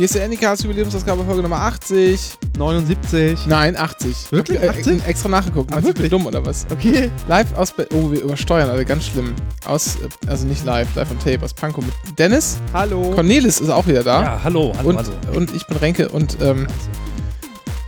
[0.00, 2.38] Hier ist der Anycast Jubiläumsausgabe Folge Nummer 80.
[2.56, 3.46] 79.
[3.46, 4.32] Nein, 80.
[4.32, 4.58] Wirklich?
[4.58, 5.04] Ich hab, 80?
[5.04, 5.74] Äh, extra nachgeguckt.
[5.74, 6.08] Ah, wirklich?
[6.08, 6.66] dumm oder was?
[6.72, 7.10] Okay.
[7.28, 9.34] Live aus Be Oh, wir übersteuern alle, ganz schlimm.
[9.66, 12.56] Aus, äh, also nicht live, live on tape aus Pankow mit Dennis.
[12.72, 13.10] Hallo.
[13.14, 14.22] Cornelis ist auch wieder da.
[14.22, 15.36] Ja, hallo, hallo, und, hallo.
[15.36, 16.66] und ich bin Renke und ähm,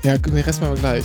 [0.02, 1.04] ja, den Rest machen wir gleich.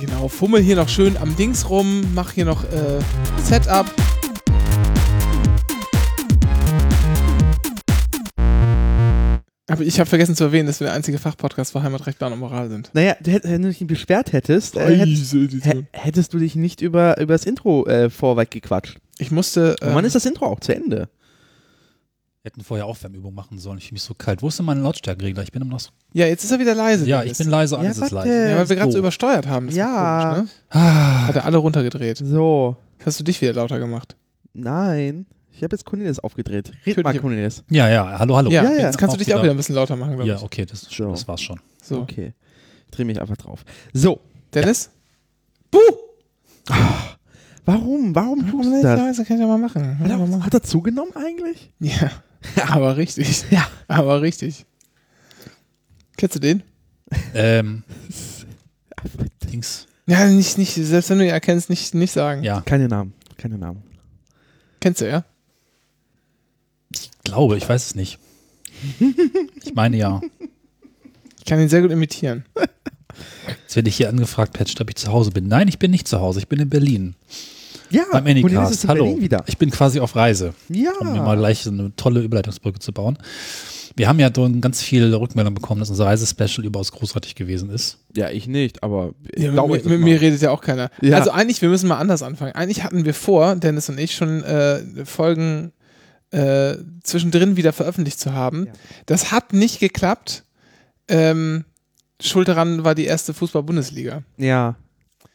[0.00, 3.00] Genau, fummel hier noch schön am Dings rum, mach hier noch äh,
[3.42, 3.86] Setup.
[9.68, 12.38] Aber ich habe vergessen zu erwähnen, dass wir der einzige Fachpodcast für Heimatrecht, Bahn und
[12.38, 12.90] Moral sind.
[12.92, 15.08] Naja, du hätt- wenn du dich nicht beschwert hättest, äh, hätt,
[15.64, 18.98] hä- hättest du dich nicht über, über das Intro äh, vorweg gequatscht.
[19.18, 19.70] Ich musste.
[19.80, 21.08] Und Ähm, wann ist das Intro auch zu Ende?
[22.42, 23.78] Wir hätten vorher Aufwärmübung machen sollen.
[23.78, 24.40] Ich fühle mich so kalt.
[24.40, 25.42] Wo ist denn mein Lautstärkeregler?
[25.42, 25.90] Ich bin immer noch so.
[26.12, 27.04] ja, jetzt ist er wieder leise.
[27.04, 28.14] Ja, ich bin leise, Ja, alles ist warte.
[28.14, 28.50] leise.
[28.50, 28.98] Ja, weil wir gerade so So.
[29.00, 29.66] übersteuert haben.
[29.66, 30.34] Das ist Ja.
[30.36, 30.78] Komisch, ne?
[30.80, 32.18] Ah, Hat er alle runtergedreht.
[32.18, 32.76] So.
[33.04, 34.14] Hast du dich wieder lauter gemacht?
[34.54, 35.26] Nein.
[35.56, 36.70] Ich habe jetzt Cornelis aufgedreht.
[36.84, 37.64] Red mal, Cornelis.
[37.70, 38.50] ja, ja, hallo, hallo.
[38.50, 38.78] Ja, ja, ja.
[38.86, 40.42] jetzt kannst du dich auch wieder ein bisschen lauter machen, glaube Ja, ich.
[40.42, 41.10] okay, das, So.
[41.10, 41.58] das war's schon.
[41.82, 42.00] So.
[42.00, 42.34] Okay.
[42.84, 43.64] Ich drehe mich einfach drauf.
[43.94, 44.20] So.
[44.52, 44.90] Dennis?
[45.70, 45.78] Buh!
[47.64, 48.14] Warum?
[48.14, 48.82] Warum Warum tust du das?
[48.82, 49.82] Ja, das kann ich ja mal machen.
[49.82, 51.72] Ja, Hat er, hat er zugenommen eigentlich?
[51.80, 52.10] ja.
[52.68, 53.44] aber richtig.
[53.50, 53.66] Ja.
[53.88, 54.66] Aber richtig.
[56.18, 56.62] Kennst du den?
[57.34, 57.82] Ähm,
[59.50, 59.86] Dings.
[60.06, 62.42] Ja, nicht, nicht, selbst wenn du ihn erkennst, nicht, nicht sagen.
[62.44, 63.14] Ja, Keine Namen.
[63.38, 63.82] Keine Namen.
[64.80, 65.24] Kennst du, ja?
[67.04, 68.18] Ich glaube, ich weiß es nicht.
[69.64, 70.20] Ich meine ja.
[71.38, 72.44] Ich kann ihn sehr gut imitieren.
[73.62, 75.48] Jetzt werde ich hier angefragt, Patch, ob ich zu Hause bin.
[75.48, 76.40] Nein, ich bin nicht zu Hause.
[76.40, 77.14] Ich bin in Berlin.
[77.90, 78.72] Ja, Beim Anycast.
[78.72, 79.04] ist in Hallo.
[79.04, 79.44] Berlin wieder.
[79.46, 80.54] Ich bin quasi auf Reise.
[80.68, 80.90] Ja.
[81.00, 83.16] um mir mal gleich so eine tolle Überleitungsbrücke zu bauen.
[83.94, 87.98] Wir haben ja dann ganz viele Rückmeldungen bekommen, dass unser Reisespecial überaus großartig gewesen ist.
[88.14, 90.90] Ja, ich nicht, aber ich Ja, glaube, mit, mit mir redet ja auch keiner.
[91.00, 91.16] Ja.
[91.16, 92.52] Also eigentlich, wir müssen mal anders anfangen.
[92.52, 95.72] Eigentlich hatten wir vor, Dennis und ich, schon äh, Folgen
[96.30, 98.66] äh, zwischendrin wieder veröffentlicht zu haben.
[98.66, 98.72] Ja.
[99.06, 100.44] Das hat nicht geklappt.
[101.08, 101.64] Ähm,
[102.20, 104.22] Schuld daran war die erste Fußball-Bundesliga.
[104.36, 104.76] Ja.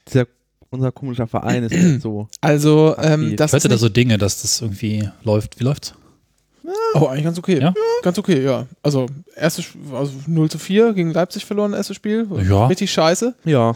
[0.08, 0.26] Dieser,
[0.70, 2.28] unser komischer Verein ist halt so.
[2.42, 5.60] Also, ähm, das Ich hörte ist da so Dinge, dass das irgendwie läuft.
[5.60, 5.94] Wie läuft's?
[6.94, 7.60] Oh, eigentlich ganz okay.
[7.60, 7.74] Ja?
[8.04, 8.68] Ganz okay, ja.
[8.84, 12.28] Also, erstes, also 0 zu 4 gegen Leipzig verloren, erstes Spiel.
[12.48, 12.68] Ja.
[12.68, 13.36] Richtig scheiße.
[13.46, 13.76] Ja.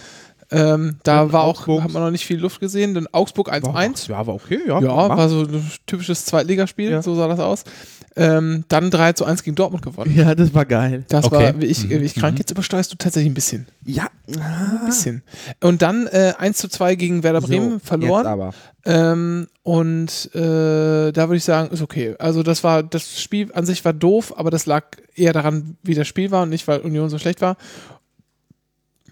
[0.51, 2.93] Ähm, da Und war auch, Augsburg- hat man noch nicht viel Luft gesehen.
[2.93, 4.07] Dann Augsburg 1-1.
[4.09, 4.79] Ja, war okay, ja.
[4.79, 5.17] Ja, Mach.
[5.17, 7.01] war so ein typisches Zweitligaspiel, Ja.
[7.01, 7.63] so sah das aus.
[8.17, 10.13] Ähm, dann 3 zu 1 gegen Dortmund gewonnen.
[10.15, 11.03] ja, das war geil.
[11.09, 11.35] Das Okay.
[11.53, 11.89] war, wie ich, Mhm.
[11.89, 12.37] wie ich krank, Mhm.
[12.39, 13.67] jetzt übersteuerst du tatsächlich ein bisschen.
[13.83, 14.07] Ja.
[14.29, 15.23] Ein bisschen.
[15.61, 18.23] Und dann äh, 1 zu 2 gegen Werder Bremen So, verloren.
[18.23, 18.53] Jetzt aber.
[18.85, 22.15] Ähm, und äh, da würde ich sagen, ist okay.
[22.19, 24.85] Also das war, das Spiel an sich war doof, aber das lag
[25.15, 27.57] eher daran, wie das Spiel war und nicht, weil Union so schlecht war.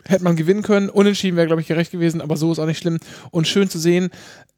[0.06, 0.90] Hätte man gewinnen können.
[0.90, 3.00] Unentschieden wäre, glaube ich, gerecht gewesen, aber so ist auch nicht schlimm.
[3.32, 4.10] Und schön zu sehen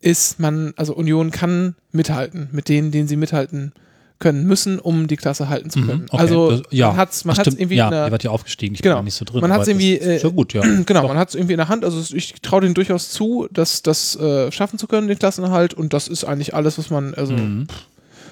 [0.02, 3.74] ist, man, also Union kann mithalten mit denen, denen sie mithalten
[4.18, 6.00] können müssen, um die Klasse halten zu können.
[6.04, 6.18] Mhm, okay.
[6.22, 8.32] Also Das- ja, man hat es man hat's irgendwie ja, in der, ihr wart ja
[8.32, 8.74] aufgestiegen.
[8.76, 8.96] Ich Genau.
[8.96, 9.42] bin nicht so drin.
[9.42, 10.62] Man aber das irgendwie, Ist äh, schon gut, ja.
[10.86, 11.10] Genau, Doch.
[11.10, 11.84] man hat es irgendwie in der Hand.
[11.84, 15.74] Also ich traue denen durchaus zu, das, das äh, schaffen zu können, den Klassenerhalt.
[15.74, 17.68] Und das ist eigentlich alles, was man, also Mhm.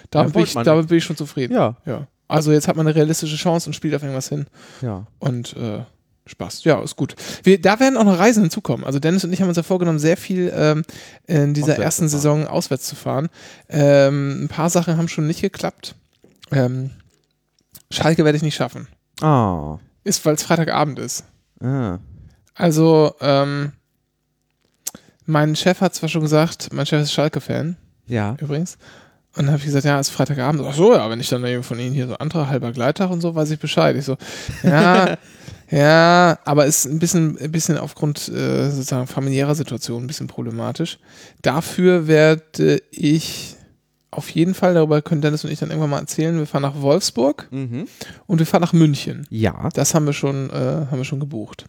[0.10, 1.54] damit, Ja, bin ich, damit bin ich schon zufrieden.
[1.54, 1.76] Ja.
[1.86, 2.08] Ja.
[2.30, 4.46] Also jetzt hat man eine realistische Chance und spielt auf irgendwas hin.
[4.82, 5.06] Ja.
[5.20, 5.80] Und äh,
[6.26, 6.64] Spaß.
[6.64, 7.16] Ja, ist gut.
[7.44, 8.86] Wir, da werden auch noch Reisen hinzukommen.
[8.86, 10.84] Also Dennis und ich haben uns ja vorgenommen, sehr viel ähm,
[11.28, 12.08] in dieser Auswärts ersten.
[12.10, 13.30] Saison auswärts zu fahren.
[13.70, 15.96] Ähm, ein paar Sachen haben schon nicht geklappt.
[16.52, 16.92] Ähm,
[17.92, 18.88] Schalke werde ich nicht schaffen.
[19.22, 19.78] Ah.
[20.06, 21.26] Ist, weil es Freitagabend ist.
[21.62, 22.00] ah.
[22.56, 23.72] Also, ähm,
[25.26, 28.36] mein Chef hat zwar schon gesagt, mein Chef ist Schalke-Fan, Ja.
[28.40, 28.78] übrigens.
[29.36, 30.62] Und dann habe ich gesagt, ja, ist Freitagabend.
[30.64, 33.22] Ach so, ja, wenn ich dann eben von Ihnen hier so anderer halber Gleittag und
[33.22, 33.96] so, weiß ich Bescheid.
[33.96, 34.18] Ich so,
[34.62, 35.18] ja,
[35.78, 41.00] ja, aber ist ein bisschen, ein bisschen aufgrund äh, sozusagen familiärer Situation ein bisschen problematisch.
[41.42, 43.56] Dafür werde ich
[44.12, 46.80] auf jeden Fall, darüber können Dennis und ich dann irgendwann mal erzählen, wir fahren nach
[46.82, 47.88] Wolfsburg Mhm.
[48.28, 49.26] und wir fahren nach München.
[49.32, 49.70] Ja.
[49.74, 51.66] Das haben wir schon, äh, haben wir schon gebucht.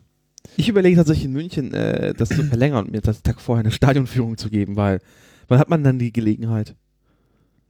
[0.56, 3.72] Ich überlege tatsächlich in München, äh, das zu verlängern und mir das Tag vorher eine
[3.72, 5.00] Stadionführung zu geben, weil
[5.48, 6.74] wann hat man dann die Gelegenheit?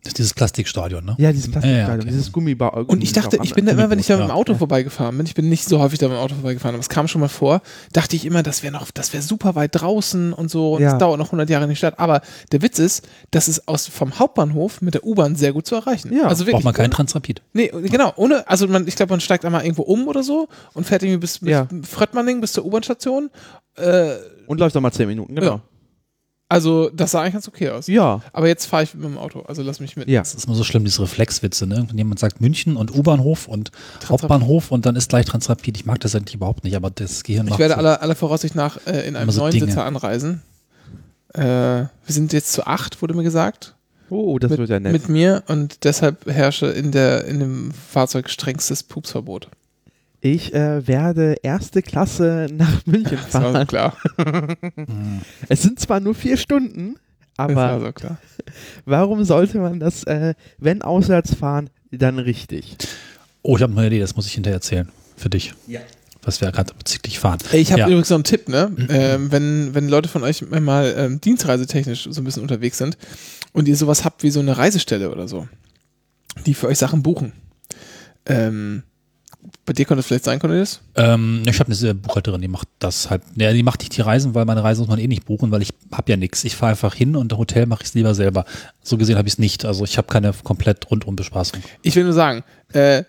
[0.04, 1.14] Das ist dieses Plastikstadion, ne?
[1.18, 2.08] Ja, dieses Plastikstadion, Ja, ja, okay.
[2.10, 2.68] dieses Gummibau.
[2.86, 4.58] Und ich dachte, ich bin da immer, wenn ich da mit dem Auto ja.
[4.58, 7.08] vorbeigefahren bin, ich bin nicht so häufig da mit dem Auto vorbeigefahren, aber es kam
[7.08, 7.62] schon mal vor,
[7.92, 10.92] dachte ich immer, das wäre noch, das wäre super weit draußen und so und es
[10.92, 10.98] Ja.
[10.98, 11.98] dauert noch 100 Jahre in die Stadt.
[11.98, 12.20] Aber
[12.52, 16.12] der Witz ist, das ist aus, vom Hauptbahnhof mit der U-Bahn sehr gut zu erreichen.
[16.14, 16.24] Ja.
[16.26, 16.54] also wirklich.
[16.56, 17.40] Braucht man keinen Transrapid.
[17.54, 20.84] Nee, genau, ohne, also man, ich glaube, man steigt einmal irgendwo um oder so und
[20.86, 21.66] fährt irgendwie bis, bis Ja.
[21.82, 23.30] Fröttmanning, bis zur U-Bahn-Station.
[23.76, 24.10] Äh,
[24.46, 25.62] Und läuft doch mal 10 Minuten, genau.
[26.48, 27.86] Also, das sah eigentlich ganz okay aus.
[27.86, 28.20] Ja.
[28.32, 30.08] Aber jetzt fahre ich mit dem Auto, also lass mich mit.
[30.08, 30.20] Ja.
[30.20, 31.86] Das ist immer so schlimm, diese Reflexwitze, ne?
[31.88, 33.70] Wenn jemand sagt München und U-Bahnhof und
[34.08, 35.76] Hauptbahnhof und dann ist gleich Transrapid.
[35.76, 37.78] Ich mag das eigentlich überhaupt nicht, aber das Gehirn Ich macht werde so.
[37.78, 39.66] aller, aller Voraussicht nach äh, in einem so neuen Dinge.
[39.66, 40.42] Sitzer anreisen.
[41.32, 43.74] Äh, wir sind jetzt zu acht, wurde mir gesagt.
[44.10, 44.92] Oh, das mit, wird ja nett.
[44.92, 49.48] mit mir und deshalb herrsche in, der, in dem Fahrzeug strengstes Pupsverbot.
[50.26, 53.66] Ich äh, werde erste Klasse nach München Das war so fahren.
[53.66, 53.96] klar.
[55.50, 56.94] Es sind zwar nur vier Stunden,
[57.36, 58.16] Das war aber so klar.
[58.86, 62.78] warum sollte man das, äh, wenn auswärts fahren, dann richtig?
[63.42, 64.88] Oh, ich habe eine Idee, das muss ich hinterher erzählen.
[65.14, 65.52] Für dich.
[65.66, 65.80] Ja.
[66.22, 67.38] Was wir gerade bezüglich fahren.
[67.52, 67.86] Ich habe Ja.
[67.88, 68.72] übrigens noch einen Tipp, ne?
[68.88, 72.96] Ähm, wenn, wenn Leute von euch mal ähm, dienstreisetechnisch so ein bisschen unterwegs sind
[73.52, 75.46] und ihr sowas habt wie so eine Reisestelle oder so,
[76.46, 77.32] die für euch Sachen buchen.
[78.24, 78.84] Ähm,
[79.64, 80.80] bei dir könnte es vielleicht sein, Cornelis?
[80.94, 83.22] Ähm, ich habe eine Buchhalterin, die macht das halt.
[83.36, 85.62] Ja, die macht nicht die Reisen, weil meine Reise muss man eh nicht buchen, weil
[85.62, 86.44] ich habe ja nichts.
[86.44, 88.44] Ich fahre einfach hin und Hotel mache ich es lieber selber.
[88.82, 89.64] So gesehen habe ich es nicht.
[89.64, 91.60] Also ich habe keine komplett rundum Bespaßung.
[91.82, 93.04] Ich will nur sagen, äh,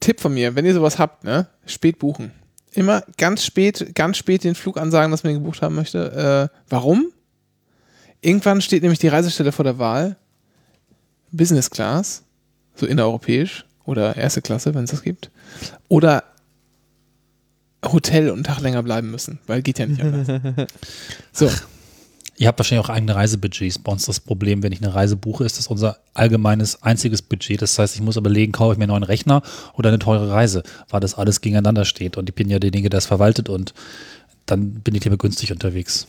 [0.00, 2.30] Tipp von mir, wenn ihr sowas habt, ne, spät buchen.
[2.72, 6.50] Immer ganz spät, ganz spät den Flug ansagen, dass man ihn gebucht haben möchte.
[6.52, 7.06] Äh, warum?
[8.20, 10.16] Irgendwann steht nämlich die Reisestelle vor der Wahl.
[11.32, 12.22] Business Class,
[12.74, 15.30] so innereuropäisch oder erste Klasse, wenn es das gibt.
[15.88, 16.24] Oder
[17.84, 20.28] Hotel und einen Tag länger bleiben müssen, weil geht ja nicht anders.
[21.32, 21.48] So,
[22.40, 23.80] Ihr habt wahrscheinlich auch eigene Reisebudgets.
[23.80, 27.60] Bei uns das Problem, wenn ich eine Reise buche, ist das unser allgemeines einziges Budget.
[27.60, 29.42] Das heißt, ich muss überlegen, kaufe ich mir einen neuen Rechner
[29.74, 32.16] oder eine teure Reise, weil das alles gegeneinander steht.
[32.16, 33.74] Und ich bin ja derjenige, der es verwaltet und
[34.46, 36.06] dann bin ich lieber günstig unterwegs.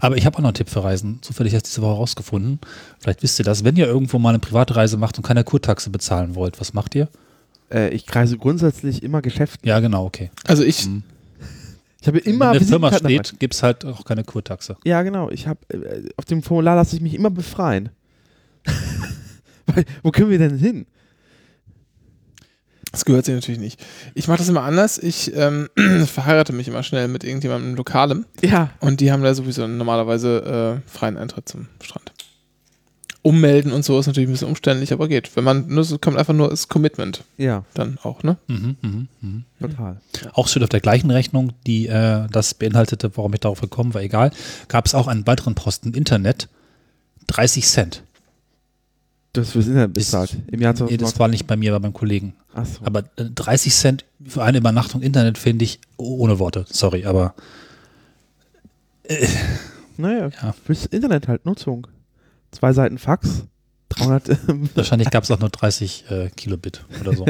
[0.00, 1.18] Aber ich habe auch noch einen Tipp für Reisen.
[1.22, 2.58] Zufällig erst diese Woche rausgefunden.
[2.98, 3.64] Vielleicht wisst ihr das.
[3.64, 6.94] Wenn ihr irgendwo mal eine private Reise macht und keine Kurtaxe bezahlen wollt, was macht
[6.94, 7.08] ihr?
[7.70, 9.68] Äh, ich kreise grundsätzlich immer Geschäften.
[9.68, 10.30] Ja, genau, okay.
[10.46, 10.88] also ich,
[12.00, 14.76] Ich habe immer Wenn eine Firma steht, gibt es halt auch keine Kurtaxe.
[14.84, 15.30] Ja, genau.
[15.30, 17.90] Ich habe äh, auf dem Formular lasse ich mich immer befreien.
[19.66, 20.86] Weil, Wo können wir denn hin?
[22.92, 23.80] Das gehört sich natürlich nicht.
[24.14, 24.98] Ich mache das immer anders.
[24.98, 25.68] Ich ähm,
[26.06, 30.90] verheirate mich immer schnell mit irgendjemandem Lokalem Ja, und die haben da sowieso normalerweise äh,
[30.90, 32.12] freien Eintritt zum Strand.
[33.22, 35.36] Ummelden und so ist natürlich ein bisschen umständlich, aber geht.
[35.36, 38.38] Wenn man nur so kommt einfach nur das Commitment ja, dann auch, ne?
[38.46, 39.44] Mhm, mhm, mhm.
[39.60, 40.00] total.
[40.32, 44.00] Auch schön auf der gleichen Rechnung, die äh, das beinhaltete, warum ich darauf gekommen war,
[44.00, 44.30] egal,
[44.68, 46.48] gab es auch einen weiteren Posten im Internet.
[47.26, 48.02] 30 Cent.
[49.36, 50.36] Hast fürs Internet bezahlt.
[50.50, 51.18] Im Jahr Nee, das 2019.
[51.20, 52.32] war nicht bei mir, war beim Kollegen.
[52.54, 52.84] Achso.
[52.84, 56.64] Aber äh, 30 Cent für eine Übernachtung Internet finde ich ohne Worte.
[56.68, 57.34] Sorry, aber
[59.96, 60.54] Naja, Ja.
[60.64, 61.86] fürs Internet halt Nutzung.
[62.52, 63.44] Zwei Seiten Fax,
[63.90, 64.28] 300.
[64.48, 67.24] ähm, wahrscheinlich gab es auch nur 30 äh, Kilobit oder so.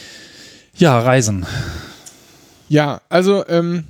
[0.76, 1.46] ja, Reisen.
[2.68, 3.84] Ja, also ähm,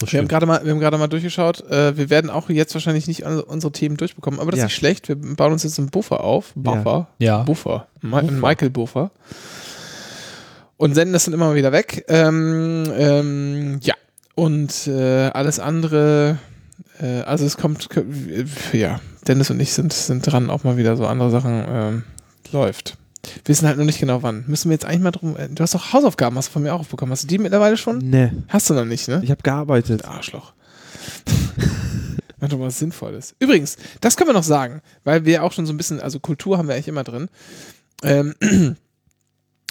[0.00, 1.62] So wir haben gerade mal, wir haben gerade mal durchgeschaut.
[1.70, 4.64] Äh, wir werden auch jetzt wahrscheinlich nicht alle unsere Themen durchbekommen, aber das Ja.
[4.66, 5.08] ist nicht schlecht.
[5.08, 6.52] Wir bauen uns jetzt einen Buffer auf.
[6.54, 7.08] Buffer.
[7.18, 7.42] Ja.
[7.44, 7.86] Buffer.
[8.02, 8.32] Ma Buffer.
[8.34, 9.10] Michael Buffer.
[10.76, 12.04] Und senden das dann immer mal wieder weg.
[12.08, 13.94] Ähm, ähm, ja.
[14.34, 16.36] Und äh, alles andere,
[17.00, 17.88] äh, also es kommt,
[18.74, 22.02] ja, Dennis und ich sind, sind dran, auch mal wieder so andere Sachen ähm,
[22.52, 22.98] läuft.
[23.44, 24.44] Wissen halt nur nicht genau wann.
[24.46, 25.36] Müssen wir jetzt eigentlich mal drum.
[25.36, 27.12] Äh, du hast doch Hausaufgaben, hast du von mir auch aufbekommen.
[27.12, 27.98] Hast du die mittlerweile schon?
[27.98, 29.20] ne, Hast du noch nicht, ne?
[29.22, 30.04] ich habe gearbeitet.
[30.04, 30.52] Arschloch.
[32.38, 33.34] Mach doch mal was Sinnvolles.
[33.38, 36.58] Übrigens, das können wir noch sagen, weil wir auch schon so ein bisschen, also Kultur
[36.58, 37.28] haben wir eigentlich immer drin.
[38.02, 38.34] Ähm,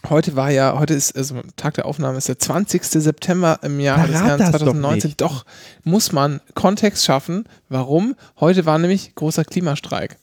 [0.10, 2.84] heute war ja, heute ist, also Tag der Aufnahme ist der 20.
[2.84, 5.10] September im Jahr des Herrn das doch 2019.
[5.10, 5.22] nicht.
[5.22, 5.46] Doch,
[5.84, 7.46] muss man Kontext schaffen.
[7.70, 8.16] Warum?
[8.40, 10.18] Heute war nämlich großer Klimastreik.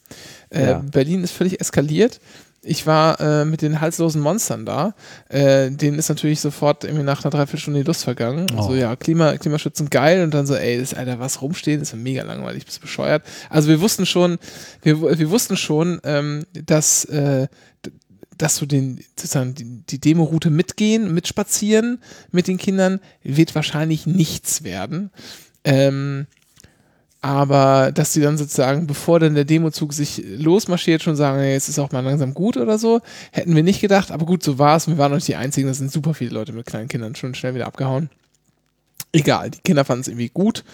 [0.51, 0.79] Äh, Ja.
[0.79, 2.21] Berlin ist völlig eskaliert.
[2.65, 4.95] Ich war äh, mit den halslosen Monstern da.
[5.29, 8.47] Äh, denen ist natürlich sofort irgendwie nach einer Dreiviertelstunde die Lust vergangen.
[8.57, 8.69] Oh.
[8.69, 10.23] So, ja, Klima, Klimaschützen geil.
[10.23, 13.25] Und dann so, ey, das, Alter, was rumstehen, ist ja mega langweilig, bist bescheuert.
[13.51, 14.39] Also wir wussten schon,
[14.83, 17.49] wir, wir wussten schon, ähm, dass, äh,
[18.39, 21.99] dass du den, sozusagen die, die Demo-Route mitgehen, mitspazieren
[22.31, 25.11] mit den Kindern, wird wahrscheinlich nichts werden.
[25.65, 26.29] Ähm,
[27.23, 31.79] aber dass die dann sozusagen, bevor dann der Demozug sich losmarschiert, schon sagen, jetzt ist
[31.79, 33.01] auch mal langsam gut oder so,
[33.31, 34.89] hätten wir nicht gedacht, aber gut, so war es.
[34.89, 37.35] Wir waren noch nicht die Einzigen, das sind super viele Leute mit kleinen Kindern schon
[37.37, 38.11] schnell wieder abgehauen.
[39.13, 40.65] Egal, die Kinder fanden es irgendwie gut.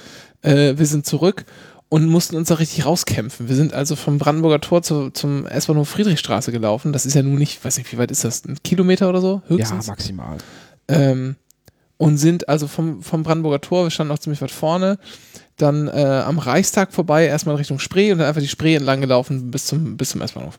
[0.40, 1.44] Äh, wir sind zurück
[1.90, 3.48] und mussten uns da richtig rauskämpfen.
[3.48, 6.94] Wir sind also vom Brandenburger Tor zu, zum S-Bahnhof Friedrichstraße gelaufen.
[6.94, 8.44] Das ist ja nun nicht, weiß nicht, wie weit ist das?
[8.46, 9.42] Ein Kilometer oder so?
[9.48, 9.86] Ja, Höchstens.
[9.86, 10.38] maximal.
[10.88, 11.36] Ähm,
[11.98, 14.98] und sind also vom, vom Brandenburger Tor, wir standen auch ziemlich weit vorne,
[15.58, 19.50] dann äh, am Reichstag vorbei, erstmal Richtung Spree und dann einfach die Spree entlang gelaufen
[19.50, 20.58] bis zum, bis zum S-Bahnhof.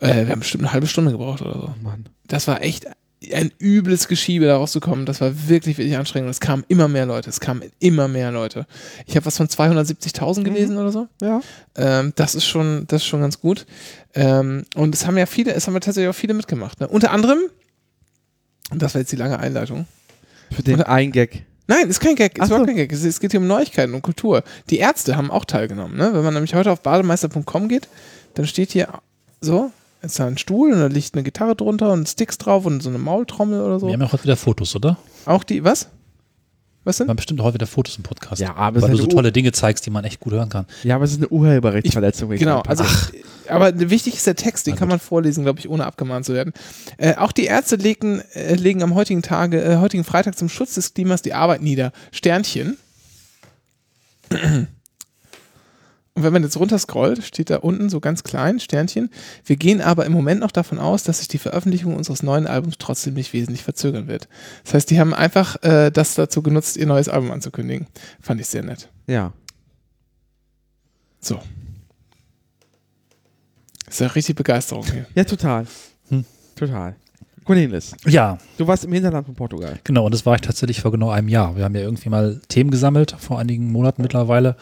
[0.00, 1.66] Äh, wir haben bestimmt eine halbe Stunde gebraucht oder so.
[1.68, 2.06] Oh Mann.
[2.26, 2.86] Das war echt
[3.32, 5.06] ein übles Geschiebe, da rauszukommen.
[5.06, 6.30] Das war wirklich, wirklich anstrengend.
[6.30, 7.30] Es kamen immer mehr Leute.
[7.30, 8.66] Es kamen immer mehr Leute.
[9.06, 11.08] Ich habe was von 270.000 gelesen oder so.
[11.20, 11.40] Ja.
[11.76, 13.66] Ähm, das ist schon, das ist schon ganz gut.
[14.14, 16.80] Ähm, und es haben ja viele, es haben ja tatsächlich auch viele mitgemacht.
[16.80, 16.88] Ne?
[16.88, 17.38] Unter anderem,
[18.70, 19.86] und das war jetzt die lange Einleitung.
[20.50, 21.44] Für den einen Gag.
[21.72, 22.64] Nein, ist kein Gag, ist so.
[22.64, 22.92] kein Gag.
[22.92, 24.42] Es, es geht hier um Neuigkeiten und Kultur.
[24.70, 25.96] Die Ärzte haben auch teilgenommen.
[25.96, 26.10] Ne?
[26.12, 27.88] Wenn man nämlich heute auf bademeister.com geht,
[28.34, 28.88] dann steht hier
[29.40, 29.70] so,
[30.02, 32.90] ist da ein Stuhl und da liegt eine Gitarre drunter und Sticks drauf und so
[32.90, 33.86] eine Maultrommel oder so.
[33.86, 34.98] Wir haben ja heute wieder Fotos, oder?
[35.24, 35.88] Auch die, was?
[36.84, 37.08] Was denn?
[37.08, 38.40] haben bestimmt heute wieder Fotos im Podcast.
[38.40, 40.66] Ja, aber weil du so eine tolle Dinge zeigst, die man echt gut hören kann.
[40.82, 42.32] Ja, aber es ist eine Urheberrechtsverletzung.
[42.32, 43.12] ich Genau, also, passe.
[43.48, 44.94] aber wichtig ist der Text, den Na kann gut.
[44.94, 46.52] man vorlesen, glaube ich, ohne abgemahnt zu werden.
[46.96, 50.74] Äh, auch die Ärzte legen, äh, legen am heutigen Tage, äh, heutigen Freitag zum Schutz
[50.74, 51.92] des Klimas die Arbeit nieder.
[52.10, 52.76] Sternchen.
[56.14, 59.08] Und wenn man jetzt runterscrollt, steht da unten so ganz klein, Sternchen.
[59.46, 62.76] Wir gehen aber im Moment noch davon aus, dass sich die Veröffentlichung unseres neuen Albums
[62.78, 64.28] trotzdem nicht wesentlich verzögern wird.
[64.64, 67.86] Das heißt, die haben einfach äh, das dazu genutzt, ihr neues Album anzukündigen.
[68.20, 68.88] Fand ich sehr nett.
[69.06, 69.32] ja.
[71.24, 71.40] So.
[73.88, 75.06] Ist ja richtig Begeisterung hier.
[75.14, 75.66] Ja, total.
[76.08, 76.24] Hm.
[76.56, 76.96] Total.
[77.44, 79.78] Cornelis, Ja, du warst im Hinterland von Portugal.
[79.84, 80.04] genau.
[80.06, 81.56] Und das war ich tatsächlich vor genau einem Jahr.
[81.56, 84.56] Wir haben ja irgendwie mal Themen gesammelt, vor einigen Monaten mittlerweile.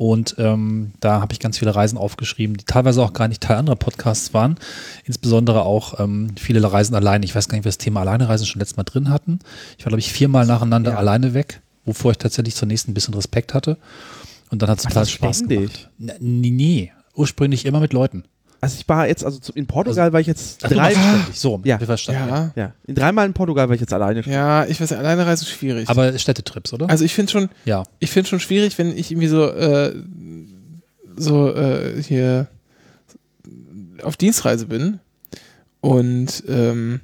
[0.00, 3.58] Und ähm, da habe ich ganz viele Reisen aufgeschrieben, die teilweise auch gar nicht Teil
[3.58, 4.56] anderer Podcasts waren.
[5.04, 7.22] Insbesondere auch ähm, viele Reisen allein.
[7.22, 9.40] Ich weiß gar nicht, ob wir das Thema Alleinereisen schon letztes Mal drin hatten.
[9.76, 10.96] Ich war, glaube ich, viermal nacheinander Ja.
[10.96, 13.76] alleine weg, wovor ich tatsächlich zunächst ein bisschen Respekt hatte.
[14.48, 15.88] Und dann hat es total Spaß ständig?
[15.98, 16.18] gemacht.
[16.18, 18.24] Nee, nee, ursprünglich immer mit Leuten.
[18.62, 21.34] Also ich war jetzt, also in Portugal war ich jetzt drei, ständig.
[21.34, 21.78] So, Ja.
[21.78, 22.28] verstanden.
[22.28, 24.20] Ja, ja, in dreimal in Portugal war ich jetzt alleine.
[24.22, 25.88] ja, ich weiß, alleine reisen ist schwierig.
[25.88, 26.90] Aber Städtetrips, oder?
[26.90, 27.84] also ich finde schon, ja.
[28.00, 29.94] ich finde schon schwierig, wenn ich irgendwie so, äh,
[31.16, 32.48] so äh, hier
[34.02, 35.00] auf Dienstreise bin
[35.80, 37.00] und ähm,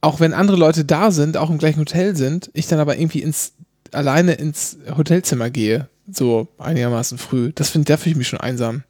[0.00, 3.22] auch wenn andere Leute da sind, auch im gleichen Hotel sind, ich dann aber irgendwie
[3.22, 3.52] ins
[3.92, 7.52] alleine ins Hotelzimmer gehe, so einigermaßen früh.
[7.54, 8.82] Das finde, da fühle ich mich schon einsam,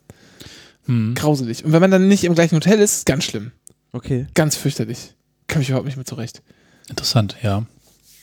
[0.91, 1.15] Hm.
[1.15, 1.65] grauselig.
[1.65, 3.53] Und wenn man dann nicht im gleichen Hotel ist, ist ganz schlimm,
[3.93, 4.27] Okay.
[4.35, 5.15] ganz fürchterlich.
[5.47, 6.43] Kann mich überhaupt nicht mehr zurecht.
[6.89, 7.65] Interessant, ja.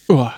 [0.10, 0.34] Uah.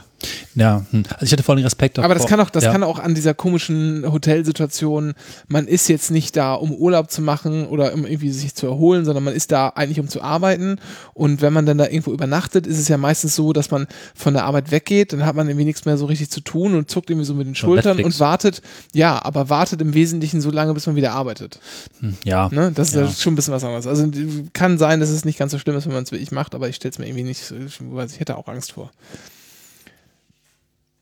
[0.55, 1.03] Ja, hm.
[1.13, 1.99] also ich hatte vor allem Respekt.
[1.99, 2.71] Aber das kann auch, das ja.
[2.71, 5.13] kann auch an dieser komischen Hotelsituation,
[5.47, 9.05] man ist jetzt nicht da, um Urlaub zu machen oder um irgendwie sich zu erholen,
[9.05, 10.79] sondern man ist da eigentlich, um zu arbeiten.
[11.13, 14.33] Und wenn man dann da irgendwo übernachtet, ist es ja meistens so, dass man von
[14.33, 17.09] der Arbeit weggeht, dann hat man irgendwie nichts mehr so richtig zu tun und zuckt
[17.09, 18.15] irgendwie so mit den Schultern Netflix.
[18.15, 18.61] und wartet,
[18.93, 21.59] ja, aber wartet im Wesentlichen so lange, bis man wieder arbeitet.
[22.01, 22.49] Hm, Ja.
[22.51, 22.71] Ne?
[22.73, 23.01] Das ist Ja.
[23.03, 23.11] ja.
[23.11, 23.87] schon ein bisschen was anderes.
[23.87, 24.09] Also
[24.53, 26.67] kann sein, dass es nicht ganz so schlimm ist, wenn man es wirklich macht, aber
[26.69, 27.55] ich stelle es mir irgendwie nicht, so-
[27.91, 28.91] weil ich hätte auch Angst vor.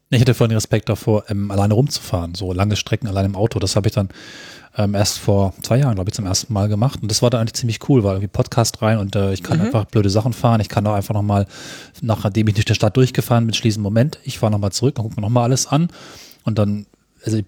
[0.09, 3.59] Ich hatte vorhin Respekt davor, ähm, alleine rumzufahren, so lange Strecken allein im Auto.
[3.59, 4.07] Das habe ich dann
[4.77, 7.01] ähm, erst vor zwei Jahren, glaube ich, zum ersten Mal gemacht.
[7.01, 9.57] Und das war dann eigentlich ziemlich cool, weil irgendwie Podcast rein und äh, ich kann
[9.59, 9.65] Mhm.
[9.65, 10.61] einfach blöde Sachen fahren.
[10.61, 11.45] Ich kann auch einfach nochmal,
[12.01, 15.15] nachdem ich durch die Stadt durchgefahren bin, schließen, Moment, ich fahre nochmal zurück, dann gucke
[15.17, 15.89] mir nochmal alles an.
[16.45, 16.85] Und dann,
[17.25, 17.45] also ich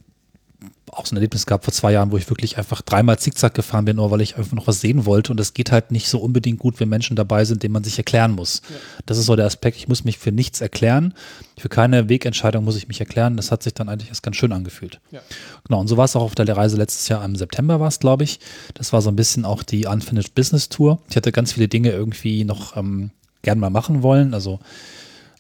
[0.92, 3.86] auch so ein Erlebnis gehabt vor zwei Jahren, wo ich wirklich einfach dreimal Zickzack gefahren
[3.86, 5.32] bin, nur weil ich einfach noch was sehen wollte.
[5.32, 7.98] Und das geht halt nicht so unbedingt gut, wenn Menschen dabei sind, denen man sich
[7.98, 8.62] erklären muss.
[9.06, 11.14] Das ist so der Aspekt, ich muss mich für nichts erklären.
[11.58, 13.38] Für keine Wegentscheidung muss ich mich erklären.
[13.38, 15.00] Das hat sich dann eigentlich erst ganz schön angefühlt.
[15.12, 15.22] Ja.
[15.68, 18.00] Genau, und so war es auch auf der Reise letztes Jahr im September war es,
[18.00, 18.40] glaube ich.
[18.74, 21.00] Das war so ein bisschen auch die Unfinished Business Tour.
[21.10, 24.34] Ich hatte ganz viele Dinge irgendwie noch ähm, gern mal machen wollen.
[24.34, 24.60] Also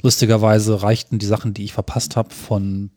[0.02, 2.92] lustigerweise reichten die Sachen, die ich verpasst habe, von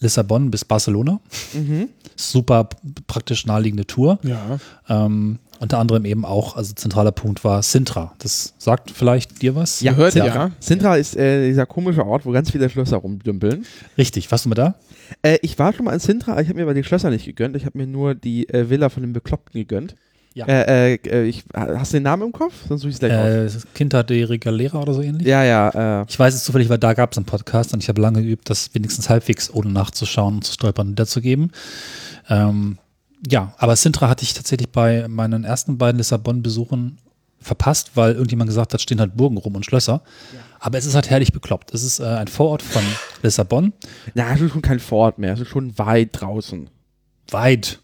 [0.00, 1.20] Lissabon bis Barcelona.
[1.54, 1.88] Mhm.
[2.16, 2.68] Super
[3.06, 4.18] praktisch naheliegende Tour.
[4.22, 4.58] Ja.
[4.88, 8.14] Ähm, unter anderem eben auch, also zentraler Punkt war Sintra.
[8.18, 9.80] Das sagt vielleicht dir was?
[9.80, 10.34] Ja, Gehört, Sintra.
[10.34, 10.50] ja.
[10.60, 13.66] Sintra ist äh, dieser komische Ort, wo ganz viele Schlösser rumdümpeln.
[13.96, 14.74] Richtig, warst du mal da?
[15.22, 17.24] Äh, ich war schon mal in Sintra, aber ich habe mir aber die Schlösser nicht
[17.24, 17.56] gegönnt.
[17.56, 19.96] Ich habe mir nur die äh, Villa von dem Bekloppten gegönnt.
[20.38, 20.46] Ja.
[20.46, 22.52] Äh, äh, äh, ich, hast du den Namen im Kopf?
[22.68, 23.12] Sonst suche ich es gleich.
[23.12, 25.26] Äh, Kinder de Regalera oder so ähnlich?
[25.26, 26.02] Ja, ja.
[26.02, 28.22] Äh, Ich weiß es zufällig, weil da gab es einen Podcast und ich habe lange
[28.22, 31.50] geübt, das wenigstens halbwegs ohne nachzuschauen und zu stolpern wiederzugeben.
[32.28, 32.78] Ähm,
[33.28, 36.98] ja, aber Sintra hatte ich tatsächlich bei meinen ersten beiden Lissabon-Besuchen
[37.40, 40.02] verpasst, weil irgendjemand gesagt hat, stehen halt Burgen rum und Schlösser.
[40.60, 41.74] Aber es ist halt herrlich bekloppt.
[41.74, 42.82] Es ist äh, ein Vorort von
[43.22, 43.72] Lissabon,
[44.14, 45.32] na, es ist schon kein Vorort mehr.
[45.32, 46.70] Es ist schon weit draußen.
[47.30, 47.80] weit,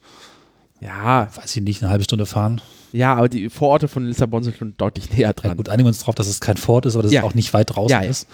[0.84, 2.60] Ja, weiß ich nicht, eine halbe Stunde fahren.
[2.92, 5.56] ja, aber die Vororte von Lissabon sind schon deutlich näher Ja, dran.
[5.56, 7.20] gut, einigen wir uns darauf, dass es kein Fort ist, aber dass Ja.
[7.22, 8.10] es auch nicht weit draußen Ja, ja.
[8.10, 8.28] ist.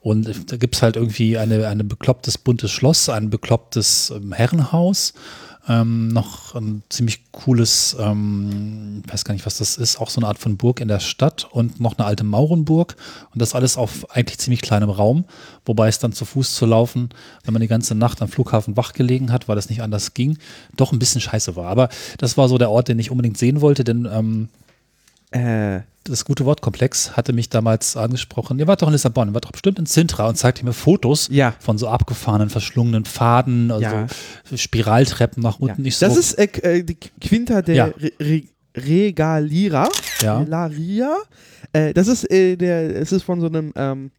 [0.00, 5.14] Und da gibt es halt irgendwie eine, eine beklopptes buntes Schloss, ein beklopptes ähm, Herrenhaus,
[5.68, 10.20] ähm, noch ein ziemlich cooles, ähm, ich weiß gar nicht, was das ist, auch so
[10.20, 12.96] eine Art von Burg in der Stadt und noch eine alte Maurenburg.
[13.32, 15.24] Und das alles auf eigentlich ziemlich kleinem Raum,
[15.64, 17.08] wobei es dann zu Fuß zu laufen,
[17.44, 20.38] wenn man die ganze Nacht am Flughafen wach gelegen hat, weil das nicht anders ging,
[20.76, 21.68] doch ein bisschen scheiße war.
[21.68, 24.48] Aber das war so der Ort, den ich unbedingt sehen wollte, denn ähm,
[25.34, 28.58] Äh, das gute Wort Komplex hatte mich damals angesprochen.
[28.58, 31.28] Ihr wart doch in Lissabon, ihr wart doch bestimmt in Sintra und zeigte mir Fotos
[31.30, 31.54] Ja.
[31.60, 34.06] von so abgefahrenen, verschlungenen Pfaden, also Ja.
[34.54, 35.66] Spiraltreppen nach ja.
[35.68, 35.84] unten.
[35.84, 37.84] Ich so, Das ist äh, äh, die Quinta de Ja.
[37.86, 38.42] Re Re
[38.76, 39.88] Regalira.
[40.20, 40.42] ja.
[40.42, 41.16] Laria.
[41.72, 44.10] Äh, das ist äh, der, es ist von so einem, ähm,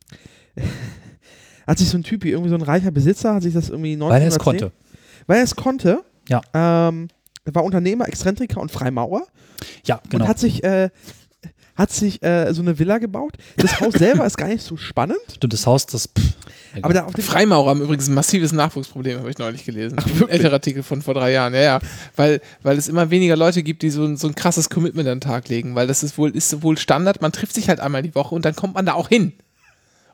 [1.68, 3.94] hat sich so ein Typ, wie irgendwie so ein reicher Besitzer, hat sich das irgendwie
[3.94, 4.72] 1910, weil er es konnte.
[5.28, 6.04] Weil er es konnte.
[6.30, 6.42] Ja.
[6.54, 7.10] Ähm,
[7.54, 9.24] war Unternehmer, Exzentriker und Freimaurer
[9.86, 10.24] Ja, genau.
[10.26, 10.90] und hat sich, äh,
[11.76, 13.34] hat sich äh, so eine Villa gebaut.
[13.58, 16.08] Das Haus selber ist gar nicht so spannend, Stimmt, das Haus, das.
[16.08, 16.34] Pff,
[16.82, 19.98] aber da auf dem Freimaurer haben übrigens ein massives Nachwuchsproblem, habe ich neulich gelesen.
[19.98, 21.80] Ein älterer Artikel von vor drei Jahren, ja, ja.
[22.18, 25.20] Weil, weil es immer weniger Leute gibt, die so, ein- so ein krasses Commitment an
[25.20, 28.02] den Tag legen, weil das ist wohl, ist wohl Standard, man trifft sich halt einmal
[28.02, 29.32] die Woche und dann kommt man da auch hin.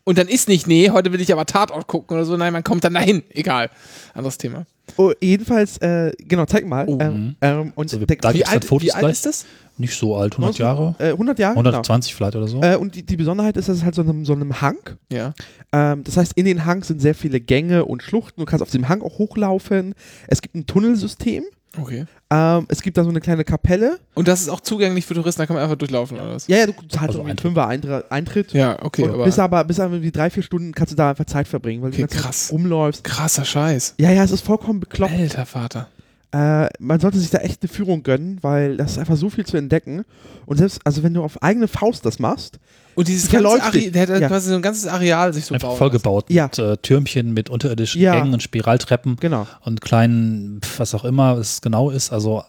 [0.04, 2.64] Und dann ist nicht, nee, heute will ich aber Tatort gucken oder so, nein, man
[2.64, 3.24] kommt dann dahin.
[3.30, 3.70] Egal.
[4.14, 4.66] Anderes Thema.
[4.98, 6.86] Oh, jedenfalls, äh, genau, zeig mal.
[6.88, 9.46] Oh, ähm, ähm, und So, der, da Wie halt alt, Fotos wie alt ist das?
[9.78, 10.96] Nicht so alt, 100 Jahre.
[11.00, 11.54] äh, 100 Jahre?
[11.54, 12.60] 120 vielleicht oder so.
[12.60, 12.74] Genau.
[12.74, 14.78] Äh, und die, die Besonderheit ist, dass es halt so einem, so einem Hang.
[15.12, 15.34] Ja.
[15.72, 18.42] Ähm, das heißt, in den Hang sind sehr viele Gänge und Schluchten.
[18.42, 19.96] Du kannst auf dem Hang auch hochlaufen.
[20.28, 21.44] Es gibt ein Tunnelsystem.
[21.78, 22.06] Okay.
[22.30, 24.00] Ähm, es gibt da so eine kleine Kapelle.
[24.14, 26.48] Und das ist auch zugänglich für Touristen, da kann man einfach durchlaufen oder was?
[26.48, 27.42] Ja, ja, du zahlst Also also Eintritt.
[27.42, 28.12] Fünfer Eintritt.
[28.12, 28.54] Eintritt.
[28.54, 31.12] Ja, okay, und aber bis aber, bis aber wie drei, vier Stunden kannst du da
[31.12, 32.50] einfach Zeit verbringen, weil Okay, du krass.
[32.52, 33.04] rumläufst.
[33.06, 33.96] krasser Scheiß.
[34.00, 35.14] Ja, ja, es ist vollkommen bekloppt.
[35.14, 35.88] Alter Vater.
[36.34, 39.46] Äh, man sollte sich da echt eine Führung gönnen, weil das ist einfach so viel
[39.46, 40.04] zu entdecken.
[40.46, 42.60] Und selbst, also wenn du auf eigene Faust das machst,
[42.96, 44.28] Und dieses ganze Areal, der hat halt Ja.
[44.28, 46.46] quasi so ein ganzes Areal sich so Einfach vollgebaut Ja.
[46.46, 48.14] mit äh, Türmchen, mit unterirdischen Ja.
[48.16, 49.48] Gängen und Spiraltreppen genau.
[49.64, 52.44] und kleinen, was auch immer es genau ist, also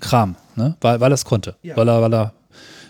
[0.00, 0.76] Kram, ne?
[0.80, 1.56] Weil, weil er es konnte.
[1.62, 1.76] Ja.
[1.76, 2.32] Weil er, weil er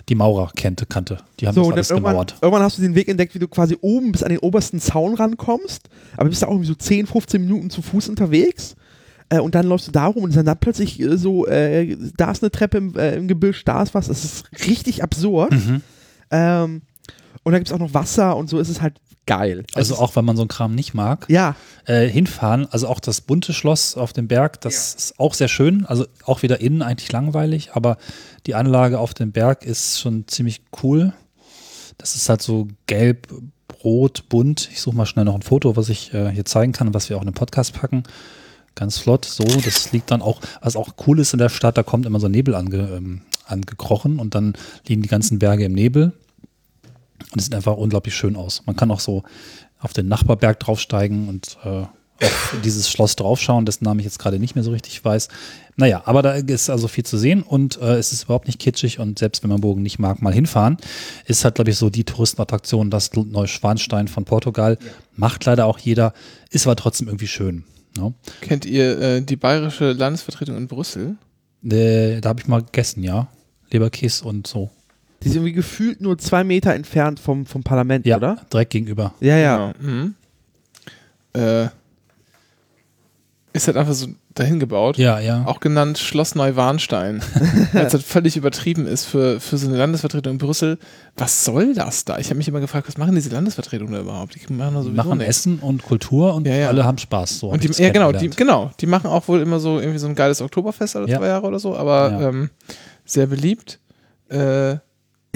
[0.08, 1.18] die Maurer kannte, kannte.
[1.40, 2.34] Die haben So, das alles irgendwann, gemauert.
[2.40, 5.14] irgendwann hast du den Weg entdeckt, wie du quasi oben bis an den obersten Zaun
[5.14, 8.74] rankommst, aber bist da auch irgendwie so 10, 15 Minuten zu Fuß unterwegs.
[9.28, 12.30] Äh, und dann läufst du da rum und dann, dann plötzlich äh, so, äh, da
[12.30, 14.06] ist eine Treppe im, äh, im Gebüsch, da ist was.
[14.06, 15.50] Das ist richtig absurd.
[15.52, 15.82] Mhm.
[16.30, 16.82] Ähm,
[17.46, 19.64] und da gibt es auch noch Wasser und so ist es halt geil.
[19.72, 22.98] Also Es auch wenn man so einen Kram nicht mag, Ja, äh, hinfahren, also auch
[22.98, 26.82] das bunte Schloss auf dem Berg, das ist auch sehr schön, also auch wieder innen
[26.82, 27.98] eigentlich langweilig, aber
[28.46, 31.12] die Anlage auf dem Berg ist schon ziemlich cool.
[31.98, 33.28] Das ist halt so gelb,
[33.84, 34.68] rot, bunt.
[34.72, 37.08] Ich suche mal schnell noch ein Foto, was ich äh, hier zeigen kann und was
[37.08, 38.02] wir auch in den Podcast packen.
[38.74, 41.84] Ganz flott, so, das liegt dann auch, was auch cool ist in der Stadt, da
[41.84, 44.54] kommt immer so Nebel ange, ähm, angekrochen und dann
[44.88, 46.12] liegen die ganzen Berge im Nebel.
[47.32, 48.62] Und es sieht einfach unglaublich schön aus.
[48.66, 49.24] Man kann auch so
[49.80, 51.84] auf den Nachbarberg draufsteigen und äh,
[52.24, 55.28] auf dieses Schloss draufschauen, dessen Namen ich jetzt gerade nicht mehr so richtig weiß.
[55.76, 58.98] Naja, aber da ist also viel zu sehen und äh, es ist überhaupt nicht kitschig
[58.98, 60.78] und selbst wenn man Bogen nicht mag, mal hinfahren.
[61.26, 64.78] Ist halt, glaube ich, so die Touristenattraktion, das Neuschwanstein von Portugal.
[65.14, 66.14] Macht leider auch jeder,
[66.50, 67.64] ist aber trotzdem irgendwie schön.
[67.98, 68.14] Ne?
[68.40, 71.16] Kennt ihr äh, die bayerische Landesvertretung in Brüssel?
[71.62, 73.28] Äh, da habe ich mal gegessen, ja.
[73.70, 74.70] Leberkäse und so.
[75.22, 78.36] Die sind irgendwie gefühlt nur zwei Meter entfernt vom, vom Parlament, Ja, oder?
[78.52, 79.14] direkt gegenüber.
[79.20, 79.72] Ja, ja.
[79.80, 79.92] Genau.
[79.92, 80.14] Mhm.
[81.34, 81.68] Äh,
[83.52, 84.98] ist halt einfach so dahin gebaut.
[84.98, 85.44] Ja, ja.
[85.46, 87.22] Auch genannt Schloss Neuwarnstein.
[87.72, 90.78] Weil es halt völlig übertrieben ist für, für so eine Landesvertretung in Brüssel.
[91.16, 92.18] Was soll das da?
[92.18, 94.34] Ich habe mich immer gefragt, was machen diese Landesvertretungen da überhaupt?
[94.34, 95.38] Die machen da Die sowieso machen nichts.
[95.38, 96.68] Essen und Kultur und Ja, ja.
[96.68, 97.38] alle haben Spaß.
[97.38, 100.06] So Und die, ja, genau, die, genau, die machen auch wohl immer so irgendwie so
[100.06, 101.16] ein geiles Oktoberfest alle Ja.
[101.18, 102.28] zwei Jahre oder so, aber Ja.
[102.28, 102.50] ähm,
[103.06, 103.78] sehr beliebt.
[104.28, 104.76] Äh,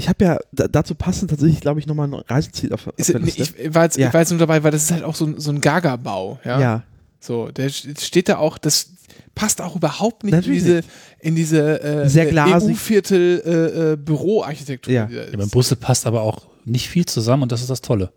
[0.01, 3.11] Ich habe ja da, dazu passend tatsächlich, glaube ich, nochmal ein Reiseziel auf, auf ist,
[3.11, 3.43] der nee, Liste.
[3.57, 4.09] ich, war jetzt, Ja.
[4.09, 6.39] ich war jetzt nur dabei, weil das ist halt auch so, ein- so ein Gaga-Bau.
[6.45, 6.61] Ja?
[6.61, 6.83] ja.
[7.21, 8.91] So, der st- steht da auch, das
[9.35, 10.81] passt auch überhaupt nicht in Natürlich diese,
[11.21, 12.71] in diese äh, Sehr äh, glasig.
[12.73, 14.93] EU-Viertel äh, äh, Büroarchitektur.
[14.93, 15.07] Ja.
[15.07, 15.51] die da Ja, in ist.
[15.51, 18.11] Brüssel passt aber auch nicht viel zusammen und das ist das Tolle.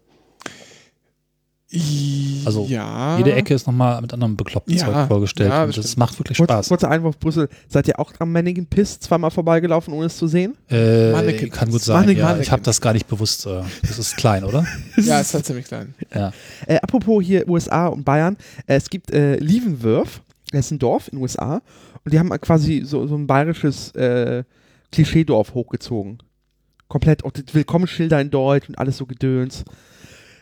[2.45, 3.17] Also, ja.
[3.17, 6.37] Jede Ecke ist nochmal mit anderem bekloppten Ja, Zeug vorgestellt ja, das das macht wirklich
[6.37, 6.67] Spaß.
[6.67, 7.49] kurzer Einwurf Brüssel.
[7.67, 10.55] Seid ihr auch am Mannequin Piss zweimal vorbeigelaufen, ohne es zu sehen?
[10.69, 11.49] Äh, Mannequin.
[11.49, 12.01] kann gut sein.
[12.01, 12.19] Mannequin.
[12.23, 13.45] Ja, ich habe das gar nicht bewusst.
[13.45, 14.65] Äh, das ist klein, oder?
[14.97, 15.95] Ja, ist halt ziemlich klein.
[16.13, 16.31] Ja.
[16.67, 18.37] Äh, apropos hier USA und Bayern.
[18.67, 20.21] Äh, es gibt äh, Lievenwörf.
[20.51, 21.61] Das ist ein Dorf in den USA.
[22.05, 24.43] Und die haben quasi so, so ein bayerisches äh,
[24.91, 26.19] Klischeedorf hochgezogen.
[26.87, 29.63] Komplett auch die Willkommensschilder in Deutsch und alles so Gedöns.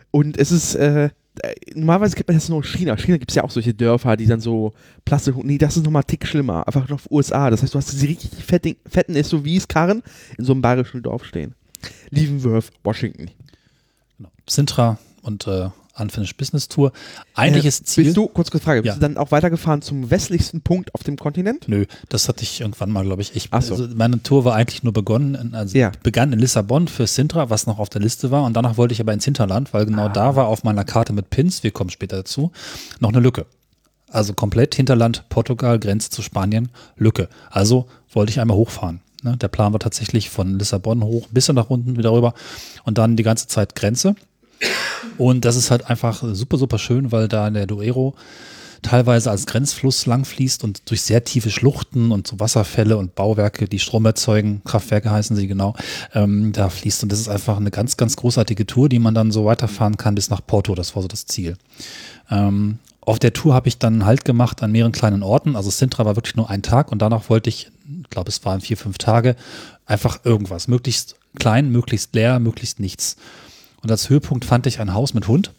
[0.10, 2.98] Und es ist, äh, äh, normalerweise kennt man das nur in China.
[2.98, 4.74] China gibt es ja auch solche Dörfer, die dann so
[5.06, 5.36] Plastik.
[5.44, 6.68] Nee, das ist nochmal Tick schlimmer.
[6.68, 7.50] Einfach noch USA.
[7.50, 10.04] Das heißt, du hast diese richtig fetten, fetten SUVs-Karren
[10.38, 11.56] in so einem bayerischen Dorf stehen.
[12.10, 13.32] Lievenwörf, Washington.
[14.18, 14.30] Genau.
[14.48, 15.70] Sintra und äh,
[16.02, 16.92] Unfinished Business Tour.
[17.36, 18.04] Eigentliches Äh, Ziel.
[18.06, 18.96] Bist du, kurz kurz Frage, bist Ja.
[18.96, 21.68] du dann auch weitergefahren zum westlichsten Punkt auf dem Kontinent?
[21.68, 23.36] Nö, das hatte ich irgendwann mal, glaube ich.
[23.36, 23.58] ich so.
[23.76, 25.92] also meine Tour war eigentlich nur begonnen, also Ja.
[26.04, 28.44] begann in Lissabon für Sintra, was noch auf der Liste war.
[28.44, 29.86] Und danach wollte ich aber ins Hinterland, weil Ah.
[29.86, 32.52] genau da war auf meiner Karte mit Pins, wir kommen später dazu,
[33.00, 33.46] noch eine Lücke.
[34.10, 37.30] Also komplett Hinterland, Portugal, Grenze zu Spanien, Lücke.
[37.50, 39.00] Also wollte ich einmal hochfahren.
[39.24, 39.38] Ne?
[39.38, 42.34] Der Plan war tatsächlich von Lissabon hoch bis nach unten wieder rüber
[42.84, 44.16] und dann die ganze Zeit Grenze.
[45.18, 48.16] Und das ist halt einfach super, super schön, weil da der Duero
[48.82, 53.80] teilweise als Grenzfluss langfließt und durch sehr tiefe Schluchten und so Wasserfälle und Bauwerke, die
[53.80, 55.76] Strom erzeugen, Kraftwerke heißen sie genau,
[56.14, 57.04] ähm, da fließt.
[57.04, 60.16] Und das ist einfach eine ganz, ganz großartige Tour, die man dann so weiterfahren kann
[60.16, 60.76] bis nach Porto.
[60.76, 61.58] Das war so das Ziel.
[62.30, 65.56] Ähm, auf der Tour habe ich dann Halt gemacht an mehreren kleinen Orten.
[65.56, 67.70] Also Sintra war wirklich nur ein Tag und danach wollte ich,
[68.04, 69.36] ich glaube, es waren vier, fünf Tage,
[69.86, 70.68] einfach irgendwas.
[70.68, 73.18] Möglichst klein, möglichst leer, möglichst nichts.
[73.82, 75.52] Und als Höhepunkt fand ich ein Haus mit Hund.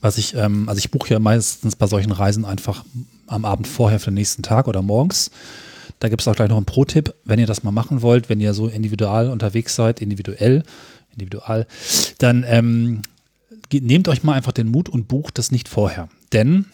[0.00, 2.84] Was ich, ähm, also ich buche ja meistens bei solchen Reisen einfach
[3.26, 5.30] am Abend vorher für den nächsten Tag oder morgens.
[6.00, 8.40] Da gibt es auch gleich noch einen Pro-Tipp, wenn ihr das mal machen wollt, wenn
[8.40, 10.62] ihr so individual unterwegs seid, individuell,
[11.12, 11.66] individual,
[12.18, 13.02] dann ähm,
[13.72, 16.08] nehmt euch mal einfach den Mut und bucht das nicht vorher.
[16.32, 16.66] Denn,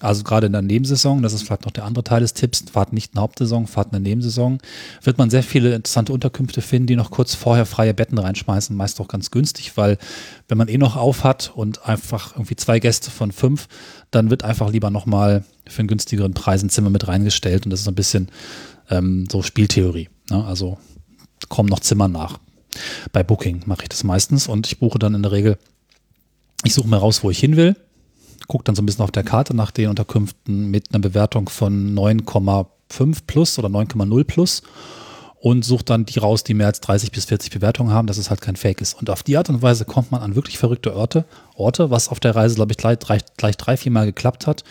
[0.00, 2.92] also gerade in der Nebensaison, das ist vielleicht noch der andere Teil des Tipps, fahrt
[2.92, 4.58] nicht in der Hauptsaison, fahrt in der Nebensaison,
[5.02, 9.00] wird man sehr viele interessante Unterkünfte finden, die noch kurz vorher freie Betten reinschmeißen, meist
[9.00, 9.96] auch ganz günstig, weil
[10.48, 13.68] wenn man eh noch auf hat und einfach irgendwie zwei Gäste von fünf,
[14.10, 17.80] dann wird einfach lieber nochmal für einen günstigeren Preis ein Zimmer mit reingestellt und das
[17.80, 18.28] ist ein bisschen
[18.90, 20.10] ähm, so Spieltheorie.
[20.30, 20.44] Ne?
[20.44, 20.78] Also
[21.48, 22.38] kommen noch Zimmer nach.
[23.12, 25.56] Bei Booking mache ich das meistens und ich buche dann in der Regel
[26.64, 27.76] ich suche mir raus, wo ich hin will,
[28.46, 31.94] gucke dann so ein bisschen auf der Karte nach den Unterkünften mit einer Bewertung von
[31.94, 34.62] 9,5 plus oder 9,0 plus
[35.46, 38.30] und suche dann die raus, die mehr als 30 bis 40 Bewertungen haben, dass es
[38.30, 38.94] halt kein Fake ist.
[38.94, 42.18] Und auf die Art und Weise kommt man an wirklich verrückte Orte, Orte, was auf
[42.18, 42.98] der Reise, glaube ich, gleich,
[43.36, 44.64] gleich drei, vier Mal geklappt hat.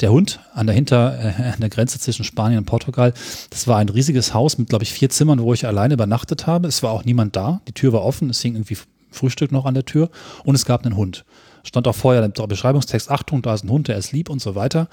[0.00, 3.12] Der Hund an der Hinter, äh, an der Grenze zwischen Spanien und Portugal,
[3.50, 6.68] das war ein riesiges Haus mit, glaube ich, vier Zimmern, wo ich alleine übernachtet habe.
[6.68, 7.60] Es war auch niemand da.
[7.66, 8.76] Die Tür war offen, es hing irgendwie
[9.10, 10.10] Frühstück noch an der Tür
[10.44, 11.24] und es gab einen Hund.
[11.62, 14.54] Stand auch vorher der Beschreibungstext, Achtung, da ist ein Hund, der ist lieb und so
[14.54, 14.88] weiter.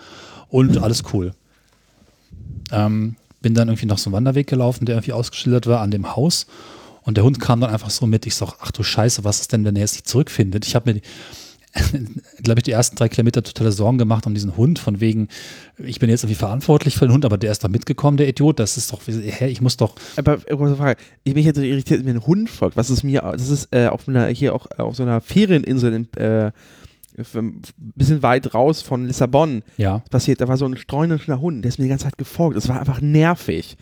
[0.49, 1.33] Und alles cool.
[2.71, 6.15] Ähm, bin dann irgendwie noch so einen Wanderweg gelaufen, der irgendwie ausgeschildert war an dem
[6.15, 6.47] Haus.
[7.03, 8.25] Und der Hund kam dann einfach so mit.
[8.25, 10.65] Ich sag, ach du Scheiße, was ist denn, wenn er jetzt nicht zurückfindet?
[10.65, 11.01] Ich habe mir
[12.43, 15.27] glaube ich, die ersten drei Kilometer totale Sorgen gemacht um diesen Hund, von wegen,
[15.77, 18.59] ich bin jetzt irgendwie verantwortlich für den Hund, aber der ist da mitgekommen, der Idiot.
[18.59, 19.95] Das ist doch, hä, ich muss doch.
[20.15, 22.77] Aber Frage, ich bin jetzt irritiert, wenn ein Hund folgt.
[22.77, 26.13] Was ist mir, das ist äh, auf einer, hier auch auf so einer Ferieninsel in,
[26.13, 26.51] äh,
[27.17, 27.61] ein
[27.95, 29.99] bisschen weit raus von Lissabon ja.
[30.11, 30.39] passiert.
[30.41, 32.57] Da war so ein streunender Hund, der ist mir die ganze Zeit gefolgt.
[32.57, 33.75] Das war einfach nervig.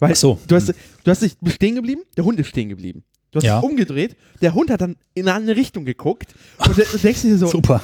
[0.00, 0.38] Weil Ach so.
[0.46, 3.04] du hast, du hast dich stehen geblieben, der Hund ist stehen geblieben.
[3.34, 3.60] Du hast Ja.
[3.60, 7.36] dich umgedreht, der Hund hat dann in eine andere Richtung geguckt und du denkst dir
[7.36, 7.82] so, Super.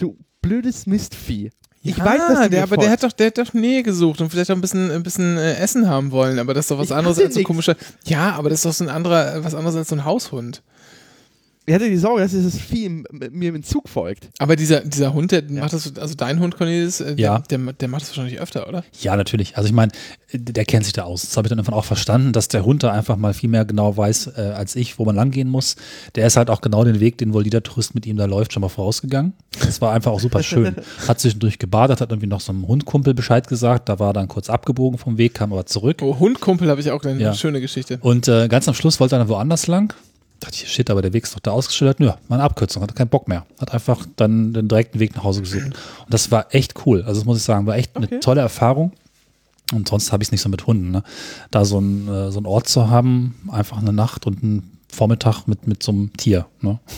[0.00, 1.50] du blödes Mistvieh.
[1.84, 4.20] Ich ja, weiß, dass du der, aber der hat doch, der hat doch Nähe gesucht
[4.20, 6.78] und vielleicht auch ein bisschen, ein bisschen äh, Essen haben wollen, aber das ist doch
[6.78, 7.76] was Ich anderes als so komischer.
[8.06, 10.62] Ja, aber das ist doch so ein anderer, was anderes als so ein Haushund.
[11.64, 12.88] Ich hatte die Sorge, dass dieses Vieh
[13.30, 14.28] mir im Zug folgt.
[14.38, 17.38] Aber dieser, dieser Hund, der macht das, also dein Hund, Cornelis, äh, Ja.
[17.38, 18.82] der, der, der macht das wahrscheinlich öfter, oder?
[19.00, 19.56] Ja, natürlich.
[19.56, 19.92] Also ich meine,
[20.32, 21.22] der kennt sich da aus.
[21.22, 23.64] Das habe ich dann irgendwann auch verstanden, dass der Hund da einfach mal viel mehr
[23.64, 25.76] genau weiß äh, als ich, wo man langgehen muss.
[26.16, 28.52] Der ist halt auch genau den Weg, den wohl jeder Tourist mit ihm da läuft,
[28.52, 29.32] schon mal vorausgegangen.
[29.60, 30.74] Das war einfach auch super schön.
[31.06, 33.88] Hat zwischendurch gebadet, hat irgendwie noch so einem Hundkumpel Bescheid gesagt.
[33.88, 35.98] Da war er dann kurz abgebogen vom Weg, kam aber zurück.
[36.02, 37.34] Oh, Hundkumpel habe ich auch eine Ja.
[37.34, 37.98] schöne Geschichte.
[38.00, 39.94] Und äh, ganz am Schluss wollte er dann woanders lang.
[40.42, 42.00] Dachte ich, shit, aber der Weg ist doch da ausgeschildert.
[42.00, 43.46] Nö, meine Abkürzung, hat keinen Bock mehr.
[43.60, 45.66] Hat einfach dann den direkten Weg nach Hause gesucht.
[45.66, 45.76] Und
[46.08, 47.02] das war echt cool.
[47.02, 48.08] Also das muss ich sagen, war echt Okay.
[48.10, 48.90] eine tolle Erfahrung.
[49.72, 50.90] Und sonst habe ich es nicht so mit Hunden.
[50.90, 51.04] Ne?
[51.52, 55.46] Da so, ein, äh, so einen Ort zu haben, einfach eine Nacht und einen Vormittag
[55.46, 56.46] mit, mit so einem Tier.
[56.60, 56.80] Ne?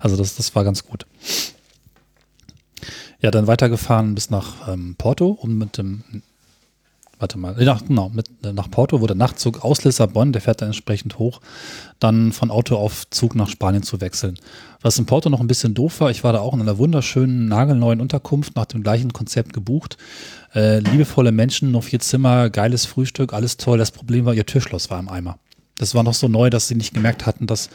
[0.00, 1.06] Also das, das war ganz gut.
[3.20, 6.04] Ja, dann weitergefahren bis nach ähm, Porto, um mit dem
[7.18, 10.68] warte mal, nach, genau, mit, nach Porto, wo der Nachtzug aus Lissabon, der fährt dann
[10.68, 11.40] entsprechend hoch,
[12.04, 14.38] dann von Auto auf Zug nach Spanien zu wechseln.
[14.82, 17.48] Was in Porto noch ein bisschen doof war, ich war da auch in einer wunderschönen,
[17.48, 19.96] nagelneuen Unterkunft nach dem gleichen Konzept gebucht.
[20.54, 23.78] Äh, liebevolle Menschen, nur vier Zimmer, geiles Frühstück, alles toll.
[23.78, 25.38] Das Problem war, ihr Türschloss war im Eimer.
[25.78, 27.70] Das war noch so neu, dass sie nicht gemerkt hatten, dass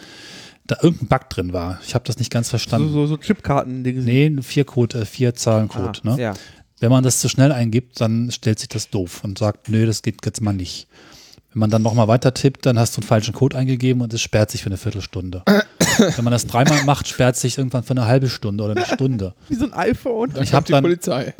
[0.68, 1.80] da irgendein Bug drin war.
[1.86, 2.94] Ich habe das nicht ganz So, verstanden.
[2.94, 3.84] so, so Chipkarten.
[3.84, 6.00] Die Nee, ein Vier-Code, äh, Vier-Zahlen-Code.
[6.06, 6.22] ah, ne?
[6.22, 6.34] Ja.
[6.80, 10.02] Wenn man das zu schnell eingibt, dann stellt sich das doof und sagt, nö, das
[10.02, 10.88] geht jetzt mal nicht.
[11.54, 14.22] Wenn man dann nochmal weiter tippt, dann hast du einen falschen Code eingegeben und es
[14.22, 15.44] sperrt sich für eine Viertelstunde.
[16.16, 19.34] Wenn man das dreimal macht, sperrt sich irgendwann für eine halbe Stunde oder eine Stunde.
[19.50, 20.30] Wie so ein iPhone.
[20.34, 21.34] Dann Ich kommt hab die dann- Polizei.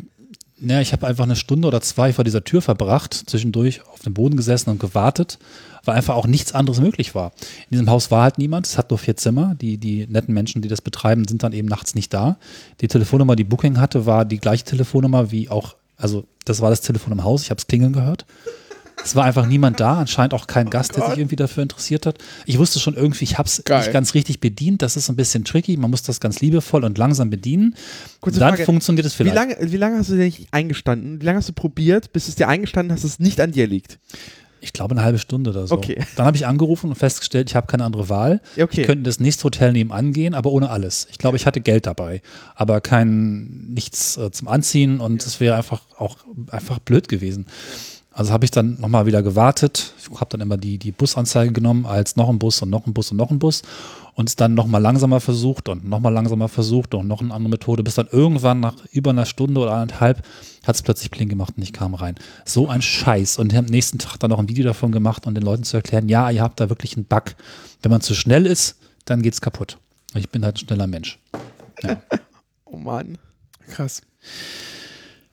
[0.62, 4.12] Ja, ich habe einfach eine Stunde oder zwei vor dieser Tür verbracht, zwischendurch auf dem
[4.12, 5.38] Boden gesessen und gewartet,
[5.86, 7.32] weil einfach auch nichts anderes möglich war.
[7.70, 9.54] In diesem Haus war halt niemand, es hat nur vier Zimmer.
[9.58, 12.36] Die, die netten Menschen, die das betreiben, sind dann eben nachts nicht da.
[12.82, 16.82] Die Telefonnummer, die Booking hatte, war die gleiche Telefonnummer wie auch, also das war das
[16.82, 18.26] Telefon im Haus, ich habe es klingeln gehört.
[19.04, 22.18] Es war einfach niemand da, anscheinend auch kein Gast, der sich irgendwie dafür interessiert hat.
[22.46, 24.82] Ich wusste schon irgendwie, ich habe es nicht ganz richtig bedient.
[24.82, 25.76] Das ist ein bisschen tricky.
[25.76, 27.74] Man muss das ganz liebevoll und langsam bedienen.
[28.20, 28.64] Kurze Dann Frage.
[28.64, 29.34] funktioniert es Wie vielleicht.
[29.34, 31.20] lange, wie lange hast du denn nicht eingestanden?
[31.20, 33.66] Wie lange hast du probiert, bis es dir eingestanden hast, dass es nicht an dir
[33.66, 33.98] liegt?
[34.62, 35.74] Ich glaube eine halbe Stunde oder so.
[35.74, 36.04] Okay.
[36.16, 38.40] Dann habe ich angerufen und festgestellt, ich habe keine andere Wahl.
[38.56, 38.78] Ja, okay.
[38.78, 41.08] Wir könnten das nächste Hotel nebenan gehen, aber ohne alles.
[41.10, 42.20] Ich glaube, ich hatte Geld dabei,
[42.54, 46.18] aber kein nichts äh, zum Anziehen und es wäre einfach auch
[46.50, 47.46] einfach blöd gewesen.
[48.12, 49.94] Also habe ich dann nochmal wieder gewartet.
[49.98, 52.92] Ich habe dann immer die, die Busanzeige genommen als noch ein Bus und noch ein
[52.92, 53.62] Bus und noch ein Bus
[54.14, 57.82] und es dann nochmal langsamer versucht und nochmal langsamer versucht und noch eine andere Methode,
[57.82, 60.22] bis dann irgendwann nach über einer Stunde oder anderthalb
[60.64, 62.16] hat es plötzlich Pling gemacht und ich kam rein.
[62.44, 63.38] So ein Scheiß.
[63.38, 66.08] Und am nächsten Tag dann noch ein Video davon gemacht und den Leuten zu erklären,
[66.08, 67.34] ja, ihr habt da wirklich einen Bug.
[67.82, 69.78] Wenn man zu schnell ist, dann geht's kaputt.
[70.14, 71.18] Ich bin halt ein schneller Mensch.
[71.82, 72.02] Ja.
[72.72, 73.18] Oh Mann.
[73.68, 74.00] Krass.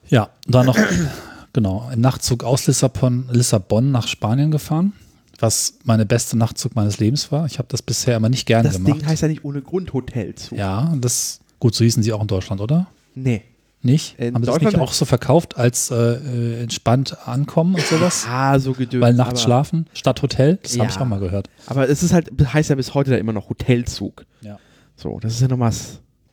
[0.10, 0.78] Ja, dann noch,
[1.58, 4.94] genau, ein Nachtzug aus Lissabon, Lissabon nach Spanien gefahren,
[5.40, 7.48] was meine beste Nachtzug meines Lebens war.
[7.48, 9.02] Ich habe das bisher immer nicht gerne Das gemacht.
[9.02, 10.56] Ding heißt ja nicht ohne Grund Hotelzug.
[10.56, 12.86] ja, das, gut, so hießen sie auch in Deutschland, oder?
[13.16, 13.42] Nee.
[13.82, 14.20] Nicht?
[14.20, 18.28] In Haben sie das nicht auch so verkauft als äh, äh, entspannt ankommen und sowas?
[18.30, 19.02] Ah, so gedöns.
[19.02, 20.60] Weil nachts schlafen statt Hotel?
[20.62, 20.90] Das habe Ja.
[20.96, 21.50] ich auch mal gehört.
[21.66, 24.26] Aber es ist halt, heißt ja bis heute da immer noch Hotelzug.
[24.42, 24.60] Ja.
[24.96, 25.48] So, das ist ja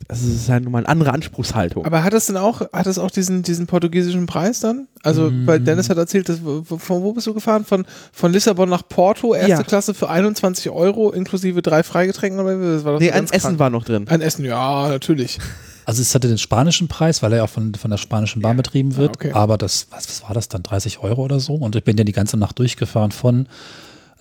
[0.09, 1.85] das ist ja nochmal eine andere Anspruchshaltung.
[1.87, 4.87] Aber hat es denn auch, hat es auch diesen, diesen portugiesischen Preis dann?
[5.03, 5.47] Also, Mm.
[5.47, 7.65] weil Dennis hat erzählt, dass, von wo bist du gefahren?
[7.65, 9.63] Von, von Lissabon nach Porto, erste Ja.
[9.63, 12.75] Klasse für 21 Euro, inklusive drei Freigetränken oder wie?
[12.77, 13.59] Das war doch nee, ein Essen krank.
[13.59, 14.07] war noch drin.
[14.09, 15.39] Ein Essen, ja, natürlich.
[15.87, 18.57] Also es hatte den spanischen Preis, weil er ja auch von, von der spanischen Bahn
[18.57, 19.11] betrieben wird.
[19.11, 19.33] Ah, okay.
[19.33, 20.63] Aber das, was, was war das dann?
[20.63, 21.57] 30 Euro oder so?
[21.57, 23.49] Und ich bin ja die ganze Nacht durchgefahren von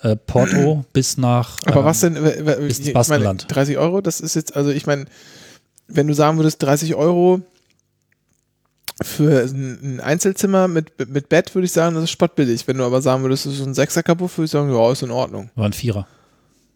[0.01, 1.59] äh, Porto bis nach.
[1.65, 3.45] Aber ähm, was denn, bis ins ich meine, Baskenland.
[3.47, 5.05] 30 Euro, das ist jetzt, also ich meine,
[5.95, 7.41] wenn du sagen würdest, 30 Euro
[9.01, 12.67] für ein, ein Einzelzimmer mit, mit Bett, würde ich sagen, das ist spottbillig.
[12.67, 15.11] Wenn du aber sagen würdest, das ist ein Sechser-Kaputt, würde ich sagen, ja, ist in
[15.11, 15.49] Ordnung.
[15.55, 16.07] War ein Vierer.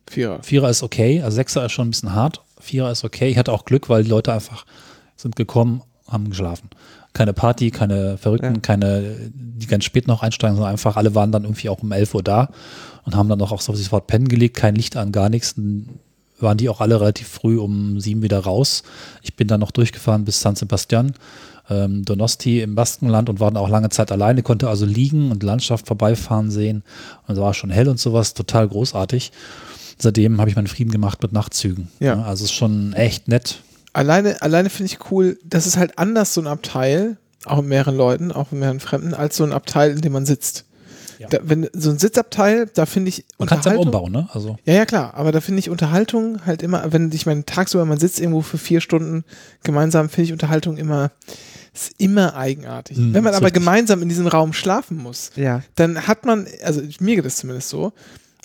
[0.10, 0.42] Vierer.
[0.42, 2.42] Vierer ist okay, also Sechser ist schon ein bisschen hart.
[2.60, 3.30] Vierer ist okay.
[3.30, 4.66] Ich hatte auch Glück, weil die Leute einfach
[5.16, 6.70] sind gekommen, haben geschlafen.
[7.14, 8.62] Keine Party, keine Verrückten, Ja.
[8.62, 12.14] keine, die ganz spät noch einsteigen, sondern einfach alle waren dann irgendwie auch um 11
[12.16, 12.50] Uhr da
[13.06, 15.56] und haben dann auch, auch sofort pennen gelegt, kein Licht an, gar nichts.
[16.40, 18.84] Waren die auch alle relativ früh um sieben wieder raus.
[19.22, 21.14] Ich bin dann noch durchgefahren bis San Sebastian,
[21.70, 25.44] ähm, Donosti im Baskenland und war dann auch lange Zeit alleine, konnte also liegen und
[25.44, 26.84] Landschaft vorbeifahren sehen.
[27.28, 29.32] Und es war schon hell und sowas, total großartig.
[29.98, 31.90] Seitdem habe ich meinen Frieden gemacht mit Nachtzügen.
[32.00, 32.22] Ja.
[32.22, 33.62] also es ist schon echt nett.
[33.94, 37.96] Alleine, alleine finde ich cool, das ist halt anders, so ein Abteil, auch mit mehreren
[37.96, 40.66] Leuten, auch mit mehreren Fremden, als so ein Abteil, in dem man sitzt.
[41.20, 41.28] Ja.
[41.30, 44.30] Da, wenn, so ein Sitzabteil, da finde ich Man kann es Unterhaltung- umbauen, ne?
[44.34, 47.86] Also Ja, ja, klar, aber da finde ich Unterhaltung halt immer, wenn ich meine, tagsüber,
[47.86, 49.24] man sitzt irgendwo für vier Stunden
[49.64, 51.12] gemeinsam, finde ich Unterhaltung immer,
[51.74, 52.98] ist immer eigenartig.
[52.98, 53.62] Hm, wenn man aber richtig.
[53.62, 55.62] gemeinsam in diesem Raum schlafen muss, Ja.
[55.76, 57.94] dann hat man, also mir geht es zumindest so,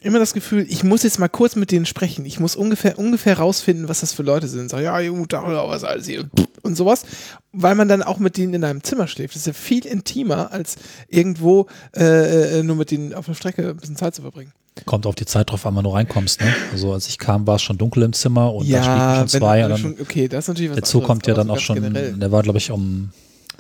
[0.05, 2.25] immer das Gefühl, ich muss jetzt mal kurz mit denen sprechen.
[2.25, 4.71] Ich muss ungefähr, ungefähr rausfinden, was das für Leute sind.
[4.71, 6.29] Sag, ja, gut, da, was alles hier
[6.63, 7.05] und sowas.
[7.53, 9.35] Weil man dann auch mit denen in einem Zimmer schläft.
[9.35, 10.77] Das ist ja viel intimer, als
[11.09, 14.53] irgendwo äh, äh, nur mit denen auf der Strecke ein bisschen Zeit zu verbringen.
[14.87, 16.55] kommt auf die Zeit drauf an, wann du reinkommst, ne?
[16.73, 19.63] Also als ich kam, war es schon dunkel im Zimmer und da schliefen schon zwei.
[19.63, 22.15] wenn dann, schon, okay, das ist natürlich was anderes, kommt ja dann auch schon, Generell,
[22.15, 23.11] der war glaube ich um,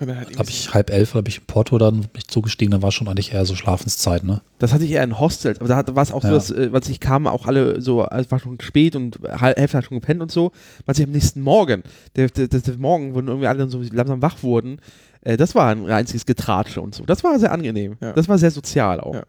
[0.02, 2.70] wenn man halt irgendwie ich halb elf, habe ich in Porto dann bin ich zugestiegen,
[2.72, 4.42] dann war schon eigentlich eher so Schlafenszeit, ne?
[4.58, 6.34] Das hatte ich eher in Hostels, aber da war es auch so, Ja.
[6.34, 9.78] dass, äh, als ich kam, auch alle so, es war schon spät und halb, Hälfte
[9.78, 10.52] hat schon gepennt und so,
[10.86, 11.82] was ich am nächsten Morgen,
[12.16, 14.78] der, der, der, der Morgen, wo irgendwie alle dann so langsam wach wurden,
[15.22, 17.04] äh, das war ein einziges Getratsche und so.
[17.04, 17.96] Das war sehr angenehm.
[18.00, 18.12] Ja.
[18.12, 19.14] Das war sehr sozial auch.
[19.14, 19.22] Ja.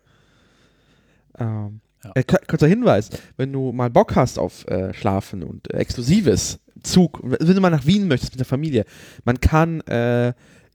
[1.40, 2.12] Ähm, Ja.
[2.16, 6.60] äh, kur- kurzer Hinweis, wenn du mal Bock hast auf äh, Schlafen und äh, Exklusives,
[6.84, 8.84] Zug, wenn du mal nach Wien möchtest mit der Familie,
[9.24, 10.34] man kann äh,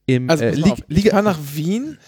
[0.09, 1.99] im Also, äh, pass mal Lig- auf, ich Liga- fahre nach Wien,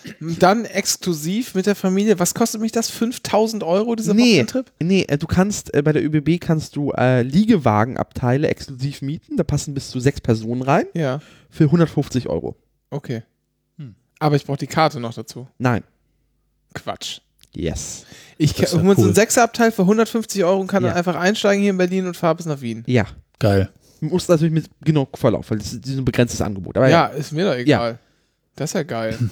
[0.40, 2.18] dann exklusiv mit der Familie.
[2.18, 2.90] Was kostet mich das?
[2.90, 4.22] 5000 Euro dieser Nee.
[4.32, 4.72] Wochenendtrip?
[4.80, 9.36] Nee, äh, du kannst äh, bei der ÖBB kannst du äh, Liegewagenabteile exklusiv mieten.
[9.36, 12.56] Da passen bis zu sechs Personen rein Ja, für 150 Euro.
[12.90, 13.22] okay.
[13.78, 13.94] Hm.
[14.18, 15.46] Aber ich brauche die Karte noch dazu.
[15.58, 15.84] Nein.
[16.74, 17.20] Quatsch.
[17.54, 18.06] Yes.
[18.38, 19.06] Ich Das ist kann ja hol so cool.
[19.08, 20.90] einen Sechserabteil für 150 Euro und kann Ja.
[20.90, 22.84] dann einfach einsteigen hier in Berlin und fahre bis nach Wien.
[22.86, 23.06] Ja.
[23.40, 23.70] Geil.
[24.00, 26.76] Du musst natürlich mit genau Vorlauf, weil das ist ein begrenztes Angebot.
[26.76, 27.16] Aber Ja, ja.
[27.16, 27.98] ist mir doch egal.
[28.56, 29.16] Das ist ja geil.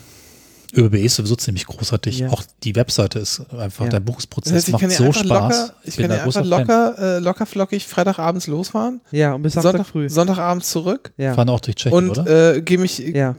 [0.77, 2.19] ÖBB ist sowieso ziemlich großartig.
[2.19, 2.29] Ja.
[2.29, 3.91] Auch die Webseite ist einfach, Ja.
[3.91, 5.25] der Das Buchungsprozess heißt, ich macht ja so Spaß.
[5.25, 9.43] locker, ich bin kann da ja einfach locker, äh, locker flockig Freitagabends losfahren, Ja, und
[9.43, 10.09] bis Samstag Sonntag, früh.
[10.11, 11.33] Sonntagabends zurück Ja.
[11.33, 12.57] Fahren auch durch Tschechien, und oder?
[12.57, 13.35] äh, gehe mich, ja.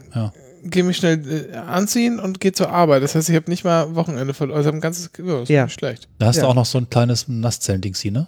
[0.64, 3.04] geh mich schnell äh, anziehen und gehe zur Arbeit.
[3.04, 4.56] Das heißt, ich habe nicht mal Wochenende verloren.
[4.58, 5.64] Also ich hab ein ganzes, ja, ist Ja.
[5.66, 6.08] nicht schlecht.
[6.18, 6.42] Da hast ja.
[6.42, 8.26] du auch noch so ein kleines Nasszellen-Dings hier, ne?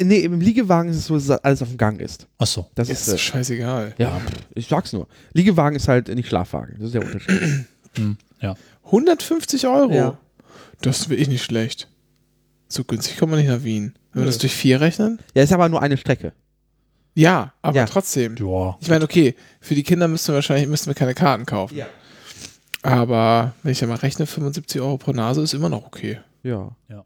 [0.00, 2.26] Nee, im Liegewagen ist es so, dass alles auf dem Gang ist.
[2.36, 2.66] Achso.
[2.74, 3.94] Das Ist ist, äh, scheißegal.
[3.96, 4.20] ja,
[4.54, 5.08] ich sag's nur.
[5.32, 6.74] Liegewagen ist halt nicht Schlafwagen.
[6.78, 7.64] Das ist der Unterschied.
[7.96, 8.54] Hm, ja.
[8.84, 9.90] 150 Euro?
[9.92, 10.18] Ja.
[10.82, 11.88] Das ist wirklich nicht schlecht.
[12.68, 13.94] So günstig kommt man nicht nach Wien.
[14.12, 15.18] Wenn wir das durch vier rechnen?
[15.34, 16.32] ja, ist aber nur eine Strecke.
[17.14, 17.86] Ja, aber Ja.
[17.86, 18.36] trotzdem.
[18.36, 18.76] Ja.
[18.80, 21.76] Ich meine, okay, für die Kinder müssten wir wahrscheinlich müssten wir keine Karten kaufen.
[21.78, 21.86] Ja.
[22.82, 26.20] Aber wenn ich ja mal rechne, 75 Euro pro Nase ist immer noch okay.
[26.42, 26.70] Ja.
[26.88, 27.04] Ja.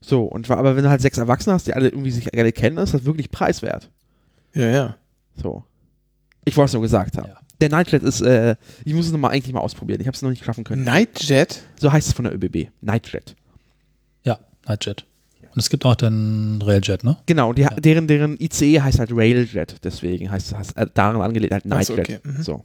[0.00, 2.78] So, und aber wenn du halt sechs Erwachsene hast, die alle irgendwie sich alle kennen,
[2.78, 3.90] ist das wirklich preiswert.
[4.54, 4.96] Ja, ja.
[5.36, 5.64] So.
[6.44, 7.28] Ich wollte es nur gesagt haben.
[7.28, 7.36] Ja.
[7.60, 10.00] Der Nightjet ist, äh, ich muss es nochmal eigentlich mal ausprobieren.
[10.00, 10.82] Ich habe es noch nicht schaffen können.
[10.84, 11.62] Nightjet?
[11.78, 12.70] So heißt es von der ÖBB.
[12.80, 13.36] Nightjet.
[14.24, 15.04] Ja, Nightjet.
[15.52, 17.16] Und es gibt auch den Railjet, ne?
[17.26, 17.70] Genau, die, Ja.
[17.70, 21.94] deren, deren ICE heißt halt Railjet, deswegen heißt es äh, daran angelehnt halt Ach so,
[21.96, 22.20] Nightjet.
[22.20, 22.42] okay, mhm.
[22.42, 22.64] So.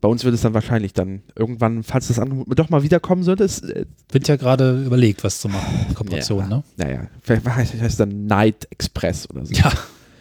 [0.00, 3.44] Bei uns wird es dann wahrscheinlich dann irgendwann, falls das Angebot doch mal wiederkommen sollte,
[3.44, 5.92] ist, äh, Wird ja gerade überlegt, was zu machen.
[5.94, 6.62] Kooperation, ja, ne?
[6.76, 9.52] Naja, vielleicht heißt es dann Night Express oder so.
[9.54, 9.72] Ja.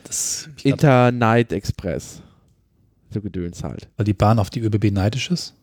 [0.03, 2.21] Das, Inter Night Express.
[3.11, 3.87] So Gedöns halt.
[3.97, 5.53] weil die Bahn auf die ÖBB neidisch ist.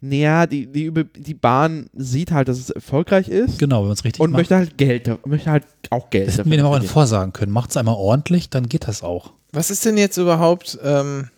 [0.00, 4.04] Naja, die, die, die Bahn sieht halt, dass es erfolgreich ist Genau, wenn man es
[4.04, 4.38] richtig und macht.
[4.40, 6.28] möchte halt Geld, möchte halt auch Geld.
[6.28, 6.92] das hätten wir dem auch verdienen.
[6.92, 7.50] vorsagen können.
[7.50, 9.32] Macht es einmal ordentlich, dann geht das auch.
[9.52, 11.28] Was ist denn jetzt überhaupt, ähm,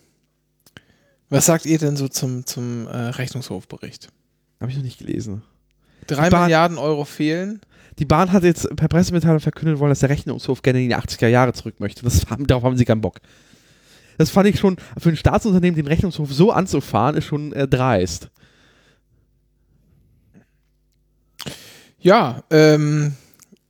[1.31, 4.09] was sagt ihr denn so zum, zum äh, Rechnungshofbericht?
[4.59, 5.41] Hab ich noch nicht gelesen.
[6.05, 7.61] Drei Bahn- Milliarden Euro fehlen.
[7.99, 11.27] Die Bahn hat jetzt per Pressemitteilung verkündet wollen, dass der Rechnungshof gerne in die 80er
[11.27, 12.03] Jahre zurück möchte.
[12.03, 13.19] Das haben, darauf haben sie keinen Bock.
[14.17, 18.29] Das fand ich schon, für ein Staatsunternehmen den Rechnungshof so anzufahren, ist schon äh, dreist.
[21.99, 23.15] Ja, ähm,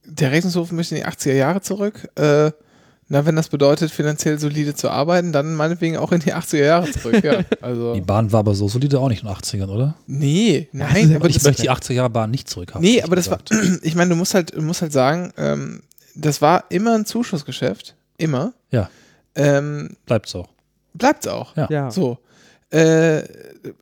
[0.06, 2.08] der Rechnungshof möchte in die 80er Jahre zurück.
[2.16, 2.52] Äh,
[3.12, 6.90] na, wenn das bedeutet, finanziell solide zu arbeiten, dann meinetwegen auch in die 80er Jahre
[6.90, 7.22] zurück.
[7.22, 7.94] Ja, also.
[7.94, 9.96] Die Bahn war aber so solide auch nicht in den 80ern, oder?
[10.08, 12.82] Nee, nein, ist aber ich möchte die 80er Jahre Bahn nicht zurückhaben.
[12.82, 13.80] nee, aber das war, gesagt.
[13.84, 15.82] ich meine, du musst halt, du musst halt sagen, ähm,
[16.16, 17.96] das war immer ein Zuschussgeschäft.
[18.16, 18.54] Immer.
[18.72, 18.90] Ja.
[19.36, 20.48] Ähm, Bleibt so.
[20.94, 21.58] bleibt's auch.
[21.58, 21.68] Ja.
[21.70, 21.92] Ja.
[21.92, 22.18] So.
[22.70, 23.24] Äh,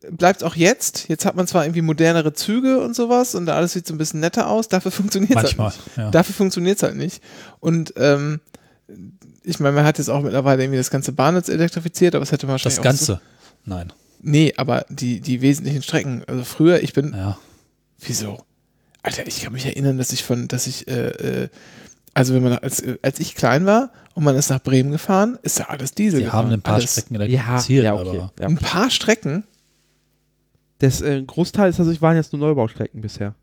[0.09, 1.07] bleibt auch jetzt.
[1.07, 4.21] Jetzt hat man zwar irgendwie modernere Züge und sowas und alles sieht so ein bisschen
[4.21, 5.67] netter aus, dafür funktioniert es halt Manchmal.
[5.67, 5.97] nicht.
[5.97, 6.09] Ja.
[6.09, 7.21] Dafür funktioniert es halt nicht.
[7.59, 8.39] Und ähm,
[9.43, 12.45] ich meine, man hat jetzt auch mittlerweile irgendwie das ganze Bahnnetz elektrifiziert, aber es hätte
[12.45, 13.21] man wahrscheinlich Das auch Ganze.
[13.65, 13.89] Nein.
[13.89, 16.23] So, nee, aber die, die wesentlichen Strecken.
[16.27, 17.13] Also früher, ich bin.
[17.13, 17.37] Ja.
[17.99, 18.43] Wieso?
[19.01, 21.09] Alter, ich kann mich erinnern, dass ich von, dass ich, äh,
[21.43, 21.49] äh,
[22.13, 25.59] also wenn man als, als ich klein war und man ist nach Bremen gefahren, ist
[25.59, 26.19] da alles Diesel.
[26.19, 26.45] Sie gefahren.
[26.47, 26.91] haben ein paar alles.
[26.93, 28.09] Strecken Ja, elektrifiziert, ja, okay.
[28.09, 28.47] aber Ja.
[28.47, 29.45] Ein paar Strecken.
[30.79, 33.35] Das äh, Großteil ist, also ich waren jetzt nur Neubaustrecken bisher.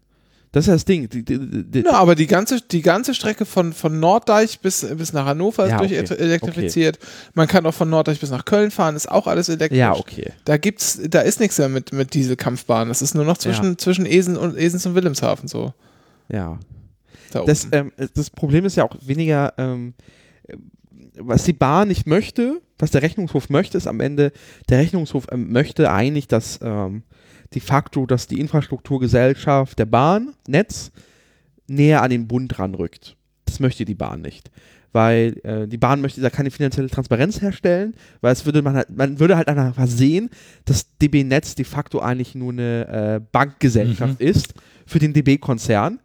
[0.57, 1.07] Das ist ja das Ding.
[1.11, 1.39] Die, die,
[1.71, 5.67] die, Ja, aber die ganze, die ganze Strecke von, von Norddeich bis, bis nach Hannover
[5.67, 6.15] ist Ja, durch okay.
[6.15, 6.99] elektrifiziert.
[7.35, 9.79] Man kann auch von Norddeich bis nach Köln fahren, ist auch alles elektrisch.
[9.79, 10.33] ja, okay.
[10.47, 12.89] Da gibt's, da ist nichts mehr mit, mit Dieselkampfbahn.
[12.89, 15.75] Das ist nur noch zwischen, zwischen Esen und Esens und Wilhelmshaven so.
[16.33, 16.59] Ja.
[17.33, 19.93] Da Das, ähm, das Problem ist ja auch weniger, ähm,
[20.49, 20.57] äh,
[21.19, 24.33] was die Bahn nicht möchte, was der Rechnungshof möchte, ist am Ende,
[24.71, 27.03] der Rechnungshof ähm, möchte eigentlich, dass ähm,
[27.55, 30.91] de facto, dass die Infrastrukturgesellschaft der Bahn, Netz,
[31.69, 33.17] näher an den Bund ranrückt.
[33.45, 34.51] Das möchte die Bahn nicht.
[34.93, 38.91] Weil äh, die Bahn möchte da keine finanzielle Transparenz herstellen, weil es würde man halt,
[38.91, 40.31] man würde halt einfach sehen,
[40.65, 44.55] dass DB Netz de facto eigentlich nur eine äh, Bankgesellschaft ist
[44.87, 46.01] für den DB-Konzern.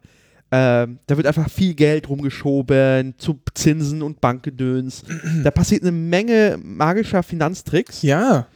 [0.50, 5.02] Ähm, da wird einfach viel Geld rumgeschoben zu Zinsen und Bankgedöns.
[5.42, 8.02] da passiert eine Menge magischer Finanztricks.
[8.02, 8.46] ja,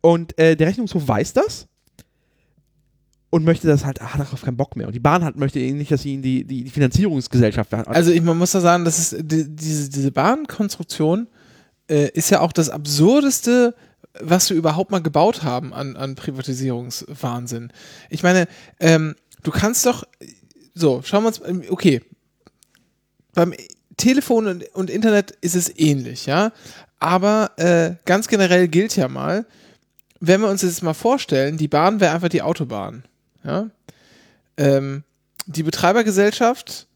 [0.00, 1.66] Und äh, der Rechnungshof weiß das
[3.32, 4.86] und möchte das halt, ah, darauf keinen Bock mehr.
[4.86, 7.88] Und die Bahn hat, möchte eben nicht, dass sie in die, die, die Finanzierungsgesellschaft hat.
[7.88, 11.28] also ich, man muss da sagen, das ist die, diese, diese Bahnkonstruktion
[11.88, 13.74] äh, ist ja auch das absurdeste,
[14.20, 17.72] was wir überhaupt mal gebaut haben an, an Privatisierungswahnsinn.
[18.10, 18.48] Ich meine,
[18.80, 20.04] ähm, du kannst doch,
[20.74, 22.02] so, schauen wir uns, ähm, okay,
[23.32, 23.54] beim
[23.96, 26.52] Telefon und, und Internet ist es ähnlich, ja,
[26.98, 29.46] aber äh, ganz generell gilt ja mal,
[30.20, 33.04] wenn wir uns jetzt mal vorstellen, die Bahn wäre einfach die Autobahn,
[33.44, 33.70] ja,
[34.56, 35.02] ähm,
[35.46, 36.86] die Betreibergesellschaft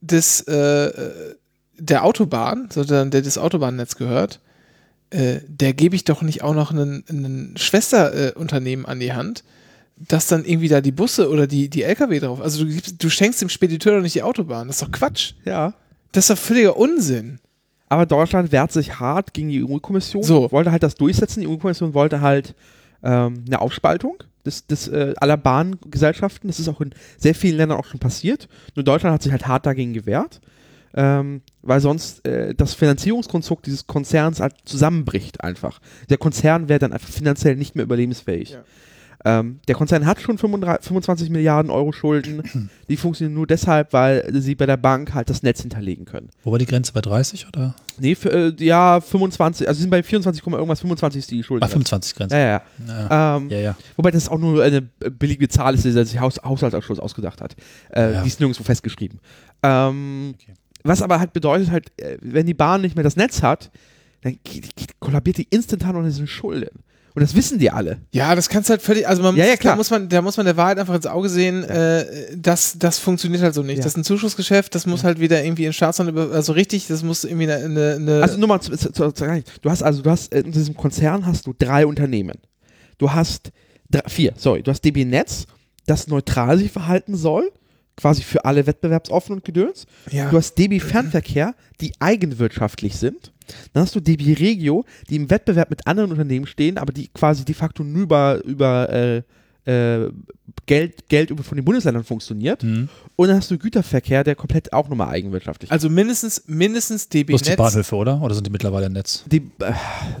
[0.00, 1.34] des, äh, äh,
[1.78, 4.40] der Autobahn, sondern der das Autobahnnetz gehört,
[5.10, 9.44] äh, der gebe ich doch nicht auch noch einen, einen Schwesterunternehmen äh, an die Hand,
[9.96, 12.40] das dann irgendwie da die Busse oder die, die LKW drauf.
[12.40, 14.66] Also du, du schenkst dem Spediteur doch nicht die Autobahn.
[14.66, 15.34] Das ist doch Quatsch.
[15.44, 15.74] ja.
[16.12, 17.38] Das ist doch völliger Unsinn.
[17.88, 20.50] Aber Deutschland wehrt sich hart gegen die EU-Kommission, So.
[20.52, 21.40] wollte halt das durchsetzen.
[21.40, 22.54] Die EU-Kommission wollte halt
[23.02, 26.48] ähm, eine Aufspaltung des, des, äh, aller Bahngesellschaften.
[26.48, 28.48] Das ist auch in sehr vielen Ländern auch schon passiert.
[28.74, 30.40] Nur Deutschland hat sich halt hart dagegen gewehrt,
[30.94, 35.80] ähm, weil sonst äh, das Finanzierungskonstrukt dieses Konzerns halt zusammenbricht einfach.
[36.10, 38.50] Der Konzern wäre dann einfach finanziell nicht mehr überlebensfähig.
[38.50, 38.64] Ja.
[39.24, 42.70] Ähm, der Konzern hat schon 35, 25 Milliarden Euro Schulden.
[42.88, 46.28] Die funktionieren nur deshalb, weil sie bei der Bank halt das Netz hinterlegen können.
[46.44, 47.74] wo war die Grenze bei 30 oder?
[47.98, 51.60] Nee, für, äh, ja, 25, also sie sind bei 24, irgendwas, 25 ist die Schuld.
[51.60, 52.36] Bei 25 Grenze.
[52.36, 52.62] Ja, ja.
[52.88, 53.58] Ja, Ähm, ja.
[53.58, 53.76] ja.
[53.96, 57.54] Wobei das auch nur eine billige Zahl ist, die sich Haus Haushaltsausschuss ausgedacht hat.
[57.90, 58.22] Äh.
[58.22, 59.20] Die ist nirgendwo festgeschrieben.
[59.62, 60.54] Ähm, Okay.
[60.84, 63.70] Was aber halt bedeutet halt, äh, wenn die Bahn nicht mehr das Netz hat,
[64.22, 64.38] dann
[65.00, 66.80] kollabiert die instantan unter diesen Schulden.
[67.14, 67.98] Und das wissen die alle.
[68.12, 69.74] Ja, das kannst halt völlig, also man Ja, muss, ja, klar.
[69.74, 72.06] Da, muss man, da muss man der Wahrheit einfach ins Auge sehen, äh,
[72.36, 73.78] das, das funktioniert halt so nicht.
[73.78, 73.84] Ja.
[73.84, 77.02] Das ist ein Zuschussgeschäft, das muss halt wieder irgendwie in Staatshand, über, also richtig, das
[77.02, 80.00] muss irgendwie eine, eine, eine Also nur mal zu, zu, zu, zu, du hast also
[80.02, 82.38] du hast äh, in diesem Konzern hast du drei Unternehmen.
[82.96, 83.50] Du hast
[83.90, 85.46] drei, vier, sorry, du hast DB Netz,
[85.86, 87.50] das neutral sich verhalten soll,
[87.96, 89.86] quasi für alle wettbewerbsoffen und gedöns.
[90.10, 90.30] ja.
[90.30, 93.31] Du hast DB Fernverkehr, die eigenwirtschaftlich sind.
[93.72, 97.44] Dann hast du DB Regio, die im Wettbewerb mit anderen Unternehmen stehen, aber die quasi
[97.44, 99.22] de facto nur über, über äh,
[99.64, 100.10] äh,
[100.66, 102.62] Geld, Geld über von den Bundesländern funktioniert.
[102.62, 102.88] Mhm.
[103.16, 105.72] Und dann hast du Güterverkehr, der komplett auch nochmal eigenwirtschaftlich ist.
[105.72, 107.56] also mindestens, mindestens DB die Netz.
[107.56, 108.20] Bahnhöfe, oder?
[108.20, 109.24] Oder sind die mittlerweile im Netz?
[109.26, 109.72] Die, äh,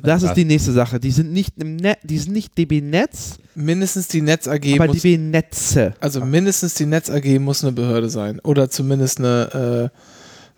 [0.02, 1.00] das ist die nächste Sache.
[1.00, 4.86] Die sind nicht im Net, die sind nicht DB Netz, Mindestens die Netz AG aber
[4.86, 5.94] muss, DB Netze.
[6.00, 8.40] also mindestens die Netz AG muss eine Behörde sein.
[8.40, 9.98] Oder zumindest eine, äh,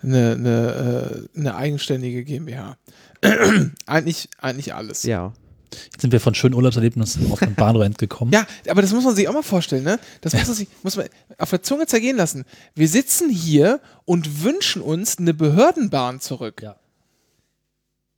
[0.04, 2.76] eine, eine, äh, eine eigenständige GmbH.
[3.86, 5.02] eigentlich, eigentlich alles.
[5.04, 5.32] Ja.
[5.70, 8.30] Jetzt sind wir von schönen Urlaubserlebnissen auf den Bahnrent gekommen.
[8.34, 9.98] Ja, aber das muss man sich auch mal vorstellen, ne?
[10.20, 11.06] Das muss man sich muss man
[11.38, 12.44] auf der Zunge zergehen lassen.
[12.74, 16.62] Wir sitzen hier und wünschen uns eine Behördenbahn zurück.
[16.62, 16.76] Ja.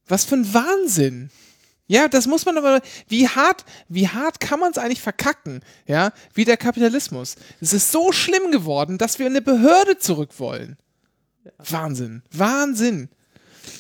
[0.07, 1.31] Was für ein Wahnsinn.
[1.89, 6.13] Ja, das muss man aber, wie hart, wie hart kann man es eigentlich verkacken, ja,
[6.35, 7.37] wie der Kapitalismus.
[7.61, 10.77] Es ist so schlimm geworden, dass wir eine Behörde zurück wollen.
[11.71, 13.09] Wahnsinn, Wahnsinn.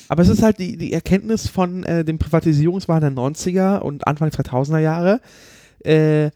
[0.08, 4.30] Aber es ist halt die, die Erkenntnis von äh, dem Privatisierungswahn der 90er und Anfang
[4.30, 5.20] 2000er Jahre,
[5.84, 6.30] äh,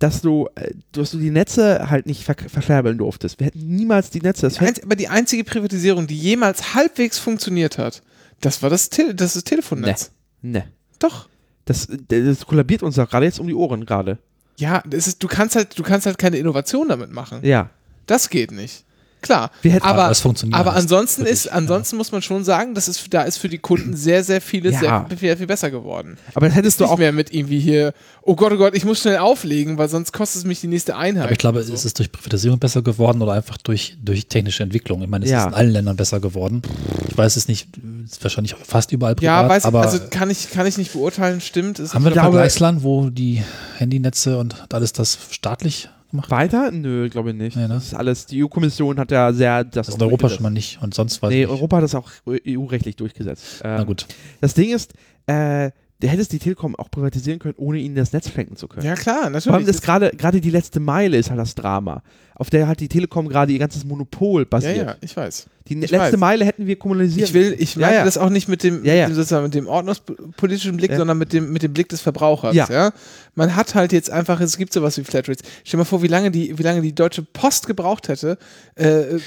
[0.00, 3.38] dass du, äh, dass du die Netze halt nicht ver verscherbeln durftest.
[3.38, 4.48] Wir hätten niemals die Netze.
[4.48, 8.02] Die einz- aber die einzige Privatisierung, die jemals halbwegs funktioniert hat,
[8.40, 10.10] das war das, Tele das, das Telefonnetz.
[10.42, 10.64] ne.
[10.98, 11.28] Doch.
[11.64, 14.18] Das, das kollabiert uns auch gerade jetzt um die Ohren gerade.
[14.58, 17.40] Ja, ist, du kannst halt, du kannst halt keine Innovation damit machen.
[17.42, 17.70] Ja.
[18.06, 18.84] Das geht nicht.
[19.20, 19.50] Klar.
[19.62, 23.12] Wir hätten- aber, es funktioniert aber ansonsten ist, ansonsten muss man schon sagen, das ist,
[23.12, 25.06] da ist für die Kunden sehr, sehr vieles Ja.
[25.08, 26.16] sehr, viel, viel besser geworden.
[26.34, 26.98] Aber das hättest du Nicht auch.
[26.98, 30.40] mehr mit irgendwie hier, oh Gott, oh Gott, ich muss schnell auflegen, weil sonst kostet
[30.42, 31.24] es mich die nächste Einheit.
[31.24, 31.72] Aber ich glaube, So.
[31.74, 35.02] es ist durch Privatisierung besser geworden oder einfach durch, durch technische Entwicklung.
[35.02, 35.40] Ich meine, es Ja.
[35.42, 36.62] ist in allen Ländern besser geworden.
[37.08, 37.68] Ich weiß es nicht,
[38.04, 40.78] es ist wahrscheinlich fast überall ja, privat, weiß ich, aber also kann ich, kann ich
[40.78, 41.78] nicht beurteilen, stimmt.
[41.80, 43.42] Haben wir glaube- Vergleichsland, wo die
[43.78, 46.30] Handynetze und alles das staatlich gemacht?
[46.30, 46.70] Weiter?
[46.70, 47.56] Nö, glaube ich nicht.
[47.56, 47.74] Nee, ne?
[47.74, 50.50] Das ist alles, die EU-Kommission hat ja sehr das Das auch in Europa schon mal
[50.50, 51.56] nicht und sonst weiß Nee, ich nicht.
[51.56, 53.62] Europa hat das auch EU-rechtlich durchgesetzt.
[53.64, 54.06] Ähm, Na gut.
[54.40, 54.94] Das Ding ist,
[55.26, 58.86] äh, du hättest die Telekom auch privatisieren können, ohne ihnen das Netz schenken zu können.
[58.86, 59.68] Ja, klar, Vor allem natürlich.
[59.68, 62.02] ist gerade gerade die letzte Meile ist halt das Drama,
[62.38, 64.76] auf der halt die Telekom gerade ihr ganzes Monopol ja, basiert.
[64.76, 65.46] ja, ich weiß.
[65.68, 66.16] Die Ich letzte weiß.
[66.16, 67.28] Meile hätten wir kommunalisiert.
[67.28, 68.04] Ich will, ich Ja, meine ja.
[68.04, 69.02] das auch nicht mit dem, Ja, ja.
[69.02, 70.96] mit dem, sozusagen mit dem ordnungspolitischen Blick, Ja.
[70.98, 72.54] sondern mit dem, mit dem Blick des Verbrauchers.
[72.54, 72.66] Ja.
[72.70, 72.92] Ja.
[73.34, 75.42] Man hat halt jetzt einfach, es gibt sowas wie Flatrates.
[75.64, 78.38] Stell dir mal vor, wie lange die, wie lange die Deutsche Post gebraucht hätte,
[78.76, 79.18] äh,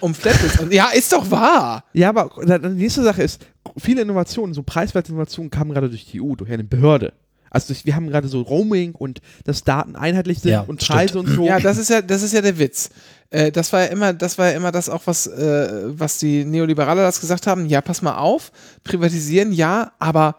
[0.00, 0.60] um Flatrates.
[0.60, 1.84] Und, ja, ist doch wahr.
[1.92, 3.44] Ja, aber die nächste Sache ist,
[3.76, 7.12] viele Innovationen, so preiswerte Innovationen kamen gerade durch die EU, durch eine Behörde.
[7.52, 10.80] Also wir haben gerade so Roaming und dass Daten einheitlich sind Ja, und.
[10.80, 11.44] Preise und so.
[11.44, 12.90] Ja, das ist ja, das ist ja der Witz.
[13.30, 16.44] Äh, das war ja immer, das war ja immer das auch, was, äh, was die
[16.44, 17.66] Neoliberale das gesagt haben.
[17.66, 18.52] Ja, pass mal auf,
[18.84, 20.36] privatisieren ja, aber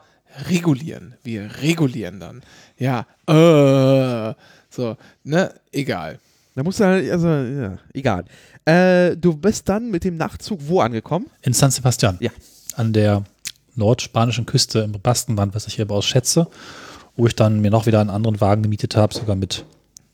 [0.49, 1.15] regulieren.
[1.23, 2.41] Wir regulieren dann.
[2.77, 4.33] Ja, äh,
[4.69, 6.19] so, ne, egal.
[6.55, 8.25] Da musst du halt, also, ja, egal.
[8.65, 11.27] Äh, du bist dann mit dem Nachtzug wo angekommen?
[11.41, 12.17] In San Sebastian.
[12.19, 12.31] Ja.
[12.75, 13.23] An der
[13.75, 16.47] nordspanischen Küste im Baskenland, was ich hier überaus schätze,
[17.15, 19.65] wo ich dann mir noch wieder einen anderen Wagen gemietet habe, sogar mit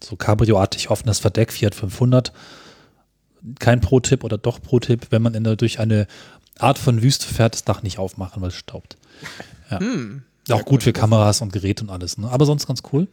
[0.04, 2.34] so Cabrio-artig offenes Verdeck, Fiat 500.
[3.60, 6.08] Kein Pro-Tipp oder doch Pro-Tipp, wenn man in der, durch eine
[6.58, 8.97] Art von Wüste fährt, das Dach nicht aufmachen, weil es staubt.
[9.72, 9.80] Ja.
[9.80, 10.24] Hm.
[10.50, 12.18] Auch gut für Kameras und Geräte und alles.
[12.18, 12.30] Ne?
[12.30, 13.08] Aber sonst ganz cool.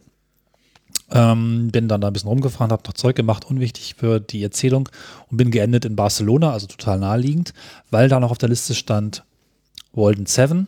[1.11, 4.89] Ähm, bin dann da ein bisschen rumgefahren, habe noch Zeug gemacht, unwichtig für die Erzählung
[5.29, 7.53] und bin geendet in Barcelona, also total naheliegend,
[7.91, 9.23] weil da noch auf der Liste stand
[9.93, 10.67] Walden 7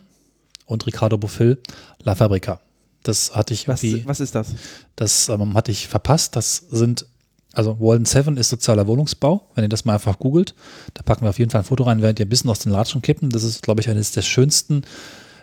[0.64, 1.58] und Ricardo Bofill
[2.02, 2.60] La Fabrica.
[3.02, 4.48] Das hatte ich Was, irgendwie, was ist das?
[4.96, 6.36] das ähm, hatte ich verpasst.
[6.36, 7.06] Das sind,
[7.52, 9.48] also Walden 7 ist sozialer Wohnungsbau.
[9.54, 10.54] Wenn ihr das mal einfach googelt,
[10.94, 12.72] da packen wir auf jeden Fall ein Foto rein, während ihr ein bisschen aus den
[12.72, 13.30] Latschen kippen.
[13.30, 14.82] Das ist, glaube ich, eines der schönsten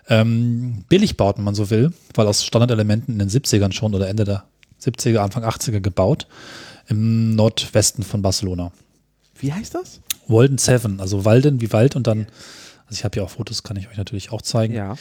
[0.08, 4.24] ähm, Billigbauten, wenn man so will, weil aus Standardelementen in den 70ern schon oder Ende
[4.24, 4.46] der
[4.82, 6.28] 70er, Anfang 80er gebaut,
[6.88, 8.72] im Nordwesten von Barcelona.
[9.40, 10.00] Wie heißt das?
[10.28, 12.28] Walden 7, also Walden wie Wald und dann,
[12.86, 14.74] also ich habe hier auch Fotos, kann ich euch natürlich auch zeigen.
[14.74, 14.96] Ja.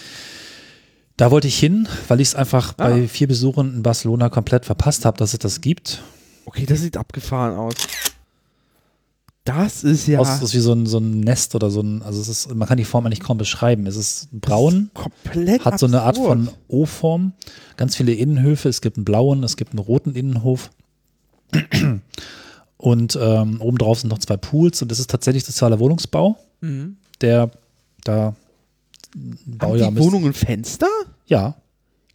[1.17, 2.89] Da wollte ich hin, weil ich es einfach Ah.
[2.89, 6.03] bei vier Besuchen in Barcelona komplett verpasst habe, dass es das gibt.
[6.45, 7.75] Okay, das sieht abgefahren aus.
[9.45, 12.03] Das ist ja Aus, das ist wie so ein, so ein Nest oder so ein,
[12.03, 13.87] also es ist, man kann die Form eigentlich kaum beschreiben.
[13.87, 17.33] Es ist braun, komplett hat so eine Art von O-Form,
[17.77, 20.71] ganz viele Innenhöfe, es gibt einen blauen, es gibt einen roten Innenhof
[22.77, 26.97] und ähm, obendrauf sind noch zwei Pools und das ist tatsächlich sozialer Wohnungsbau, Mhm.
[27.21, 27.51] der
[28.03, 28.35] da
[29.17, 30.89] Haben Baujahr die müsste- Wohnungen Fenster?
[31.27, 31.57] Ja,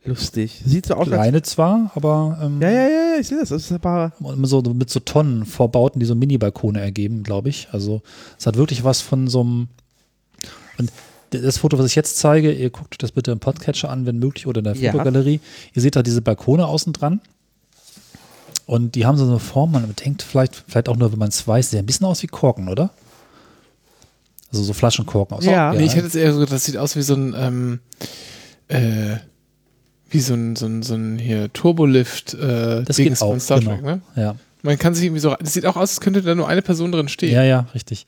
[0.04, 0.64] Lustig.
[0.66, 3.50] Sieht so aus, Kleine zwar, aber ähm, Ja, ja, ja, ich sehe das.
[3.50, 4.12] Das ist aber.
[4.48, 7.68] so, mit so Tonnen Vorbauten, die so Mini-Balkone ergeben, glaube ich.
[7.72, 8.02] Also
[8.40, 9.68] es hat wirklich was von so einem.
[10.80, 10.92] Und
[11.30, 14.18] das Foto, was ich jetzt zeige, ihr guckt euch das bitte im Podcatcher an, wenn
[14.18, 14.92] möglich, oder in der Ja.
[14.92, 15.40] Fotogalerie.
[15.76, 17.22] Ihr seht da diese Balkone außen dran.
[18.66, 21.48] Und die haben so eine Form, man denkt vielleicht, vielleicht auch nur, wenn man es
[21.48, 22.90] weiß, sieht ein bisschen aus wie Korken, oder?
[24.52, 25.46] Also so Flaschenkorken aus.
[25.46, 25.74] Ja.
[25.74, 27.80] Nee, ich hätte es eher so, das sieht aus wie so ein, ähm,
[28.68, 29.18] äh,
[30.10, 33.40] wie so ein, so ein, so ein hier Turbolift äh, Das Dings geht auch, von
[33.40, 33.72] Star genau.
[33.72, 34.02] Trek, ne?
[34.16, 34.36] ja.
[34.64, 36.92] Man kann sich irgendwie so, das sieht auch aus, als könnte da nur eine Person
[36.92, 37.34] drin stehen.
[37.34, 38.06] Ja, ja, richtig.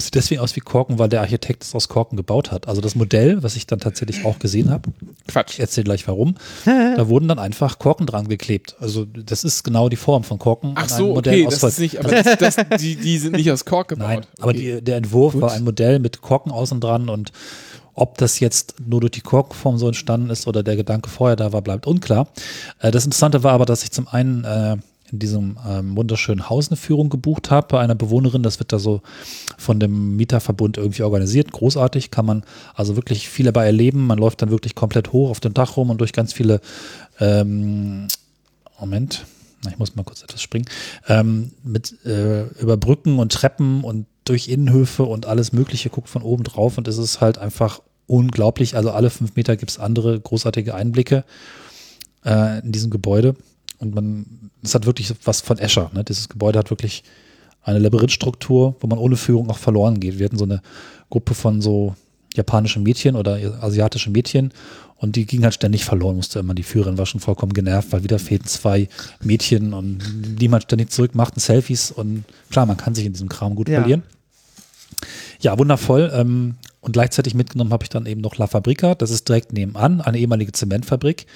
[0.00, 2.68] Sieht deswegen aus wie Korken, weil der Architekt es aus Korken gebaut hat.
[2.68, 4.90] Also das Modell, was ich dann tatsächlich auch gesehen habe,
[5.26, 5.58] ich Quatsch.
[5.58, 8.76] erzähle gleich warum, da wurden dann einfach Korken dran geklebt.
[8.78, 11.78] Also das ist genau die Form von Korken Ach so, Modell okay, aus das ist
[11.80, 14.06] nicht, aber das, das, die, die sind nicht aus Kork gebaut.
[14.08, 14.76] Nein, aber Okay.
[14.76, 15.42] die, der Entwurf Gut.
[15.42, 17.32] war ein Modell mit Korken außen dran und
[17.94, 21.52] ob das jetzt nur durch die Korkenform so entstanden ist oder der Gedanke vorher da
[21.52, 22.28] war, bleibt unklar.
[22.78, 24.76] Äh, das Interessante war aber, dass ich zum einen äh,
[25.12, 28.42] in diesem ähm, wunderschönen Haus eine Führung gebucht habe bei einer Bewohnerin.
[28.42, 29.02] Das wird da so
[29.56, 31.52] von dem Mieterverbund irgendwie organisiert.
[31.52, 32.44] Großartig, kann man
[32.74, 34.06] also wirklich viel dabei erleben.
[34.06, 36.60] Man läuft dann wirklich komplett hoch auf dem Dach rum und durch ganz viele
[37.20, 38.08] ähm,
[38.80, 39.26] Moment,
[39.68, 40.66] ich muss mal kurz etwas springen,
[41.08, 46.22] ähm, mit äh, über Brücken und Treppen und durch Innenhöfe und alles Mögliche guckt von
[46.22, 48.76] oben drauf und es ist halt einfach unglaublich.
[48.76, 51.24] Also alle fünf Meter gibt es andere großartige Einblicke
[52.24, 53.34] äh, in diesem Gebäude
[53.78, 55.90] und man, es hat wirklich was von Escher.
[55.94, 56.04] Ne?
[56.04, 57.04] Dieses Gebäude hat wirklich
[57.62, 60.18] eine Labyrinthstruktur, wo man ohne Führung auch verloren geht.
[60.18, 60.62] Wir hatten so eine
[61.10, 61.94] Gruppe von so
[62.34, 64.52] japanischen Mädchen oder asiatischen Mädchen
[64.96, 68.04] und die ging halt ständig verloren, musste immer die Führerin war schon vollkommen genervt, weil
[68.04, 68.88] wieder fehlten zwei
[69.22, 69.98] Mädchen und
[70.40, 73.68] die man ständig zurück, machten Selfies und klar, man kann sich in diesem Kram gut
[73.68, 73.80] Ja.
[73.80, 74.02] verlieren.
[75.40, 76.10] Ja, wundervoll.
[76.12, 76.56] Ähm,
[76.88, 78.94] und gleichzeitig mitgenommen habe ich dann eben noch La Fabrica.
[78.94, 81.26] Das ist direkt nebenan, eine ehemalige Zementfabrik,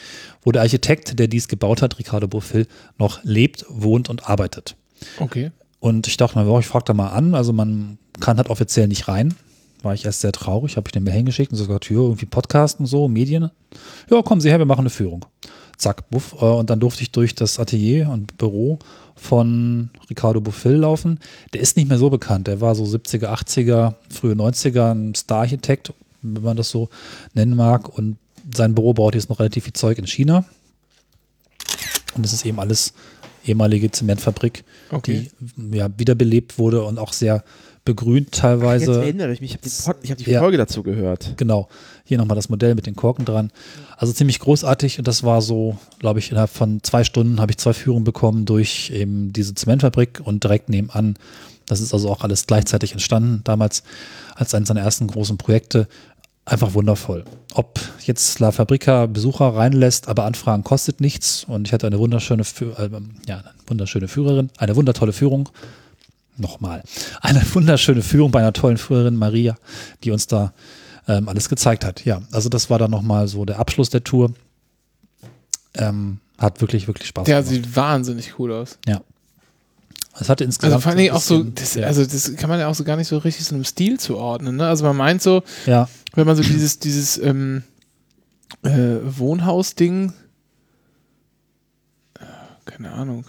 [0.43, 2.67] wo der Architekt, der dies gebaut hat, Ricardo Bofill,
[2.99, 4.77] noch lebt, wohnt und arbeitet.
[5.19, 5.51] Okay.
[5.79, 7.35] Und ich dachte mir, ich frage da mal an.
[7.35, 9.35] Also man kann halt offiziell nicht rein.
[9.83, 12.81] War ich erst sehr traurig, habe ich den mir hingeschickt und so gesagt, irgendwie Podcast
[12.81, 13.51] und so, Medien.
[14.11, 15.25] Ja, kommen Sie her, wir machen eine Führung.
[15.77, 16.35] Zack, buff.
[16.41, 18.79] äh, Und dann durfte ich durch das Atelier und Büro
[19.15, 21.19] von Ricardo Bofill laufen.
[21.53, 22.47] Der ist nicht mehr so bekannt.
[22.47, 25.93] Der war so 70er, 80er, frühe 90er, ein Star-Architekt,
[26.23, 26.89] wenn man das so
[27.35, 27.89] nennen mag.
[27.89, 28.17] Und
[28.55, 30.45] sein Büro baut jetzt noch relativ viel Zeug in China.
[32.15, 32.93] Und das ist eben alles
[33.45, 35.31] ehemalige Zementfabrik, Okay.
[35.57, 37.43] die ja, wiederbelebt wurde und auch sehr
[37.85, 39.01] begrünt Jetzt teilweise.
[39.03, 40.41] erinnere ich mich, ich habe hab die Ja.
[40.41, 41.35] Folge dazu gehört.
[41.37, 41.69] Genau.
[42.05, 43.51] Hier nochmal das Modell mit den Korken dran.
[43.97, 47.59] Also ziemlich großartig und das war so, glaube ich, innerhalb von zwei Stunden habe ich
[47.59, 51.17] zwei Führungen bekommen durch eben diese Zementfabrik und direkt nebenan.
[51.67, 53.83] Das ist also auch alles gleichzeitig entstanden, damals
[54.35, 55.89] als eines seiner ersten großen Projekte.
[56.45, 57.25] Einfach wundervoll.
[57.55, 62.43] Ob jetzt La Fabrica Besucher reinlässt, aber Anfragen kostet nichts und ich hatte eine wunderschöne,
[62.43, 62.89] äh,
[63.29, 65.49] ja, eine wunderschöne Führerin, eine wundertolle Führung.
[66.37, 66.83] Nochmal.
[67.21, 69.57] Eine wunderschöne Führung bei einer tollen Führerin, Maria,
[70.03, 70.53] die uns da
[71.09, 72.05] ähm, alles gezeigt hat.
[72.05, 74.33] Ja, also das war dann nochmal so der Abschluss der Tour.
[75.75, 77.55] Ähm, hat wirklich, wirklich Spaß Der gemacht.
[77.55, 78.79] sieht wahnsinnig cool aus.
[78.87, 79.03] Ja.
[80.19, 80.75] Es hatte insgesamt.
[80.75, 81.87] Also vor ein auch so, das, ja.
[81.87, 84.57] also das kann man ja auch so gar nicht so richtig so einem Stil zuordnen.
[84.57, 84.67] Ne?
[84.67, 87.63] Also man meint so, ja, wenn man so dieses, dieses ähm,
[88.63, 90.13] äh, Wohnhaus-Ding,
[92.19, 92.25] äh,
[92.67, 93.25] keine Ahnung.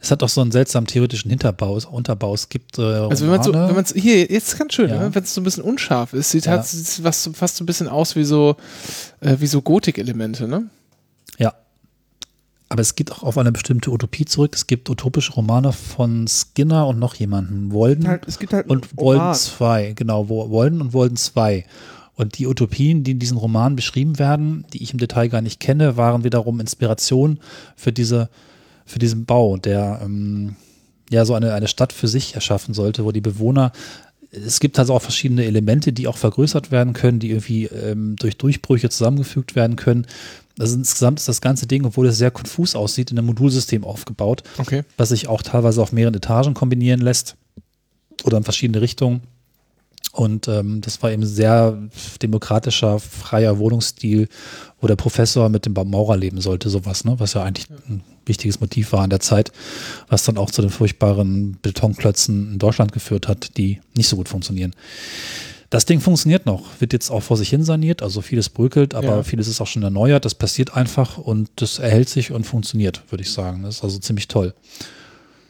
[0.00, 2.32] Es hat auch so einen seltsamen theoretischen Hinterbau, Unterbau.
[2.34, 2.78] Es gibt.
[2.78, 4.98] Äh, Also wenn man so, wenn man hier, jetzt ist ganz schön, Ja.
[5.00, 5.14] ne?
[5.14, 6.52] wenn es so ein bisschen unscharf ist, sieht Ja.
[6.52, 8.56] halt sieht was fast so ein bisschen aus wie so,
[9.20, 10.64] äh, wie so Gotik-Elemente, ne?
[11.38, 11.54] Ja.
[12.68, 14.52] Aber es geht auch auf eine bestimmte Utopie zurück.
[14.54, 17.72] Es gibt utopische Romane von Skinner und noch jemanden.
[17.74, 18.96] Walden Halt, es gibt halt und.
[18.96, 19.92] Walden 2.
[19.96, 21.64] Genau, wo- Walden und Walden 2.
[22.14, 25.58] Und die Utopien, die in diesen Romanen beschrieben werden, die ich im Detail gar nicht
[25.58, 27.40] kenne, waren wiederum Inspiration
[27.76, 28.28] für diese,
[28.90, 30.56] für diesen Bau, der ähm,
[31.10, 33.72] ja so eine, eine Stadt für sich erschaffen sollte, wo die Bewohner
[34.32, 38.36] es gibt also auch verschiedene Elemente, die auch vergrößert werden können, die irgendwie ähm, durch
[38.36, 40.06] Durchbrüche zusammengefügt werden können.
[40.58, 44.44] Also insgesamt ist das ganze Ding, obwohl es sehr konfus aussieht, in einem Modulsystem aufgebaut,
[44.58, 44.84] Okay.
[44.96, 47.34] was sich auch teilweise auf mehreren Etagen kombinieren lässt
[48.22, 49.22] oder in verschiedene Richtungen.
[50.12, 51.78] Und ähm, das war eben sehr
[52.20, 54.28] demokratischer, freier Wohnungsstil,
[54.80, 57.14] wo der Professor mit dem Maurer leben sollte, sowas, ne?
[57.18, 59.52] was ja eigentlich ein wichtiges Motiv war in der Zeit,
[60.08, 64.28] was dann auch zu den furchtbaren Betonklötzen in Deutschland geführt hat, die nicht so gut
[64.28, 64.74] funktionieren.
[65.70, 69.06] Das Ding funktioniert noch, wird jetzt auch vor sich hin saniert, also vieles bröckelt, aber
[69.18, 69.22] Ja.
[69.22, 73.22] vieles ist auch schon erneuert, das passiert einfach und das erhält sich und funktioniert, würde
[73.22, 73.62] ich sagen.
[73.62, 74.54] Das ist also ziemlich toll.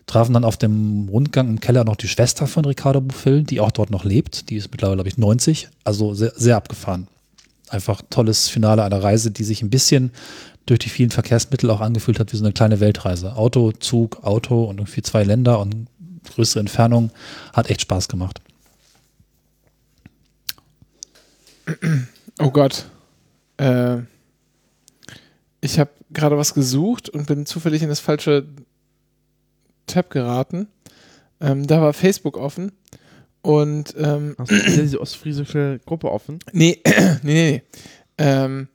[0.07, 3.71] Trafen dann auf dem Rundgang im Keller noch die Schwester von Ricardo Buffil, die auch
[3.71, 4.51] dort noch lebt.
[4.51, 7.07] Die ist mittlerweile, glaube ich, 90, also sehr, sehr abgefahren.
[7.69, 10.11] einfach tolles Finale einer Reise, die sich ein bisschen
[10.67, 13.37] durch die vielen Verkehrsmittel auch angefühlt hat wie so eine kleine Weltreise.
[13.37, 15.87] Auto, Zug, Auto und irgendwie zwei Länder und
[16.35, 17.11] größere Entfernung.
[17.53, 18.41] Hat echt Spaß gemacht.
[22.39, 22.87] Oh Gott.
[23.57, 23.99] Äh,
[25.61, 28.47] ich habe gerade was gesucht und bin zufällig in das falsche
[29.91, 30.69] Tab geraten.
[31.41, 32.73] Ähm, da war Facebook offen.
[33.43, 36.41] Und ähm, Hast du diese ostfriesische Gruppe offen?
[36.53, 37.63] nee, nee, nee, nee.
[38.19, 38.69] Ähm,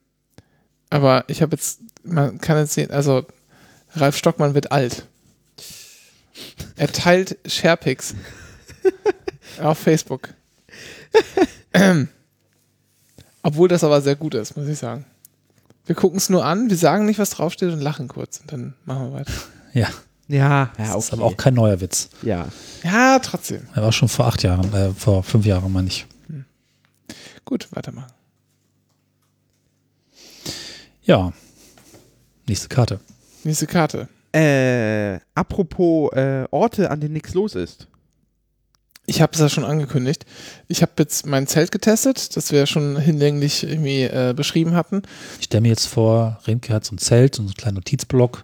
[0.90, 3.26] aber ich habe jetzt, man kann jetzt sehen, also
[3.94, 5.06] Ralf Stockmann wird alt.
[6.76, 8.16] Er teilt Sharepics
[9.62, 10.30] auf Facebook.
[13.44, 15.06] Obwohl das aber sehr gut ist, muss ich sagen.
[15.86, 18.74] Wir gucken es nur an, wir sagen nicht, was draufsteht und lachen kurz und dann
[18.86, 19.34] machen wir weiter.
[19.74, 19.90] Ja,
[20.28, 22.10] Ja, das ja, ist aber auch kein neuer Witz.
[22.24, 22.48] Ja.
[22.84, 23.68] Ja, trotzdem.
[23.76, 26.06] Er war schon vor acht Jahren, äh, vor fünf Jahren, meine ich.
[27.46, 28.12] Gut, weitermachen.
[31.04, 31.32] Ja.
[32.48, 33.00] Nächste Karte.
[33.44, 34.08] Nächste Karte.
[34.32, 37.88] Äh, apropos äh, Orte, an denen nichts los ist.
[39.08, 40.26] Ich habe es ja schon angekündigt.
[40.68, 45.04] Ich habe jetzt mein Zelt getestet, das wir ja schon hinlänglich irgendwie äh, beschrieben hatten.
[45.40, 48.44] Ich stelle mir jetzt vor, Remke hat so ein Zelt, so einen kleinen Notizblock,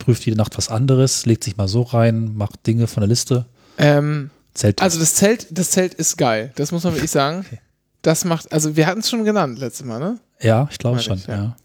[0.00, 3.46] prüft jede Nacht was anderes, legt sich mal so rein, macht Dinge von der Liste.
[3.78, 4.82] Ähm, Zelt.
[4.82, 6.52] also das Zelt, das Zelt ist geil.
[6.56, 7.46] Das muss man wirklich sagen.
[7.50, 7.60] Okay.
[8.02, 10.18] Das macht, also wir hatten es schon genannt letztes Mal, ne?
[10.40, 11.18] ja, ich glaube schon.
[11.18, 11.34] ich, ja.
[11.36, 11.56] ja.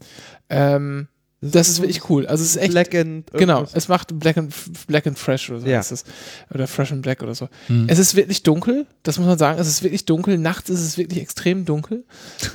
[0.50, 1.08] Ähm,
[1.40, 2.26] das ist wirklich cool.
[2.26, 3.74] Also es ist echt Black and Genau, irgendwas.
[3.74, 4.52] es macht Black and,
[4.86, 5.78] Black and Fresh oder so Ja.
[5.78, 6.04] heißt es.
[6.52, 7.48] Oder Fresh and Black oder so.
[7.68, 7.86] Hm.
[7.88, 9.58] Es ist wirklich dunkel, das muss man sagen.
[9.58, 10.36] Es ist wirklich dunkel.
[10.36, 12.04] Nachts ist es wirklich extrem dunkel.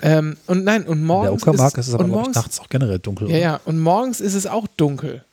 [0.03, 2.69] ähm, und nein, und In der morgens Uckermark ist, ist es aber morgens, nachts auch
[2.69, 3.29] generell dunkel.
[3.29, 3.41] Ja, oder?
[3.43, 5.23] ja, und morgens ist es auch dunkel.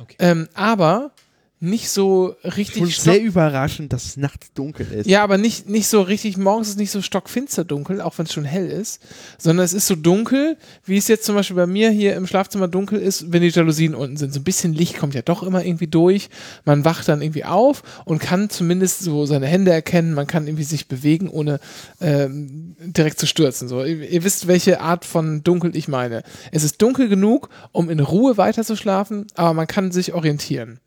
[0.00, 0.16] Okay.
[0.18, 1.10] Ähm, aber
[1.58, 5.06] nicht so Schon richtig sehr stock, überraschend, dass es nachts dunkel ist.
[5.06, 8.26] ja, aber nicht, nicht so richtig, morgens ist es nicht so stockfinster dunkel, auch wenn
[8.26, 9.00] es schon hell ist,
[9.38, 12.68] sondern es ist so dunkel, wie es jetzt zum Beispiel bei mir hier im Schlafzimmer
[12.68, 14.34] dunkel ist, wenn die Jalousien unten sind.
[14.34, 16.28] So ein bisschen Licht kommt ja doch immer irgendwie durch.
[16.66, 20.64] Man wacht dann irgendwie auf und kann zumindest so seine Hände erkennen, man kann irgendwie
[20.64, 21.58] sich bewegen, ohne
[22.02, 23.66] ähm, direkt zu stürzen.
[23.66, 26.22] So, ihr, ihr wisst, welche Art von dunkel ich meine.
[26.52, 30.80] Es ist dunkel genug, um in Ruhe weiter zu schlafen, aber man kann sich orientieren.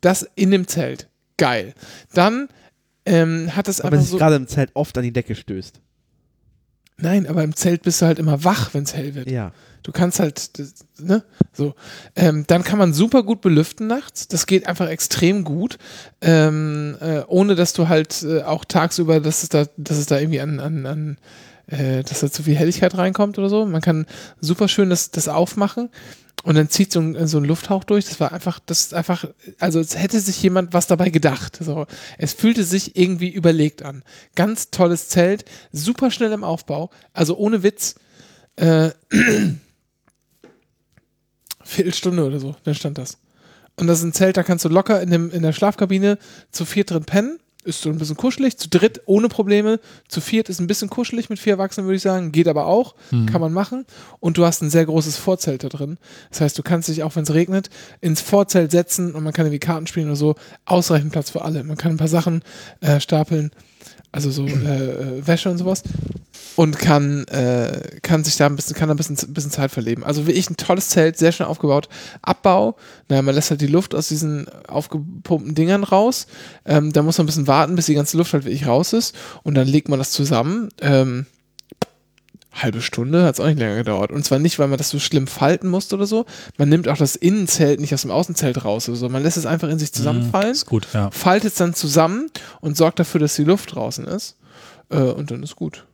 [0.00, 1.08] Das in dem Zelt.
[1.36, 1.74] Geil.
[2.14, 2.48] Dann
[3.06, 4.18] ähm, hat es aber einfach sich so.
[4.18, 5.80] gerade im Zelt oft an die Decke stößt.
[6.98, 9.30] Nein, aber im Zelt bist du halt immer wach, wenn es hell wird.
[9.30, 9.52] Ja.
[9.82, 10.50] Du kannst halt,
[10.98, 11.74] ne, so.
[12.14, 14.28] Ähm, dann kann man super gut belüften nachts.
[14.28, 15.78] Das geht einfach extrem gut,
[16.20, 20.18] ähm, äh, ohne dass du halt äh, auch tagsüber, dass es da, dass es da
[20.18, 21.18] irgendwie an, an, an
[21.68, 23.64] äh, dass da zu viel Helligkeit reinkommt oder so.
[23.64, 24.06] Man kann
[24.40, 25.88] super schön das, das aufmachen
[26.42, 28.06] und dann zieht so ein, so ein Lufthauch durch.
[28.06, 29.26] Das war einfach, das ist einfach,
[29.58, 31.58] also es hätte sich jemand was dabei gedacht.
[31.60, 31.86] So,
[32.16, 34.02] es fühlte sich irgendwie überlegt an.
[34.34, 37.96] Ganz tolles Zelt, super schnell im Aufbau, also ohne Witz.
[38.56, 38.90] Äh,
[41.62, 43.18] Viertelstunde oder so, dann stand das.
[43.76, 46.18] Und das ist ein Zelt, da kannst du locker in, dem, in der Schlafkabine
[46.50, 47.38] zu viert drin pennen.
[47.62, 48.56] Ist so ein bisschen kuschelig.
[48.56, 49.80] Zu dritt ohne Probleme.
[50.08, 52.32] Zu viert ist ein bisschen kuschelig mit vier Erwachsenen, würde ich sagen.
[52.32, 52.94] Geht aber auch.
[53.26, 53.84] Kann man machen.
[54.18, 55.98] Und du hast ein sehr großes Vorzelt da drin.
[56.30, 57.68] Das heißt, du kannst dich, auch wenn es regnet,
[58.00, 60.36] ins Vorzelt setzen und man kann irgendwie Karten spielen oder so.
[60.64, 61.62] Ausreichend Platz für alle.
[61.62, 62.42] Man kann ein paar Sachen
[62.80, 63.50] äh, stapeln.
[64.12, 65.82] Also so äh, äh, Wäsche und sowas
[66.60, 70.04] und kann, äh, kann sich da ein bisschen, kann da ein bisschen, bisschen Zeit verleben.
[70.04, 71.88] Also wie ich ein tolles Zelt, sehr schön aufgebaut.
[72.20, 72.76] Abbau,
[73.08, 76.26] naja, man lässt halt die Luft aus diesen aufgepumpten Dingern raus.
[76.66, 79.16] Ähm, da muss man ein bisschen warten, bis die ganze Luft halt wirklich raus ist.
[79.42, 80.68] Und dann legt man das zusammen.
[80.82, 81.24] Ähm,
[82.52, 84.12] halbe Stunde hat es auch nicht länger gedauert.
[84.12, 86.26] Und zwar nicht, weil man das so schlimm falten musste oder so.
[86.58, 89.08] Man nimmt auch das Innenzelt nicht aus dem Außenzelt raus oder so.
[89.08, 91.10] Man lässt es einfach in sich zusammenfallen Ist gut, ja.
[91.10, 92.30] faltet es dann zusammen
[92.60, 94.36] und sorgt dafür, dass die Luft draußen ist.
[94.90, 95.86] Äh, und dann ist gut.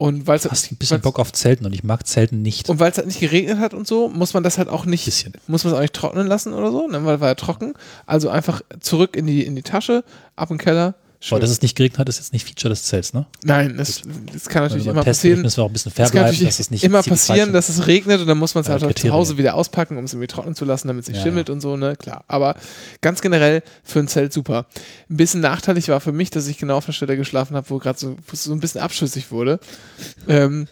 [0.00, 2.70] Und weil es Hast ein bisschen Bock auf Zelten und ich mag Zelten nicht.
[2.70, 5.04] und weil es halt nicht geregnet hat und so, muss man das halt auch nicht,
[5.04, 5.34] Bisschen.
[5.46, 7.74] muss man es auch nicht trocknen lassen oder so, ne, weil war ja trocken.
[8.06, 10.02] Also einfach zurück in die, in die Tasche,
[10.36, 10.94] ab im Keller.
[11.22, 11.36] Schön.
[11.36, 13.26] Aber dass es nicht geregnet hat, ist jetzt nicht Feature des Zelts, ne?
[13.44, 14.00] Nein, das,
[14.32, 15.42] das kann natürlich Beim immer passieren.
[15.42, 17.68] müssen wir auch ein bisschen fair Es kann bleiben, dass es nicht immer passieren, dass
[17.68, 19.10] es regnet und dann muss man es Ja, halt auch zu.
[19.12, 21.60] Hause wieder auspacken, um es irgendwie trocknen zu lassen, damit es nicht Ja, schimmelt und
[21.60, 22.24] so, ne, klar.
[22.26, 22.54] Aber
[23.02, 24.64] ganz generell für ein Zelt super.
[25.10, 27.76] Ein bisschen nachteilig war für mich, dass ich genau auf der Stelle geschlafen habe, wo
[27.76, 29.60] gerade so, so ein bisschen abschüssig wurde.
[30.26, 30.68] ähm,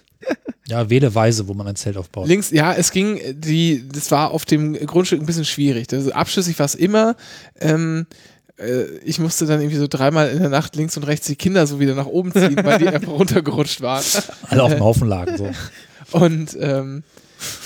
[0.67, 2.27] Ja, wähle weise, wo man ein Zelt aufbaut.
[2.27, 5.89] links, ja, es ging, die, das war auf dem Grundstück ein bisschen schwierig.
[5.93, 7.17] Also abschüssig war es immer.
[7.61, 8.15] Ähm, äh,
[9.05, 11.79] ich musste dann irgendwie so dreimal in der Nacht links und rechts die Kinder so
[11.79, 14.05] wieder nach oben ziehen, weil die einfach runtergerutscht waren.
[14.49, 15.37] Alle auf dem Haufen lagen.
[15.37, 15.51] So.
[16.13, 17.05] Und ähm,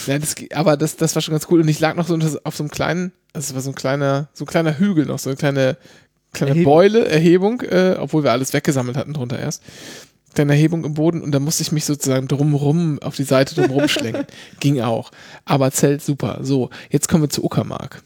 [0.07, 1.61] ja, das, aber das, das war schon ganz cool.
[1.61, 4.29] Und ich lag noch so auf so einem kleinen, also es war so ein kleiner,
[4.35, 5.77] so ein kleiner Hügel noch, so eine kleine,
[6.33, 6.73] kleine Erhebung.
[6.73, 9.63] Beule, Erhebung, äh, obwohl wir alles weggesammelt hatten drunter erst.
[10.35, 13.89] kleine Erhebung im Boden und da musste ich mich sozusagen drumrum auf die Seite drumrum
[13.89, 14.27] schlenken.
[14.61, 15.11] Ging auch.
[15.47, 16.41] Aber Zelt super.
[16.43, 18.03] So, jetzt kommen wir zu Uckermark.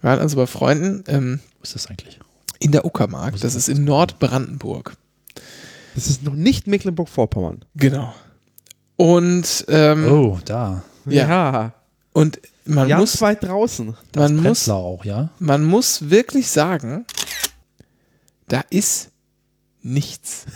[0.00, 2.18] Wir waren also bei Freunden ähm, Wo ist das eigentlich?
[2.58, 3.38] in der Uckermark.
[3.40, 4.96] Das ist in Nordbrandenburg.
[5.94, 7.64] Das ist noch nicht Mecklenburg-Vorpommern.
[7.76, 8.12] Genau.
[8.96, 10.82] Und, ähm, Oh, da.
[11.06, 11.72] Ja.
[12.12, 13.96] und man Ganz muss, weit draußen.
[14.10, 15.30] Das man muss, auch, ja?
[15.38, 17.04] man muss wirklich sagen,
[18.48, 19.10] da ist
[19.82, 20.46] nichts.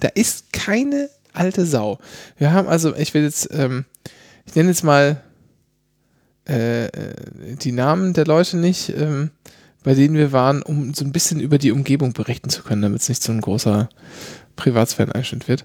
[0.00, 1.98] Da ist keine alte Sau.
[2.38, 3.84] Wir haben also, ich will jetzt, ähm,
[4.46, 5.22] ich nenne jetzt mal
[6.48, 7.14] äh, äh,
[7.56, 9.30] die Namen der Leute nicht, ähm,
[9.86, 13.02] bei denen wir waren, um so ein bisschen über die Umgebung berichten zu können, damit
[13.02, 13.88] es nicht so ein großer
[14.56, 15.64] Privatsphären-Einschnitt wird.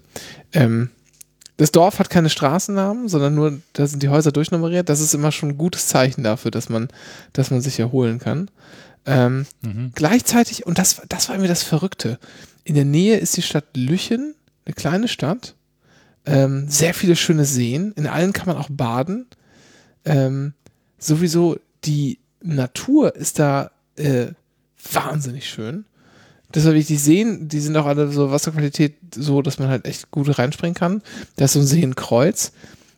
[0.54, 0.92] Ähm,
[1.58, 4.90] das Dorf hat keine Straßennamen, sondern nur, da sind die Häuser durchnummeriert.
[4.90, 6.90] Das ist immer schon ein gutes Zeichen dafür, dass man,
[7.34, 8.52] dass man sich erholen kann.
[9.08, 9.92] Ähm, Mhm.
[9.96, 12.20] Gleichzeitig, und das, das war mir das Verrückte,
[12.64, 15.56] in der Nähe ist die Stadt Lüchen, eine kleine Stadt,
[16.28, 19.26] ähm, sehr viele schöne Seen, in allen kann man auch baden.
[20.06, 20.54] Ähm,
[21.00, 24.34] sowieso die Natur ist da äh,
[24.92, 25.86] wahnsinnig schön.
[26.54, 30.12] Deshalb ich die Seen, die sind auch alle so Wasserqualität so, dass man halt echt
[30.12, 31.02] gut reinspringen kann.
[31.38, 32.52] Da ist so ein Seenkreuz.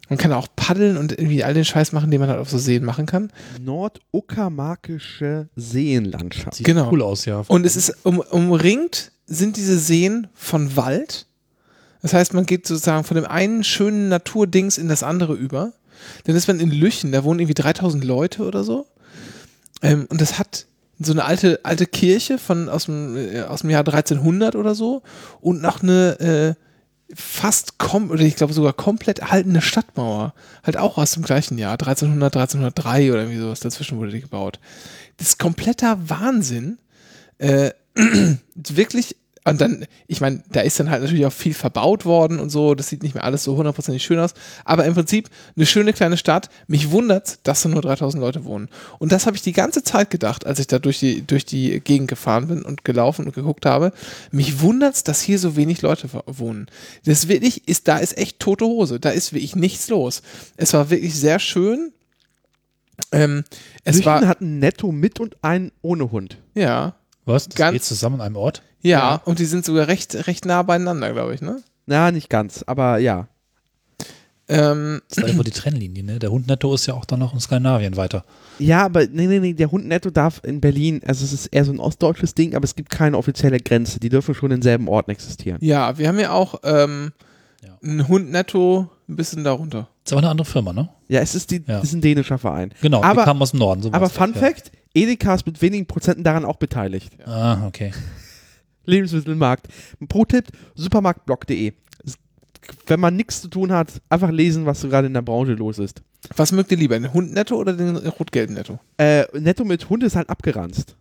[0.10, 2.58] Man kann auch paddeln und irgendwie all den Scheiß machen, den man halt auf so
[2.58, 3.32] Seen machen kann.
[3.62, 6.58] Norduckermarkische Seenlandschaft.
[6.58, 6.92] Sieht Genau.
[6.92, 7.44] cool aus, ja.
[7.48, 11.28] Und es ist um, umringt sind diese Seen von Wald.
[12.02, 15.74] Das heißt, man geht sozusagen von dem einen schönen Naturdings in das andere über.
[16.26, 18.86] Dann ist man in Lüchen, da wohnen irgendwie 3000 Leute oder so.
[19.82, 20.66] Ähm, und das hat
[21.00, 25.02] so eine alte, alte Kirche von, aus, dem, äh, aus dem Jahr 1300 oder so
[25.42, 30.34] und noch eine äh, fast kom oder ich glaube sogar komplett erhaltene Stadtmauer.
[30.64, 33.60] Halt auch aus dem gleichen Jahr, 1300, 1303 oder irgendwie sowas.
[33.60, 34.60] Dazwischen wurde die gebaut.
[35.18, 36.78] Das ist kompletter Wahnsinn.
[37.38, 37.72] Äh,
[38.56, 39.16] wirklich,
[39.46, 42.76] und dann, ich meine, da ist dann halt natürlich auch viel verbaut worden und so,
[42.76, 44.34] das sieht nicht mehr alles so hundertprozentig schön aus,
[44.64, 46.50] aber im Prinzip eine schöne kleine Stadt.
[46.68, 48.70] Mich wundert, dass da nur 3000 Leute wohnen.
[49.00, 51.80] Und das habe ich die ganze Zeit gedacht, als ich da durch die, durch die
[51.82, 53.92] Gegend gefahren bin und gelaufen und geguckt habe.
[54.32, 56.68] Mich wundert dass hier so wenig Leute wohnen.
[57.06, 60.22] Das wirklich ist, da ist echt tote Hose, da ist wirklich nichts los.
[60.56, 61.92] Es war wirklich sehr schön.
[63.12, 63.44] Ähm,
[63.84, 66.38] es Lüchen war, hat ein Netto mit und einen ohne Hund.
[66.54, 67.48] ja, Was?
[67.48, 68.62] Das Ganz- geht zusammen an einem Ort?
[68.84, 69.22] Ja, Ja.
[69.26, 71.62] und die sind sogar recht, recht nah beieinander, glaube ich, ne?
[71.88, 73.28] Na, nicht ganz, aber ja.
[74.50, 76.20] Ähm, Das ist einfach die Trennlinie, ne?
[76.20, 78.26] Der Hund Netto ist ja auch dann noch in Skandinavien weiter.
[78.60, 81.64] Ja, aber nee, nee, nee, der Hund Netto darf in Berlin, also es ist eher
[81.64, 84.02] so ein ostdeutsches Ding, aber es gibt keine offizielle Grenze.
[84.02, 85.58] Die dürfen schon in selben Orten existieren.
[85.62, 87.14] ja, wir haben ja auch ähm,
[87.64, 87.78] Ja.
[87.82, 89.88] einen Hund netto ein bisschen darunter.
[90.06, 90.90] Ist aber eine andere Firma, ne?
[91.08, 91.76] Ja, es ist, die, Ja.
[91.80, 92.74] das ist ein dänischer Verein.
[92.82, 93.82] Genau, Aber- die kamen aus dem Norden.
[93.82, 94.48] So Aber Fun doch, ja.
[94.50, 97.14] Fact, Edeka ist mit wenigen Prozenten daran auch beteiligt.
[97.26, 97.94] Ah, okay.
[98.86, 99.68] Lebensmittelmarkt.
[100.10, 101.74] Pro-Tipp, supermarktblog.de.
[102.88, 105.80] Wenn man nichts zu tun hat, einfach lesen, was so gerade in der Branche los
[105.80, 106.02] ist.
[106.38, 108.80] Was mögt ihr lieber, den Hund netto oder den rot-gelben netto?
[108.98, 110.96] Äh, Netto mit Hund ist halt abgeranzt.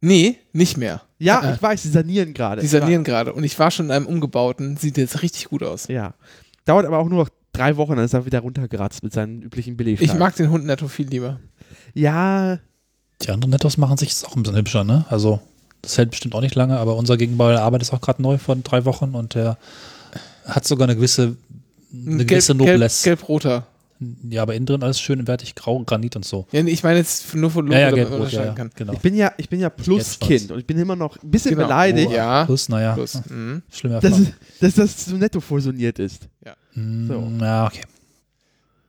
[0.00, 1.02] Nee, nicht mehr.
[1.18, 2.60] Ja, Äh, ich weiß, die sanieren gerade.
[2.60, 5.86] Die sanieren gerade und ich war schon in einem umgebauten, sieht jetzt richtig gut aus.
[5.86, 6.14] Ja.
[6.64, 9.76] Dauert aber auch nur noch drei Wochen, dann ist er wieder runtergeratzt mit seinen üblichen
[9.76, 10.12] Belegstagen.
[10.12, 11.38] Ich mag den Hund netto viel lieber.
[11.94, 12.58] Ja,
[13.22, 15.04] Die anderen Nettos machen sich jetzt auch ein bisschen hübscher, ne?
[15.08, 15.40] Also,
[15.84, 18.38] das hält bestimmt auch nicht lange, aber unser Gegenbauer der Arbeit ist auch gerade neu
[18.38, 19.56] von drei Wochen und der
[20.46, 21.36] hat sogar eine gewisse,
[21.92, 23.04] eine gewisse gelb, Noblesse.
[23.04, 23.66] gelb-roter.
[24.28, 26.46] Ja, aber innen drin alles schön wertig grau, Granit und so.
[26.52, 28.70] Ja, ich meine jetzt nur von Logo, Ja, ja, damit man ja, unterscheiden ja, kann.
[28.74, 28.92] genau.
[28.92, 31.68] ich bin ja, ich bin ja Plus-Kind und ich bin immer noch ein bisschen Genau.
[31.68, 32.44] beleidigt, Oh, ja.
[32.44, 33.20] Plus, naja, Plus.
[33.30, 33.62] Mhm.
[33.70, 34.18] schlimme dass,
[34.60, 36.28] dass das so netto fusioniert ist.
[36.74, 37.32] Mm, so.
[37.40, 37.82] Ja, okay.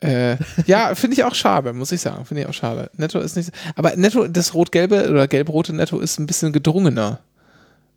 [0.00, 0.36] Äh,
[0.66, 2.24] ja, finde ich auch schade, muss ich sagen.
[2.26, 2.90] Finde ich auch schade.
[2.96, 3.50] Netto ist nicht.
[3.76, 7.20] Aber Netto, das rot-gelbe oder gelb-rote Netto ist ein bisschen gedrungener.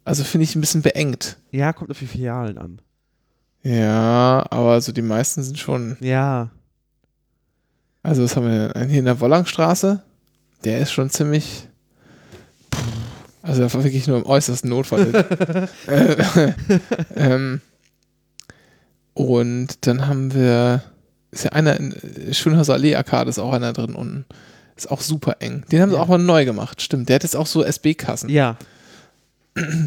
[0.05, 1.37] Also finde ich ein bisschen beengt.
[1.51, 2.81] Ja, kommt auf die Filialen an.
[3.63, 5.97] Ja, aber so die meisten sind schon.
[5.99, 6.49] Ja.
[8.01, 8.89] Also, was haben wir denn?
[8.89, 10.01] Hier in der Wollangstraße.
[10.63, 11.67] Der ist schon ziemlich.
[13.41, 15.67] Also, das war wirklich nur im äußersten Notfall.
[15.87, 16.53] äh,
[17.15, 17.61] ähm,
[19.13, 20.83] und dann haben wir.
[21.31, 24.25] Ist ja einer in äh, Schönhauser Allee Arcade, ist auch einer drin unten.
[24.75, 25.63] Ist auch super eng.
[25.71, 26.01] Den haben sie Ja.
[26.01, 27.09] auch mal neu gemacht, stimmt.
[27.09, 28.29] Der hat jetzt auch so SB-Kassen.
[28.29, 28.57] Ja.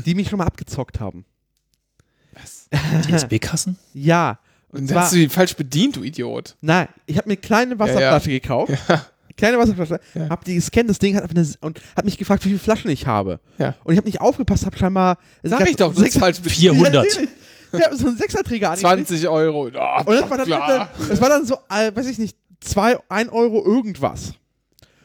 [0.04, 1.24] Die mich schon mal abgezockt haben.
[3.06, 3.76] Die SB-Kassen?
[3.94, 4.38] Ja.
[4.70, 6.56] Und zwar, hast du die falsch bedient, du Idiot.
[6.62, 8.72] nein, ich habe mir eine kleine Wasserflasche gekauft.
[9.36, 9.98] Kleine Wasserflasche.
[10.14, 10.28] Ja.
[10.30, 12.90] Hab die gescannt, das Ding hat einfach eine, und hat mich gefragt, wie viele Flaschen
[12.90, 13.40] ich habe.
[13.58, 13.74] Ja.
[13.84, 15.16] Und ich habe nicht aufgepasst, habe scheinbar.
[15.42, 16.74] Sag ich doch, bist falsch bedient.
[16.76, 17.06] 400.
[17.78, 17.80] Ja, natürlich.
[17.80, 19.08] Ich habe so einen Sechserträger angeklickt.
[19.08, 19.68] 20 Euro.
[19.68, 20.90] Ja, Und das war dann, klar.
[21.08, 24.32] das war dann so, äh, weiß ich nicht, zwei, ein Euro irgendwas.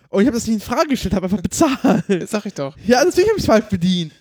[0.10, 2.04] Und ich habe das nicht in Frage gestellt, habe einfach bezahlt.
[2.30, 2.76] Sag ich doch.
[2.86, 4.14] Ja, natürlich habe ich es falsch bedient.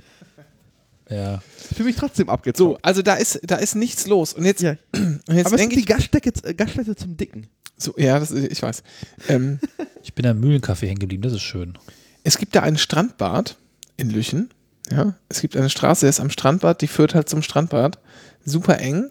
[1.08, 1.40] Ja.
[1.74, 2.74] Für mich trotzdem abgezogen.
[2.74, 4.32] So, also da ist, da ist nichts los.
[4.32, 4.76] Und jetzt, Ja.
[4.94, 7.46] und jetzt Aber es denke sind die ich, Gaststätte, Gaststätte zum Dicken.
[7.76, 8.82] so, ja, das, ich weiß.
[9.28, 9.60] Ähm,
[10.02, 11.76] Ich bin am Mühlencafé hängen geblieben, das ist schön.
[12.22, 13.56] es gibt da einen Strandbad
[13.96, 14.50] in Lüchen.
[14.90, 17.98] Ja, es gibt eine Straße, der ist am Strandbad, die führt halt zum Strandbad.
[18.46, 19.10] Super eng.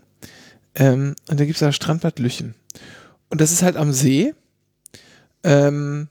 [0.74, 2.56] Ähm, und da gibt es da Strandbad Lüchen.
[3.30, 4.34] Und das ist halt am See.
[5.44, 6.08] Ähm,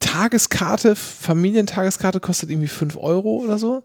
[0.00, 3.82] Tageskarte, Familientageskarte kostet irgendwie 5 Euro oder so.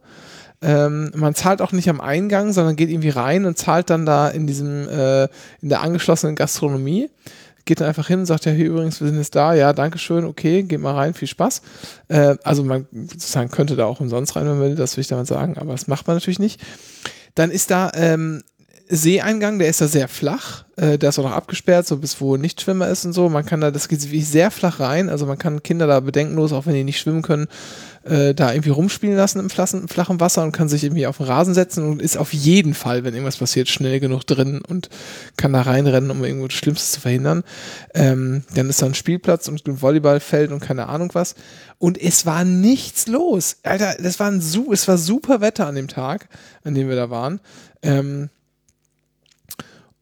[0.62, 4.30] Ähm, man zahlt auch nicht am Eingang, sondern geht irgendwie rein und zahlt dann da
[4.30, 5.24] in diesem, äh,
[5.62, 7.09] in der angeschlossenen Gastronomie.
[7.66, 9.97] Geht dann einfach hin und sagt, ja, hier übrigens, wir sind jetzt da, ja, danke
[9.97, 11.62] schön, okay, geht mal rein, viel Spaß.
[12.09, 15.07] Äh, also man sozusagen könnte da auch umsonst rein, wenn man will, das will ich
[15.07, 16.62] damit sagen, aber das macht man natürlich nicht.
[17.36, 18.43] Dann ist da ähm,
[18.94, 22.36] Seeeingang, der ist da sehr flach, äh, der ist auch noch abgesperrt, so bis wo
[22.36, 23.30] Nichtschwimmer ist und so.
[23.30, 26.52] Man kann da, das geht wirklich sehr flach rein, also man kann Kinder da bedenkenlos,
[26.52, 27.48] auch wenn die nicht schwimmen können,
[28.04, 31.28] äh, da irgendwie rumspielen lassen im flachen, flachen Wasser und kann sich irgendwie auf den
[31.28, 34.89] Rasen setzen und ist auf jeden Fall, wenn irgendwas passiert, schnell genug drin und
[35.38, 37.44] kann da reinrennen, um irgendwo das Schlimmste zu verhindern.
[37.94, 41.36] Ähm, dann ist da ein Spielplatz und ein Volleyballfeld und keine Ahnung was.
[41.78, 43.56] Und es war nichts los.
[43.64, 46.28] Alter, das war ein es war super Wetter an dem Tag,
[46.66, 47.39] an dem wir da waren.
[47.84, 48.30] Ähm,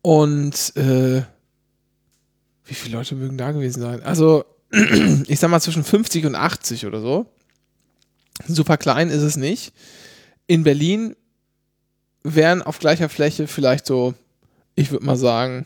[0.02, 1.22] und äh,
[2.66, 4.04] wie viele Leute mögen da gewesen sein?
[4.04, 4.46] Also,
[5.28, 7.26] ich sag mal zwischen 50 und 80 oder so.
[8.48, 9.74] Super klein ist es nicht.
[10.48, 11.16] In Berlin
[12.24, 14.14] wären auf gleicher Fläche vielleicht so,
[14.76, 15.66] ich würde mal sagen,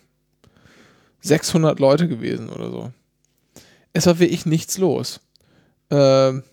[1.21, 2.91] 600 Leute gewesen oder so.
[3.93, 5.19] Es war wirklich nichts los.
[5.89, 6.43] Ähm,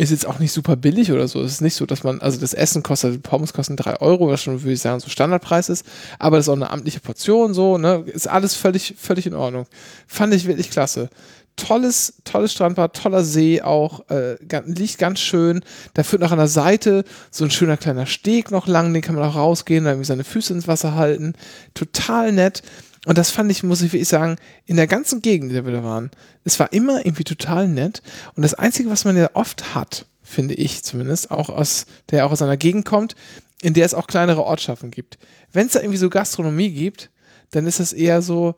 [0.00, 1.42] ist jetzt auch nicht super billig oder so.
[1.42, 4.28] Es ist nicht so, dass man, also das Essen kostet, die Pommes kosten 3 Euro,
[4.28, 5.84] was schon, würde ich sagen, so Standardpreis ist.
[6.18, 8.04] Aber das ist auch eine amtliche Portion, so, ne?
[8.06, 9.66] Ist alles völlig, völlig in Ordnung.
[10.06, 11.10] Fand ich wirklich klasse.
[11.56, 15.60] Tolles, tolles Strandbad, toller See auch, äh, liegt ganz schön.
[15.92, 19.16] Da führt noch an der Seite so ein schöner kleiner Steg noch lang, den kann
[19.16, 21.34] man auch rausgehen, da irgendwie seine Füße ins Wasser halten.
[21.74, 22.62] Total nett.
[23.06, 24.36] Und das fand ich, muss ich wirklich sagen,
[24.66, 26.10] in der ganzen Gegend, in der wir da waren,
[26.44, 28.02] es war immer irgendwie total nett.
[28.34, 32.32] Und das Einzige, was man ja oft hat, finde ich zumindest, auch aus, der auch
[32.32, 33.16] aus einer Gegend kommt,
[33.62, 35.18] in der es auch kleinere Ortschaften gibt.
[35.52, 37.10] Wenn es da irgendwie so Gastronomie gibt,
[37.50, 38.54] dann ist das eher so,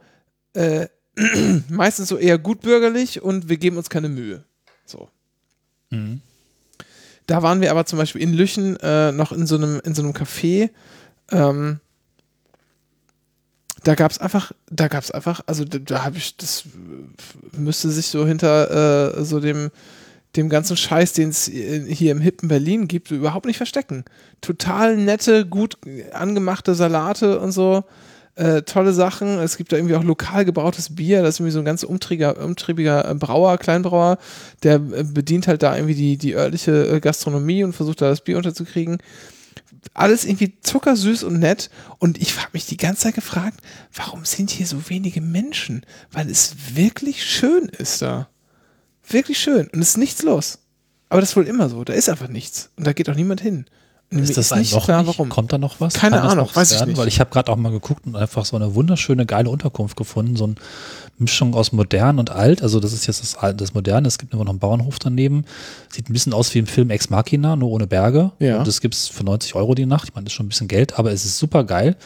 [0.54, 0.88] äh,
[1.68, 4.44] meistens so eher gutbürgerlich und wir geben uns keine Mühe.
[4.86, 5.08] So.
[5.90, 6.20] Mhm.
[7.26, 10.02] Da waren wir aber zum Beispiel in Lüchen äh, noch in so einem, in so
[10.02, 10.70] einem Café.
[11.30, 11.80] Ähm,
[13.84, 17.56] da gab es einfach, da gab es einfach, also da, da habe ich, das äh,
[17.56, 19.70] müsste sich so hinter äh, so dem,
[20.36, 24.04] dem ganzen Scheiß, den es hier im hippen Berlin gibt, überhaupt nicht verstecken.
[24.40, 25.76] Total nette, gut
[26.12, 27.84] angemachte Salate und so.
[28.34, 29.38] Äh, tolle Sachen.
[29.40, 31.20] Es gibt da irgendwie auch lokal gebrautes Bier.
[31.22, 34.16] Das ist irgendwie so ein ganz umtriebiger, äh, Brauer, Kleinbrauer,
[34.62, 38.22] der äh, bedient halt da irgendwie die, die örtliche äh, Gastronomie und versucht da das
[38.22, 39.02] Bier unterzukriegen.
[39.94, 41.70] Alles irgendwie zuckersüß und nett.
[41.98, 43.60] Und ich habe mich die ganze Zeit gefragt,
[43.94, 45.84] warum sind hier so wenige Menschen?
[46.10, 48.28] Weil es wirklich schön ist da.
[49.08, 49.68] Wirklich schön.
[49.68, 50.58] Und es ist nichts los.
[51.08, 51.84] Aber das ist wohl immer so.
[51.84, 52.70] Da ist einfach nichts.
[52.76, 53.66] Und da geht auch niemand hin.
[54.10, 55.08] Und Ist das ein noch klar, nicht?
[55.08, 55.30] warum.
[55.30, 55.94] Kommt da noch was?
[55.94, 56.90] Keine Ahnung, weiß ich werden?
[56.90, 56.98] nicht.
[56.98, 60.36] Weil ich habe gerade auch mal geguckt und einfach so eine wunderschöne, geile Unterkunft gefunden.
[60.36, 60.54] So eine
[61.18, 62.62] Mischung aus modern und alt.
[62.62, 64.08] Also das ist jetzt das, das Moderne.
[64.08, 65.44] Es gibt immer noch einen Bauernhof daneben.
[65.88, 68.32] Sieht ein bisschen aus wie im Film Ex Machina, nur ohne Berge.
[68.38, 68.58] Ja.
[68.58, 70.08] Und das gibt es für 90 Euro die Nacht.
[70.08, 71.96] Ich meine, das ist schon ein bisschen Geld, aber es ist super geil.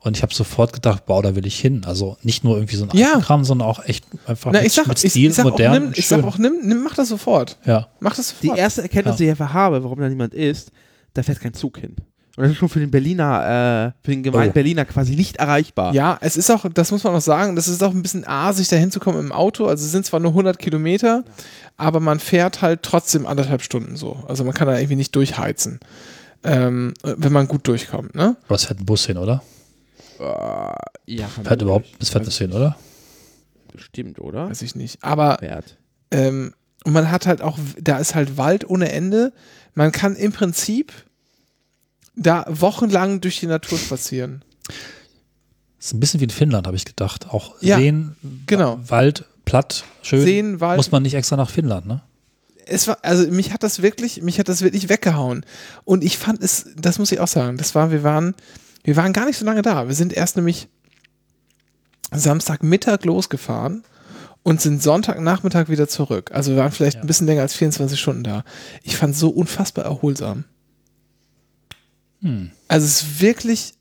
[0.00, 1.84] Und ich habe sofort gedacht, wow, da will ich hin.
[1.86, 3.18] Also nicht nur irgendwie so ein Ja.
[3.20, 5.50] Kram, sondern auch echt einfach Na, mit, ich sag, mit ich, Stil, ich sag auch,
[5.52, 6.28] modern nimm, und ich sag schön.
[6.28, 7.56] auch, nimm, nimm, mach das sofort.
[7.64, 7.88] ja.
[8.00, 8.58] Mach das Die sofort.
[8.60, 9.16] erste Erkenntnis, Ja.
[9.18, 10.70] die ich einfach habe, warum da niemand ist,
[11.14, 11.96] da fährt kein Zug hin.
[12.36, 14.52] Und das ist schon für den Berliner, äh, für den gemeinen Oh.
[14.52, 15.94] Berliner quasi nicht erreichbar.
[15.94, 18.52] Ja, es ist auch, das muss man auch sagen, das ist auch ein bisschen A,
[18.52, 19.66] sich da hinzukommen im Auto.
[19.66, 21.24] Also es sind zwar nur 100 Kilometer,
[21.78, 24.22] aber man fährt halt trotzdem anderthalb Stunden so.
[24.28, 25.80] Also man kann da irgendwie nicht durchheizen,
[26.44, 28.36] ähm, wenn man gut durchkommt, ne?
[28.46, 29.42] Aber es fährt ein Bus hin, oder?
[30.20, 32.76] Äh, ja, Fährt überhaupt, es fährt das hin, oder?
[33.72, 34.50] Bestimmt, oder?
[34.50, 35.02] Weiß ich nicht.
[35.02, 35.38] Aber
[36.10, 36.52] ähm,
[36.84, 39.32] und man hat halt auch, da ist halt Wald ohne Ende.
[39.74, 40.92] Man kann im Prinzip
[42.16, 44.42] da wochenlang durch die Natur spazieren.
[45.78, 47.28] ist ein bisschen wie in Finnland, habe ich gedacht.
[47.30, 48.80] Auch Ja, Seen, genau.
[48.88, 50.22] Wald, platt, schön.
[50.22, 50.78] Seen, Wald.
[50.78, 52.02] Muss man nicht extra nach Finnland, ne?
[52.68, 55.46] es war, also mich hat das wirklich, mich hat das wirklich weggehauen.
[55.84, 58.34] Und ich fand es, das muss ich auch sagen, das war, wir waren,
[58.82, 59.86] wir waren gar nicht so lange da.
[59.86, 60.66] Wir sind erst nämlich
[62.12, 63.84] Samstagmittag losgefahren
[64.42, 66.30] und sind Sonntagnachmittag wieder zurück.
[66.32, 67.00] Also wir waren vielleicht Ja.
[67.02, 68.44] ein bisschen länger als 24 Stunden da.
[68.82, 70.44] Ich fand es so unfassbar erholsam.
[72.26, 72.50] Hm.
[72.66, 73.74] Also es ist wirklich,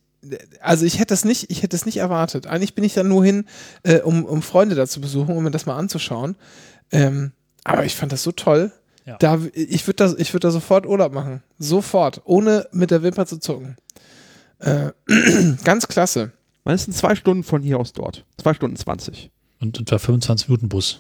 [0.61, 2.45] also ich hätte das nicht, ich hätte es nicht erwartet.
[2.45, 3.45] Eigentlich bin ich dann nur hin,
[3.81, 6.35] äh, um, um Freunde da zu besuchen, um mir das mal anzuschauen.
[6.91, 7.31] Ähm,
[7.63, 8.71] aber ich fand das so toll.
[9.05, 9.17] Ja.
[9.17, 11.41] Da, ich würde da, ich würd da sofort Urlaub machen.
[11.57, 12.21] Sofort.
[12.25, 13.77] Ohne mit der Wimper zu zucken.
[14.59, 14.91] Äh,
[15.63, 16.31] ganz klasse.
[16.63, 18.25] Man ist in zwei Stunden von hier aus dort.
[18.37, 19.31] Zwei Stunden 20.
[19.59, 20.99] Und etwa 25 Minuten Bus.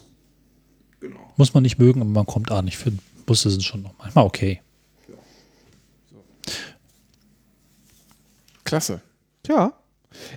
[1.37, 2.67] Muss man nicht mögen, aber man kommt an.
[2.67, 4.61] Ich finde, Busse sind schon noch manchmal okay.
[8.65, 9.01] Klasse.
[9.47, 9.73] Ja.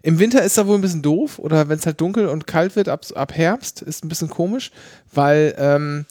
[0.02, 2.76] Im Winter ist da wohl ein bisschen doof oder wenn es halt dunkel und kalt
[2.76, 4.70] wird ab, ab Herbst, ist ein bisschen komisch,
[5.12, 6.04] weil ähm,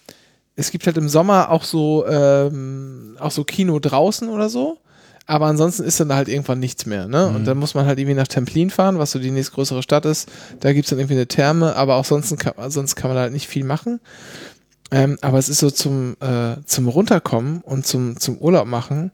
[0.56, 4.78] es gibt halt im Sommer auch so, ähm, auch so Kino draußen oder so.
[5.30, 7.10] Aber ansonsten ist dann halt irgendwann nichts mehr.
[7.10, 7.28] Ne?
[7.28, 10.30] Und dann muss man halt irgendwie nach Templin fahren, was so die nächstgrößere Stadt ist.
[10.62, 13.34] Da gibt es dann irgendwie eine Therme, aber auch sonst kann, sonst kann man halt
[13.34, 14.00] nicht viel machen.
[14.90, 19.12] Ähm, aber es ist so zum, äh, zum Runterkommen und zum, zum Urlaub machen.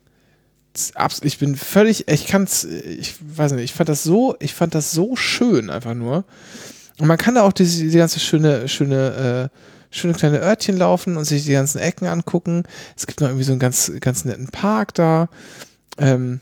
[1.22, 4.92] Ich bin völlig, ich kann's, ich weiß nicht, ich fand das so, ich fand das
[4.92, 6.26] so schön einfach nur.
[7.00, 9.58] Und man kann da auch diese, die ganze schöne, schöne, äh,
[9.96, 12.64] schöne kleine Örtchen laufen und sich die ganzen Ecken angucken.
[12.96, 15.30] Es gibt noch irgendwie so einen ganz, ganz netten Park da.
[15.98, 16.40] Ähm,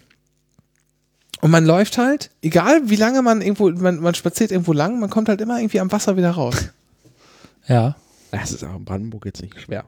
[1.42, 5.10] und man läuft halt, egal wie lange man irgendwo, man, man spaziert irgendwo lang, man
[5.10, 6.56] kommt halt immer irgendwie am Wasser wieder raus.
[7.68, 7.96] Ja.
[8.32, 9.84] Das ist auch in Brandenburg jetzt nicht schwer.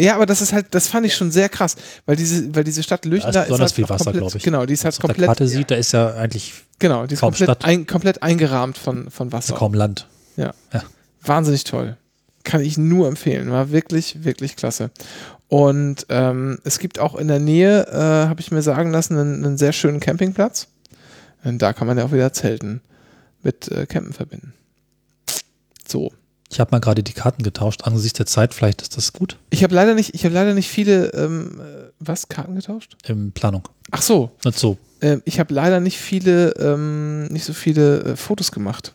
[0.00, 1.76] Ja, aber das ist halt, das fand ich schon sehr krass,
[2.06, 4.42] weil diese, weil diese Stadt Lüchten Da ist besonders halt viel Wasser, komplett, glaube ich.
[4.42, 7.14] Genau, die ist halt Auf der komplett, Karte sieht, da ist ja eigentlich genau, die
[7.14, 9.54] ist komplett, ein, komplett eingerahmt von, von Wasser.
[9.54, 10.06] kaum Land.
[11.22, 11.96] Wahnsinnig toll.
[12.44, 13.50] Kann ich nur empfehlen.
[13.50, 14.90] War wirklich, wirklich klasse.
[15.48, 19.44] Und ähm, es gibt auch in der Nähe, äh, habe ich mir sagen lassen, einen,
[19.44, 20.68] einen sehr schönen Campingplatz.
[21.44, 22.80] Und da kann man ja auch wieder Zelten
[23.42, 24.54] mit äh, Campen verbinden.
[25.86, 26.12] So.
[26.50, 27.84] Ich habe mal gerade die Karten getauscht.
[27.84, 30.68] Angesichts der Zeit, vielleicht ist das gut Ich habe leider nicht, ich habe leider nicht
[30.68, 32.96] viele, ähm, äh, was, Karten getauscht?
[33.06, 33.68] in Planung.
[33.92, 34.76] Ach so, Nicht so.
[35.00, 38.94] ähm, ich habe leider nicht viele, ähm, nicht so viele äh, Fotos gemacht.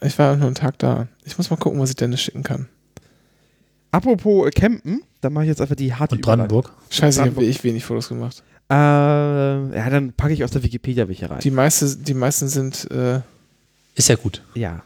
[0.00, 1.06] Ich war nur einen Tag da.
[1.24, 2.68] Ich muss mal gucken, was ich Dennis schicken kann.
[3.92, 6.72] Apropos äh, Campen, da mache ich jetzt einfach die harte Und Brandenburg.
[6.90, 8.42] Scheiße, ich habe ich wenig Fotos gemacht.
[8.68, 9.72] Überleitung.
[9.72, 11.40] Äh, ja, dann packe ich aus der Wikipedia welche rein.
[11.40, 13.20] Die, meiste, die meisten sind, äh,
[13.94, 14.42] Ist ja gut.
[14.54, 14.82] Ja.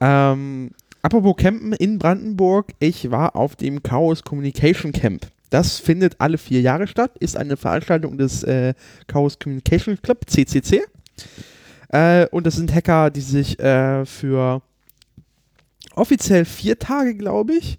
[0.00, 0.70] Ähm,
[1.02, 5.26] apropos Campen in Brandenburg, ich war auf dem Chaos Communication Camp.
[5.50, 8.74] Das findet alle vier Jahre statt, ist eine Veranstaltung des äh,
[9.08, 10.82] Chaos Communication Club, CCC.
[11.88, 14.62] Äh, und das sind Hacker, die sich äh, für
[15.96, 17.78] offiziell vier Tage, glaube ich,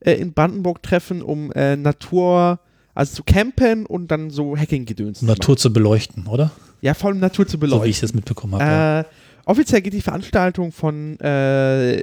[0.00, 2.58] äh, in Brandenburg treffen, um äh, Natur,
[2.94, 6.46] also zu campen und dann so Hacking-Gedöns zu Natur zu beleuchten, oder?
[6.46, 6.56] machen.
[6.80, 7.90] Ja, vor allem Natur zu So wie beleuchten.
[7.90, 8.64] ich das mitbekommen habe.
[8.64, 9.06] ja.
[9.44, 12.02] Offiziell geht die Veranstaltung von äh,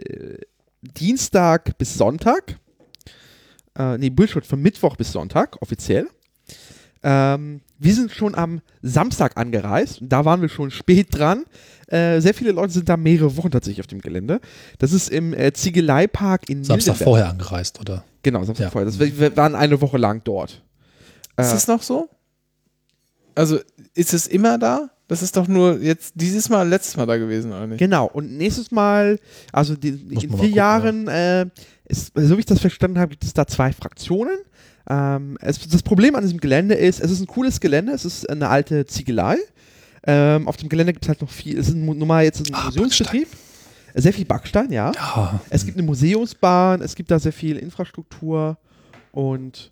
[0.82, 2.58] Dienstag bis Sonntag.
[3.78, 6.08] Äh, nee, Bullshit, von Mittwoch bis Sonntag, offiziell.
[7.02, 10.00] Ähm, wir sind schon am Samstag angereist.
[10.02, 11.46] Da waren wir schon spät dran.
[11.88, 14.42] Äh, sehr viele Leute sind da mehrere Wochen tatsächlich auf dem Gelände.
[14.80, 17.06] Das ist im äh, Ziegeleipark in Samstag Mildenberg.
[17.06, 18.04] vorher angereist, oder?
[18.22, 18.70] Genau, Samstag Ja.
[18.72, 18.86] vorher.
[18.86, 20.62] Das, wir, wir waren eine Woche lang dort.
[21.38, 22.10] ist Äh, es noch so?
[23.34, 23.60] Also,
[23.94, 24.90] ist es immer da?
[25.10, 27.80] Das ist doch nur jetzt dieses Mal, letztes Mal da gewesen, oder nicht?
[27.80, 29.20] Genau, und nächstes Mal,
[29.52, 31.48] also die, in vier mal Jahren, äh,
[31.86, 34.38] ist, so wie ich das verstanden habe, gibt es da zwei Fraktionen.
[34.88, 38.30] Ähm, es, das Problem an diesem Gelände ist, es ist ein cooles Gelände, es ist
[38.30, 39.38] eine alte Ziegelei.
[40.06, 42.48] Ähm, auf dem Gelände gibt es halt noch viel, es ist ein, Mu- normal jetzt
[42.48, 43.28] ein Ah, Museumsbetrieb.
[43.96, 44.92] Sehr viel Backstein, ja.
[44.96, 45.42] Ja.
[45.50, 48.58] Es gibt eine Museumsbahn, es gibt da sehr viel Infrastruktur
[49.12, 49.72] und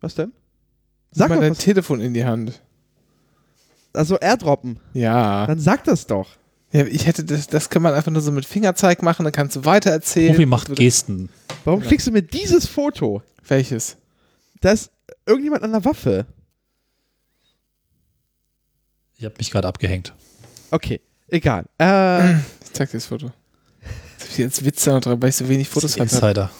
[0.00, 0.32] was denn?
[1.12, 1.58] Sag mal mal dein was.
[1.58, 2.60] Telefon in die Hand.
[3.94, 4.78] Also airdroppen.
[4.92, 5.46] Ja.
[5.46, 6.28] Dann sag das doch.
[6.72, 9.56] ja ich hätte das, das kann man einfach nur so mit Fingerzeig machen, dann kannst
[9.56, 10.32] du weiter erzählen.
[10.34, 11.28] Profi macht Gesten.
[11.64, 11.88] Warum Ja.
[11.88, 13.22] schickst du mir dieses Foto?
[13.46, 13.96] Welches?
[14.60, 14.90] Da ist
[15.26, 16.26] irgendjemand an der Waffe.
[19.16, 20.12] Ich habe mich gerade abgehängt.
[20.70, 21.64] Okay, egal.
[21.78, 22.34] Äh,
[22.64, 23.30] Ich zeig dir das Foto.
[24.18, 26.50] Das ist jetzt Witz da noch dran, weil ich so wenig Fotos Das ist hatte.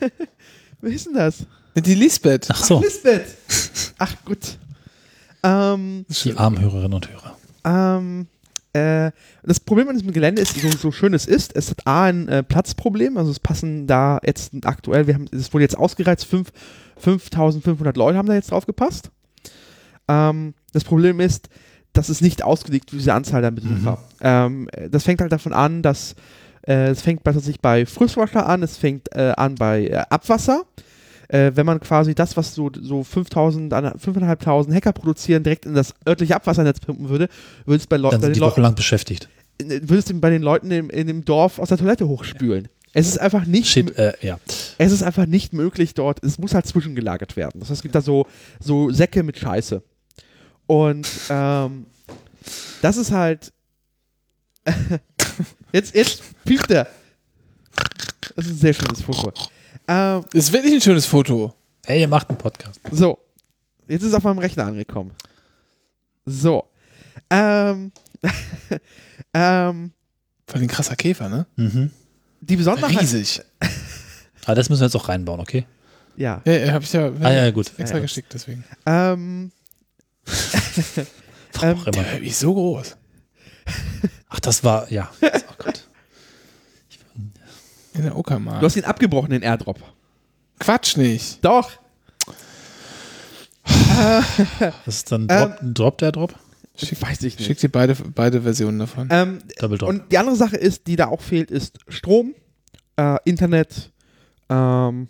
[0.00, 0.10] Insider.
[0.80, 1.46] wer ist denn das?
[1.76, 2.48] Die Lisbeth.
[2.50, 3.26] Ach so, Lisbeth.
[3.98, 4.58] Ach gut.
[5.42, 7.36] Ähm, die armen Hörerinnen und Hörer.
[7.64, 8.26] ähm,
[8.72, 9.10] äh,
[9.42, 12.28] das Problem an diesem Gelände ist, so, so schön es ist, es hat A ein
[12.28, 16.52] äh, Platzproblem, also es passen da jetzt aktuell, wir haben, es wurde jetzt ausgereizt, fünf-
[16.98, 19.10] 5500 Leute haben da jetzt drauf gepasst.
[20.06, 21.48] Ähm, das Problem ist,
[21.92, 23.98] das ist nicht ausgelegt für diese Anzahl der Besucher.
[24.20, 26.14] Ähm, äh, das fängt halt davon an, dass
[26.68, 30.62] äh, es fängt bei, tatsächlich bei Frischwasser an, es fängt äh, an bei äh, Abwasser.
[31.32, 35.74] Äh, wenn man quasi das, was so, so 5000, an- 5.500 Hacker produzieren, direkt in
[35.74, 37.28] das örtliche Abwassernetz pumpen würde,
[37.66, 39.28] würde es bei, Leu Dann bei sind die Leuten wochenlang beschäftigt.
[39.58, 42.68] würde es den- bei den Leuten im, in dem Dorf aus der Toilette hochspülen.
[42.92, 44.40] Es ist einfach nicht, Shit, äh, ja.
[44.78, 46.24] es ist einfach nicht möglich dort.
[46.24, 47.60] Es muss halt zwischengelagert werden.
[47.60, 48.26] Das heißt, es gibt da so,
[48.58, 49.80] so Säcke mit Scheiße.
[50.66, 51.86] Und ähm,
[52.82, 53.52] das ist halt.
[55.72, 56.88] jetzt, jetzt piept er.
[58.34, 59.32] Das ist ein sehr schönes Foto.
[59.92, 61.52] Ähm, Ist wirklich ein schönes Foto.
[61.84, 62.80] Hey, ihr macht einen Podcast.
[62.92, 63.18] so.
[63.88, 65.10] Jetzt ist es auf meinem Rechner angekommen.
[66.24, 66.68] So.
[67.28, 67.90] Ähm.
[69.34, 69.90] ähm.
[70.46, 71.46] Voll ein krasser Käfer, ne?
[71.56, 71.90] Mhm.
[72.40, 73.00] Die Besonderheit.
[73.00, 73.40] Riesig.
[74.44, 75.66] Aber das müssen wir jetzt auch reinbauen, okay?
[76.16, 76.40] Ja.
[76.44, 77.72] Ja, ja hab ich ja, Ah, ja, gut.
[77.76, 78.02] extra Ja.
[78.02, 78.62] geschickt, deswegen.
[78.86, 79.50] Ähm.
[81.54, 82.02] Warum Ähm, auch immer.
[82.04, 82.96] Der ist so groß.
[84.28, 85.10] Ach, das war, ja.
[87.94, 88.60] In der Uckermark.
[88.60, 89.78] Du hast ihn abgebrochen, den Airdrop.
[90.58, 91.44] Quatsch nicht.
[91.44, 91.70] Doch.
[93.64, 96.34] Das ist dann Drop, ein Drop der Drop?
[96.76, 97.46] Schick, weiß ich nicht.
[97.46, 99.08] Schick dir beide, beide Versionen davon.
[99.10, 99.88] Ähm, Double Drop.
[99.88, 102.34] und die andere Sache ist, die da auch fehlt, ist Strom,
[102.96, 103.90] äh, Internet,
[104.48, 105.08] ähm,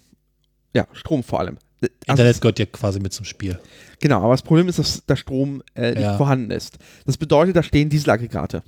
[0.75, 1.59] ja, Strom vor allem.
[1.83, 3.59] Also, Internet gehört ja quasi mit zum Spiel.
[4.01, 6.17] Genau, aber das Problem ist, dass der Strom äh, nicht Ja.
[6.17, 6.79] vorhanden ist.
[7.07, 8.63] Das bedeutet, da stehen Dieselaggregate.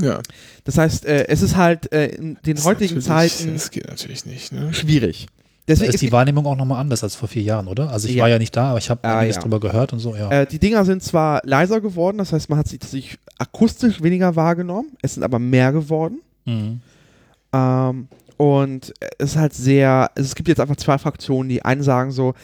[0.00, 0.20] Ja.
[0.64, 4.26] Das heißt, äh, es ist halt äh, in den Das heutigen Zeiten Das geht natürlich
[4.26, 4.72] nicht, ne?
[4.74, 5.26] schwierig.
[5.66, 7.90] Da Deswegen ist die Wahrnehmung auch nochmal anders als vor vier Jahren, oder?
[7.90, 8.22] Also ich Ja.
[8.24, 9.42] war ja nicht da, aber ich habe Ah, einiges ja.
[9.42, 10.30] drüber gehört und so, ja.
[10.30, 14.36] Äh, die Dinger sind zwar leiser geworden, das heißt, man hat sich, sich akustisch weniger
[14.36, 16.20] wahrgenommen, es sind aber mehr geworden.
[16.44, 16.80] Mhm.
[17.54, 21.82] Ähm, und es ist halt sehr, also es gibt jetzt einfach zwei Fraktionen, die einen
[21.82, 22.34] sagen so,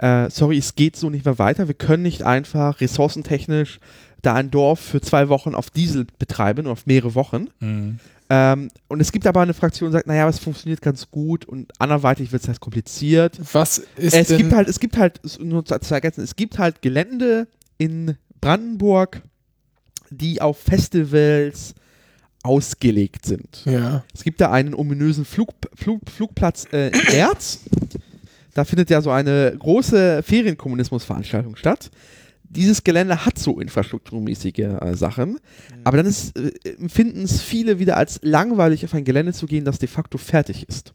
[0.00, 3.80] äh, sorry, es geht so nicht mehr weiter, wir können nicht einfach ressourcentechnisch
[4.22, 7.48] da ein Dorf für zwei Wochen auf Diesel betreiben, auf mehrere Wochen.
[7.60, 7.98] Mhm.
[8.28, 11.72] Ähm, und es gibt aber eine Fraktion, die sagt, naja, es funktioniert ganz gut und
[11.80, 13.40] anderweitig wird es halt kompliziert.
[13.52, 16.58] Was ist Es denn, gibt halt, es gibt halt, nur zu, zu ergänzen, es gibt
[16.58, 19.22] halt Gelände in Brandenburg,
[20.10, 21.74] die auf Festivals
[22.42, 23.64] ausgelegt sind.
[23.64, 27.60] ja, Es gibt da einen ominösen Flug, Flug, Flugplatz äh, in Erz.
[28.54, 31.90] Da findet ja so eine große Ferienkommunismusveranstaltung statt.
[32.52, 35.38] Dieses Gelände hat so infrastrukturmäßige äh, Sachen,
[35.84, 39.64] aber dann ist, äh, empfinden es viele wieder als langweilig, auf ein Gelände zu gehen,
[39.64, 40.92] das de facto fertig ist.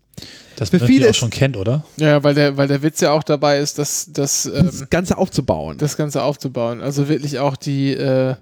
[0.58, 1.86] Das Für man viele auch schon kennt, oder?
[1.96, 5.18] ja, weil der, weil der Witz ja auch dabei ist, dass, dass ähm, Das Ganze
[5.18, 5.78] aufzubauen.
[5.78, 6.82] das Ganze aufzubauen.
[6.82, 8.36] Also wirklich auch die äh,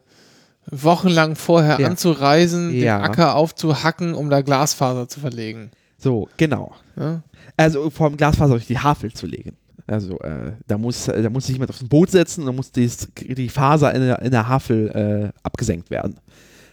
[0.71, 1.87] wochenlang vorher Ja.
[1.87, 2.97] anzureisen, Ja.
[2.97, 5.69] den Acker aufzuhacken, um da Glasfaser zu verlegen.
[5.99, 6.73] so, genau.
[6.95, 7.21] Ja?
[7.57, 9.57] Also vor dem Glasfaser durch die Havel zu legen.
[9.85, 13.09] Also äh, da, muss, da muss sich jemand aufs Boot setzen und dann muss dies,
[13.19, 16.19] die Faser in der, in der Havel äh, abgesenkt werden.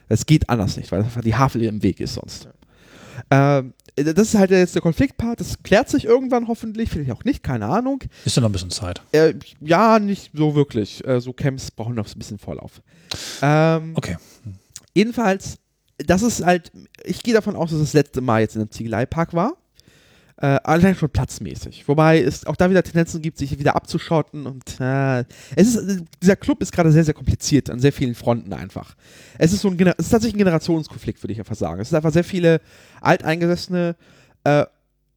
[0.08, 2.48] Das geht anders nicht, weil die Havel im Weg ist sonst.
[3.30, 7.42] Ähm, das ist halt jetzt der Konfliktpart, das klärt sich irgendwann hoffentlich, vielleicht auch nicht,
[7.42, 8.02] keine Ahnung.
[8.24, 9.02] Ist ja noch ein bisschen Zeit.
[9.12, 11.06] Äh, ja, nicht so wirklich.
[11.06, 12.80] Äh, so Camps brauchen noch ein bisschen Vorlauf.
[13.42, 14.16] Ähm, Okay.
[14.94, 15.58] Jedenfalls,
[15.98, 16.72] das ist halt,
[17.04, 19.56] ich gehe davon aus, dass das letzte Mal jetzt in einem Ziegeleipark war.
[20.42, 21.86] Äh, allein schon platzmäßig.
[21.86, 25.20] Wobei es auch da wieder Tendenzen gibt, sich wieder abzuschotten und äh,
[25.54, 28.94] es ist, dieser Club ist gerade sehr, sehr kompliziert an sehr vielen Fronten einfach.
[29.36, 31.82] Es ist so ein, Gener es ist tatsächlich ein Generationskonflikt, würde ich einfach sagen.
[31.82, 32.62] Es sind einfach sehr viele
[33.02, 33.96] Alteingesessene
[34.44, 34.64] äh,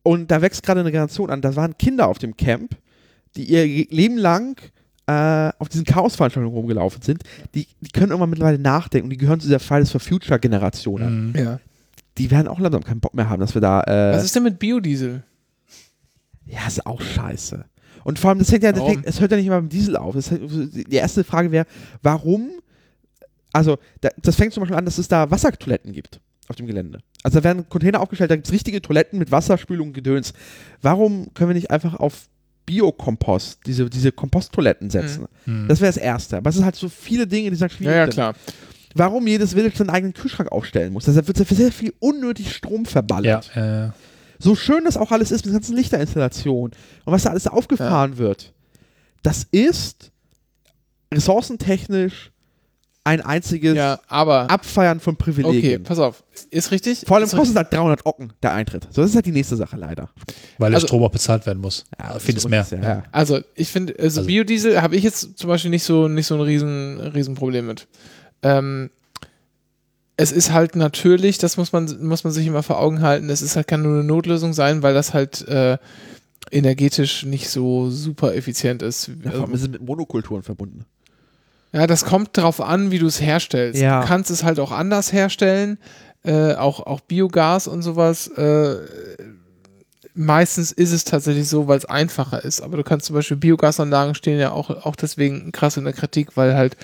[0.03, 1.41] und da wächst gerade eine Generation an.
[1.41, 2.75] Da waren Kinder auf dem Camp,
[3.37, 4.59] die ihr Leben lang
[5.07, 7.23] äh, auf diesen Chaosveranstaltungen rumgelaufen sind.
[7.55, 11.01] Die, die können irgendwann mittlerweile nachdenken und die gehören zu dieser Fridays for Future Generation
[11.01, 11.27] an.
[11.27, 11.35] Mhm.
[11.37, 11.59] ja.
[12.17, 13.81] Die werden auch langsam keinen Bock mehr haben, dass wir da.
[13.81, 15.23] Äh, Was ist denn mit Biodiesel?
[16.45, 17.65] ja, ist auch scheiße.
[18.03, 19.95] Und vor allem, das hängt ja, das, fängt, es hört ja nicht immer beim Diesel
[19.95, 20.13] auf.
[20.13, 21.65] Das, die erste Frage wäre,
[22.01, 22.49] warum,
[23.53, 26.99] also da, das fängt zum Beispiel an, dass es da Wassertoiletten gibt auf dem Gelände.
[27.23, 30.33] Also da werden Container aufgestellt, da gibt es richtige Toiletten mit Wasserspülung und Gedöns.
[30.81, 32.27] Warum können wir nicht einfach auf
[32.65, 35.27] Biokompost, diese, diese Komposttoiletten setzen?
[35.45, 35.67] Mhm.
[35.69, 36.37] Das wäre das Erste.
[36.37, 37.95] Aber es sind halt so viele Dinge, die Ja, schwierig.
[37.95, 38.13] ja, sind.
[38.13, 38.35] klar.
[38.95, 41.05] Warum jedes Village seinen eigenen Kühlschrank aufstellen muss.
[41.05, 43.55] Deshalb wird sehr viel unnötig Strom Ja, verballert.
[43.55, 43.89] äh,
[44.39, 46.71] So schön das auch alles ist mit den ganzen Lichterinstallationen
[47.05, 48.53] und was da alles aufgefahren wird,
[49.23, 50.11] das ist
[51.13, 52.31] ressourcentechnisch
[53.05, 54.49] ein einziges Ja, aber.
[54.49, 55.83] Abfeiern von Okay, Privilegien.
[55.83, 56.23] pass auf.
[56.51, 57.03] Ist richtig?
[57.05, 58.87] Vor allem kostet halt 300 Ocken der Eintritt.
[58.91, 60.09] So, das ist halt die nächste Sache leider.
[60.57, 61.83] weil der Also- Strom auch bezahlt werden muss.
[61.99, 62.61] Ja, Vieles mehr.
[62.61, 63.03] es Ja, ja.
[63.11, 66.35] Also, ich finde, also, Also- Biodiesel habe ich jetzt zum Beispiel nicht so, nicht so
[66.35, 67.87] ein riesen, riesen Problem mit.
[68.43, 68.89] Ähm,
[70.15, 73.41] es ist halt natürlich, das muss man, muss man sich immer vor Augen halten, es
[73.41, 75.77] ist halt, kann nur eine Notlösung sein, weil das halt äh,
[76.51, 79.09] energetisch nicht so super effizient ist.
[79.23, 80.85] Ja, vor allem ist es mit Monokulturen verbunden.
[81.71, 83.81] Ja, das kommt drauf an, wie du es herstellst.
[83.81, 84.01] Ja.
[84.01, 85.79] Du kannst es halt auch anders herstellen,
[86.23, 88.27] äh, auch, auch Biogas und sowas.
[88.27, 88.75] Äh,
[90.13, 92.61] meistens ist es tatsächlich so, weil es einfacher ist.
[92.61, 96.37] Aber du kannst zum Beispiel Biogasanlagen stehen ja auch, auch deswegen krass in der Kritik,
[96.37, 96.77] weil halt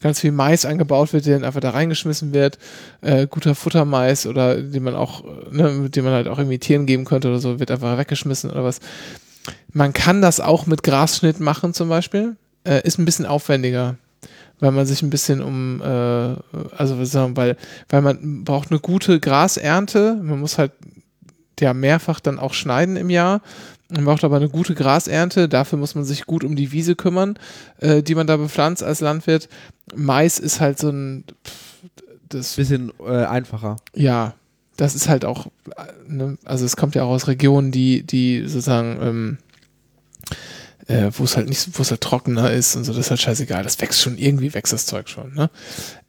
[0.00, 2.58] ganz viel Mais angebaut wird, der dann einfach da reingeschmissen wird.
[3.00, 7.04] Äh, guter Futtermais oder den man auch, ne, mit dem man halt auch imitieren geben
[7.04, 8.80] könnte oder so, wird einfach weggeschmissen oder was.
[9.72, 12.36] Man kann das auch mit Grasschnitt machen zum Beispiel.
[12.64, 13.96] Äh, ist ein bisschen aufwendiger
[14.60, 16.36] weil man sich ein bisschen um, äh,
[16.76, 17.56] also sagen, weil,
[17.88, 20.72] weil man braucht eine gute Grasernte, man muss halt
[21.58, 23.42] ja mehrfach dann auch schneiden im Jahr.
[23.90, 25.48] Man braucht aber eine gute Grasernte.
[25.48, 27.38] Dafür muss man sich gut um die Wiese kümmern,
[27.78, 29.48] äh, die man da bepflanzt als Landwirt.
[29.94, 31.24] Mais ist halt so ein.
[32.28, 33.76] Das, Bisschen äh, einfacher.
[33.94, 34.34] ja,
[34.76, 35.46] das ist halt auch.
[35.76, 38.98] äh, Ne, also, es kommt ja auch aus Regionen, die, die sozusagen.
[39.02, 39.38] Ähm,
[40.90, 43.20] äh, wo es halt nicht, wo es halt trockener ist und so, das ist halt
[43.20, 43.62] scheißegal.
[43.62, 45.50] Das wächst schon, irgendwie wächst das Zeug schon, ne?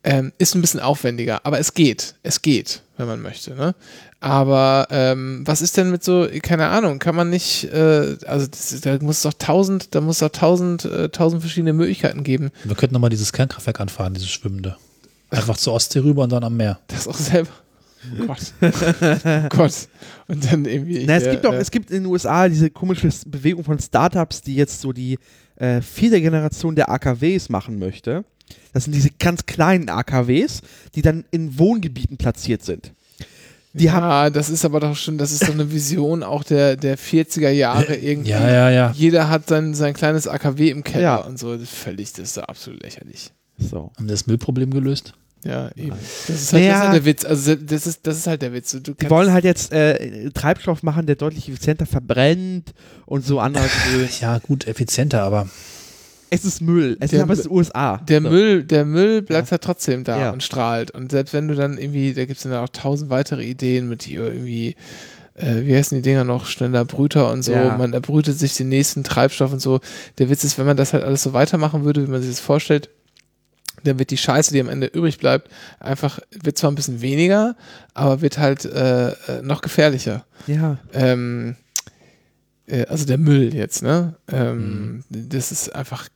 [0.04, 2.16] Ähm, ist ein bisschen aufwendiger, aber es geht.
[2.24, 3.76] Es geht, wenn man möchte, ne?
[4.20, 8.82] Aber ähm, was ist denn mit so, keine Ahnung, kann man nicht, äh, also das,
[8.82, 12.52] da muss es doch tausend, da muss es doch tausend, äh, tausend verschiedene Möglichkeiten geben,
[12.64, 14.78] Wir könnten nochmal dieses Kernkraftwerk anfahren, dieses schwimmende.
[15.30, 16.80] Einfach zur Ostsee rüber und dann am Meer.
[16.88, 17.52] das auch selber.
[18.20, 18.54] Oh Gott.
[18.62, 19.74] oh Gott.
[20.28, 21.06] Und dann irgendwie.
[21.06, 23.80] Na, es hier, gibt auch, äh, es gibt in den USA diese komische Bewegung von
[23.80, 25.18] Startups, die jetzt so die
[25.58, 28.26] äh, vierte Generation der AKWs machen möchte.
[28.74, 30.62] Das sind diese ganz kleinen AKWs,
[30.96, 32.94] die dann in Wohngebieten platziert sind.
[33.74, 36.76] Die ja, haben, das ist aber doch schon, das ist so eine Vision auch der,
[36.76, 38.32] der 40er Jahre irgendwie.
[38.32, 38.92] Ja, ja, ja.
[38.94, 41.16] Jeder hat sein, sein kleines AKW im Keller Ja.
[41.18, 41.54] und so.
[41.54, 43.32] Das ist völlig, das ist doch absolut lächerlich.
[43.58, 43.92] so.
[43.96, 45.14] Haben wir das Müllproblem gelöst?
[45.44, 45.90] Ja, eben.
[46.28, 46.74] Das ist halt, Naja.
[46.74, 47.26] das ist halt der Witz.
[47.26, 48.78] Also das ist, das ist halt der Witz.
[48.80, 52.74] Die wollen halt jetzt äh, Treibstoff machen, der deutlich effizienter verbrennt
[53.06, 54.08] und so andere Müll.
[54.20, 55.48] Ja, gut, effizienter, aber
[56.30, 56.96] Es ist Müll.
[57.00, 57.98] Es Der ist aber es ist USA.
[57.98, 58.30] Der so.
[58.30, 60.30] Müll, der Müll bleibt halt trotzdem da Ja.
[60.32, 60.92] und strahlt.
[60.92, 64.04] Und selbst wenn du dann irgendwie, da gibt es dann auch tausend weitere Ideen mit
[64.04, 64.76] hier irgendwie,
[65.34, 67.52] äh, wie heißen die Dinger noch, schneller Brüter und so.
[67.52, 67.78] Ja.
[67.78, 69.80] Man erbrütet sich den nächsten Treibstoff und so.
[70.20, 72.40] Der Witz ist, wenn man das halt alles so weitermachen würde, wie man sich das
[72.40, 72.90] vorstellt,
[73.84, 75.50] dann wird die Scheiße, die am Ende übrig bleibt,
[75.80, 77.56] einfach, wird zwar ein bisschen weniger,
[77.94, 80.26] aber wird halt äh, äh, noch gefährlicher.
[80.48, 80.78] Ja.
[80.94, 81.56] Ähm,
[82.68, 84.16] äh, also der Müll jetzt, ne?
[84.32, 86.08] Ähm, Das ist einfach.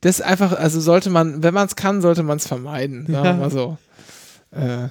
[0.00, 3.06] Das ist einfach, also sollte man, wenn man es kann, sollte man es vermeiden.
[3.08, 3.78] Sagen wir mal so.
[4.50, 4.88] Äh,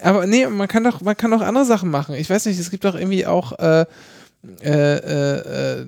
[0.00, 2.14] aber nee, man kann doch, man kann doch andere Sachen machen.
[2.14, 3.84] Ich weiß nicht, es gibt doch irgendwie auch äh,
[4.62, 5.86] äh, äh, äh,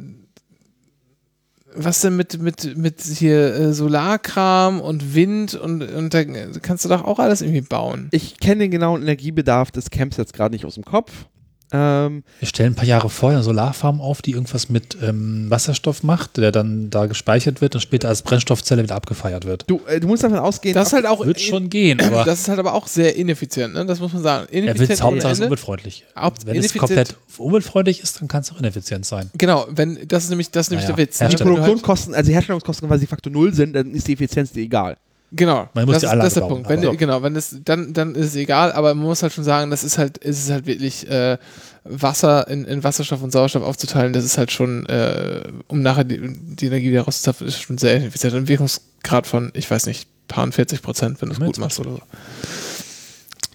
[1.74, 6.24] was denn mit, mit, mit hier äh, Solarkram und Wind und, und da
[6.60, 8.08] kannst du doch auch alles irgendwie bauen.
[8.10, 11.26] Ich kenne den genauen Energiebedarf des Camps jetzt gerade nicht aus dem Kopf.
[11.72, 16.02] Ähm, wir stellen ein paar Jahre vorher eine Solarfarm auf, die irgendwas mit ähm, Wasserstoff
[16.02, 19.64] macht, der dann da gespeichert wird und später als Brennstoffzelle wieder abgefeiert wird.
[19.68, 22.40] du, äh, du musst davon ausgehen, Das ist halt auch Wird schon gehen, aber Das
[22.40, 23.86] ist halt aber auch sehr ineffizient, ne?
[23.86, 24.46] Das muss man sagen.
[24.50, 25.44] er Hauptsache es Ende.
[25.46, 26.04] umweltfreundlich.
[26.16, 29.30] Haupt- Wenn es komplett umweltfreundlich ist, dann kann es auch ineffizient sein.
[29.38, 31.18] Genau, wenn das ist nämlich das ist nämlich Naja, der Witz.
[31.18, 31.24] die.
[31.24, 34.62] Wenn halt- Produktionskosten, also die Herstellungskosten quasi Faktor Null sind, dann ist die Effizienz dir
[34.62, 34.96] egal.
[35.32, 36.68] Genau, Man muss das, die ist, Anlage das ist der bauen, Punkt.
[36.68, 39.44] Wenn, aber- Genau, wenn das, dann, dann ist es egal, aber man muss halt schon
[39.44, 41.38] sagen, das ist halt, ist es halt wirklich äh,
[41.84, 46.18] Wasser in, in Wasserstoff und Sauerstoff aufzuteilen, das ist halt schon, äh, um nachher die,
[46.56, 48.34] die Energie wieder rauszuzapfen, ist schon sehr effizient.
[48.34, 51.90] Ein Wirkungsgrad von, ich weiß nicht, paar 40 Prozent, wenn du es gut machst oder
[51.92, 52.00] so.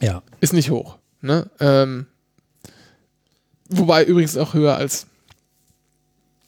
[0.02, 0.22] Ja.
[0.40, 0.98] Ist nicht hoch.
[1.22, 1.50] Ne?
[1.60, 2.06] Ähm,
[3.70, 5.08] wobei übrigens auch höher als.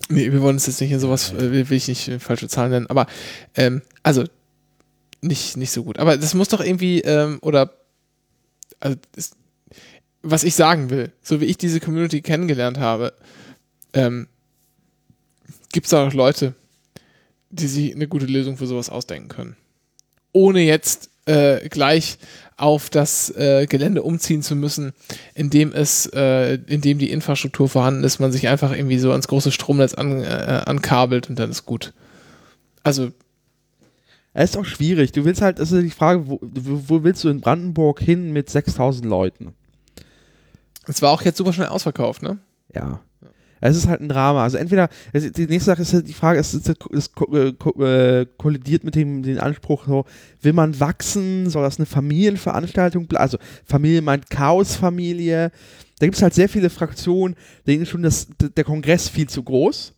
[0.10, 2.88] Nee, wir wollen uns jetzt nicht in sowas, äh, will ich nicht falsche Zahlen nennen,
[2.90, 3.08] aber
[3.56, 4.24] ähm, also
[5.22, 6.00] nicht, nicht so gut.
[6.00, 7.74] Aber das muss doch irgendwie, ähm, oder
[8.80, 9.32] also das,
[10.22, 13.14] was ich sagen will, so wie ich diese Community kennengelernt habe,
[13.94, 14.28] ähm,
[15.72, 16.54] gibt es da noch Leute,
[17.50, 19.58] die sich eine gute Lösung für sowas ausdenken können.
[20.34, 22.18] Ohne jetzt äh, gleich
[22.58, 24.94] auf das äh, Gelände umziehen zu müssen,
[25.36, 29.12] in dem es, äh, in dem die Infrastruktur vorhanden ist, man sich einfach irgendwie so
[29.12, 31.94] ans große Stromnetz an, äh, ankabelt und dann ist gut.
[32.84, 33.12] Also,
[34.40, 35.12] Es ist auch schwierig.
[35.14, 38.50] Du willst halt, das ist die Frage, wo, wo willst du in Brandenburg hin mit
[38.50, 39.54] 6000 Leuten?
[40.90, 42.38] es war auch jetzt super schnell ausverkauft, ne?
[42.74, 43.02] Ja.
[43.60, 44.44] Es ist halt ein Drama.
[44.44, 47.52] Also entweder, es- die nächste Sache ist halt die Frage, es, es, es ko- äh,
[47.54, 50.06] ko- äh, kollidiert mit dem den Anspruch, so,
[50.42, 53.24] will man wachsen, soll das eine Familienveranstaltung bleiben?
[53.24, 55.52] Also Familie meint Chaosfamilie.
[56.00, 57.36] Da gibt es halt sehr viele Fraktionen,
[57.66, 59.94] denen ist schon das, der Kongress viel zu groß.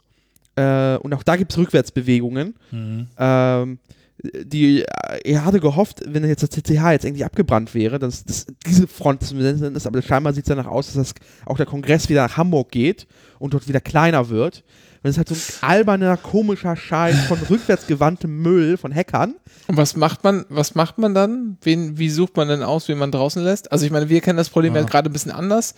[0.56, 2.56] Äh, und auch da gibt es Rückwärtsbewegungen.
[2.72, 3.08] Mhm.
[3.18, 3.80] Ähm,
[4.24, 4.86] die, äh,
[5.24, 9.24] er hatte gehofft, wenn jetzt das CCH jetzt irgendwie abgebrannt wäre, dass, dass diese Front
[9.24, 11.14] zumindest ist, aber scheinbar sieht es danach aus, dass das,
[11.46, 13.08] auch der Kongress wieder nach Hamburg geht
[13.40, 14.64] und dort wieder kleiner wird.
[15.02, 19.36] Und es ist halt so ein alberner, komischer Scheiß von rückwärtsgewandtem Müll von Hackern.
[19.68, 21.58] Und was macht man, was macht man dann?
[21.62, 23.72] Wen, wie sucht man denn aus, wen man draußen lässt?
[23.72, 24.88] Also ich meine, wir kennen das Problem ja, Ja.
[24.88, 25.74] gerade ein bisschen anders.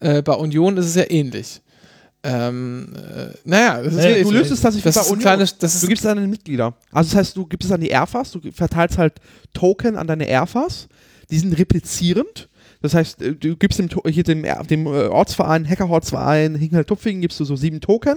[0.00, 1.60] Äh, bei Union ist es ja ähnlich.
[2.26, 5.82] Ähm, äh, naja, das ist, Naja, Du löst es tatsächlich das bei kleines, das ist
[5.82, 6.74] Du gibst es an den Mitglieder.
[6.90, 9.14] Also das heißt, du gibst es an die Airfas, du verteilst halt
[9.52, 10.88] Token an deine Airfas,
[11.30, 12.48] die sind replizierend.
[12.80, 17.44] Das heißt, äh, du gibst dem, hier dem, dem äh, Ortsverein, Hackerortsverein, Hinkel-Tupfingen, gibst du
[17.44, 18.16] so sieben Token.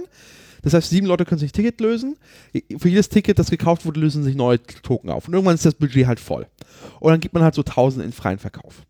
[0.62, 2.16] Das heißt, sieben Leute können sich ein Ticket lösen.
[2.78, 5.28] Für jedes Ticket, das gekauft wurde, lösen sich neue Token auf.
[5.28, 6.46] Und irgendwann ist das Budget halt voll.
[6.98, 8.82] Und dann gibt man halt so 1000 in freien Verkauf.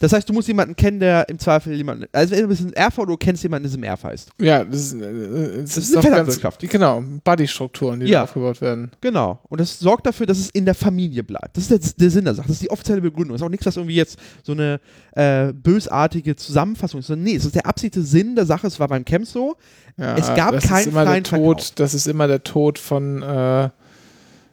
[0.00, 2.06] Das heißt, du musst jemanden kennen, der im Zweifel jemanden.
[2.12, 4.30] Also, wenn du bist ein Erfer oder du kennst jemanden, der im Erfer heißt.
[4.40, 8.20] Ja, das ist, äh, das ist eine doch ganz, genau, Buddy-Strukturen, die Ja.
[8.20, 8.92] da aufgebaut werden.
[9.02, 9.40] Genau.
[9.50, 11.54] Und das sorgt dafür, dass es in der Familie bleibt.
[11.54, 12.48] Das ist der, der Sinn der Sache.
[12.48, 13.34] Das ist die offizielle Begründung.
[13.34, 14.80] Das ist auch nichts, was irgendwie jetzt so eine
[15.12, 17.08] äh, bösartige Zusammenfassung ist.
[17.08, 18.68] Sondern nee, es ist der absolute Sinn der Sache.
[18.68, 19.56] Es war beim Camp so.
[19.98, 21.74] Ja, Es gab das keinen ist immer der freien Tod, Verkauf.
[21.74, 23.68] Das ist immer der Tod von, äh,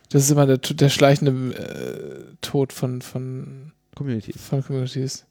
[0.10, 4.34] das ist immer der, der schleichende äh, Tod von, von, Community.
[4.34, 5.24] von Communities.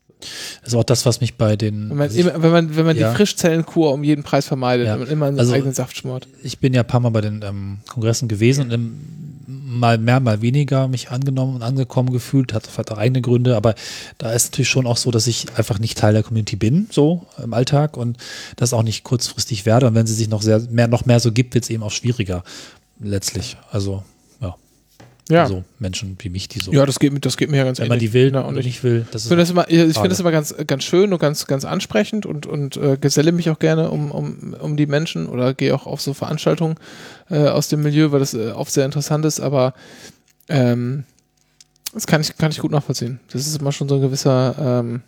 [0.62, 1.90] Das ist auch das, was mich bei den.
[1.90, 3.10] Wenn man, also ich, immer, wenn man, wenn man Ja.
[3.10, 4.94] die Frischzellenkur um jeden Preis vermeidet, Ja.
[4.94, 6.26] wenn man immer einen Also- eigenen Saft schmort.
[6.42, 8.98] ich bin ja ein paar Mal bei den ähm, Kongressen gewesen und im,
[9.46, 13.74] mal mehr, mal weniger mich angenommen und angekommen gefühlt, hat hat auch eigene Gründe, aber
[14.18, 17.26] da ist natürlich schon auch so, dass ich einfach nicht Teil der Community bin, so
[17.42, 18.16] im Alltag und
[18.56, 19.86] das auch nicht kurzfristig werde.
[19.86, 21.90] Und wenn sie sich noch sehr mehr, noch mehr so gibt, wird es eben auch
[21.92, 22.42] schwieriger
[23.00, 23.56] letztlich.
[23.70, 24.02] Also
[25.28, 27.64] ja, also Menschen wie mich, die so, ja, das geht, mir- das geht mir ja
[27.64, 28.10] ganz wenn man ähnlich.
[28.10, 30.08] die will Ja, oder und ich nicht will, das Ich finde das immer, ich finde
[30.10, 33.58] das immer ganz, ganz schön und ganz, ganz ansprechend und, und äh, geselle mich auch
[33.58, 36.76] gerne um, um, um die Menschen oder gehe auch auf so Veranstaltungen
[37.28, 39.74] äh, aus dem Milieu, weil das äh, oft sehr interessant ist, aber
[40.48, 41.04] ähm,
[41.92, 43.18] das kann ich, kann ich gut nachvollziehen.
[43.32, 45.02] Das ist immer schon so ein gewisser, ähm,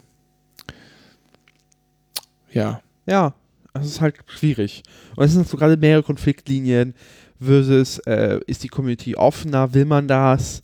[2.53, 3.35] ja, Ja,
[3.75, 4.83] das ist halt schwierig.
[5.17, 6.95] Und es sind so gerade mehrere Konfliktlinien
[7.41, 10.63] versus, äh, ist die Community offener, will man das,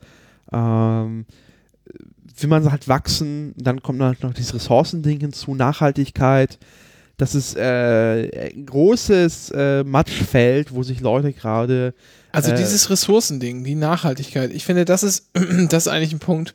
[0.52, 1.26] ähm,
[2.38, 6.59] will man halt wachsen, dann kommt halt noch dieses Ressourcending hinzu, Nachhaltigkeit.
[7.16, 11.94] Das ist äh, ein großes äh, Matschfeld, wo sich Leute gerade
[12.32, 15.28] Also Äh, dieses Ressourcending, die Nachhaltigkeit, ich finde, das ist,
[15.68, 16.55] das ist eigentlich ein Punkt,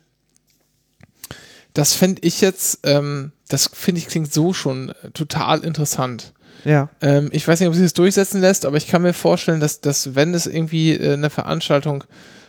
[1.72, 6.34] das fände ich jetzt, ähm, das finde ich klingt so schon äh, total interessant.
[6.64, 9.60] Ja, Ähm, ich weiß nicht, ob sich das durchsetzen lässt, aber ich kann mir vorstellen,
[9.60, 12.04] dass, dass wenn es irgendwie äh, eine Veranstaltung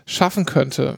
[0.05, 0.97] schaffen könnte,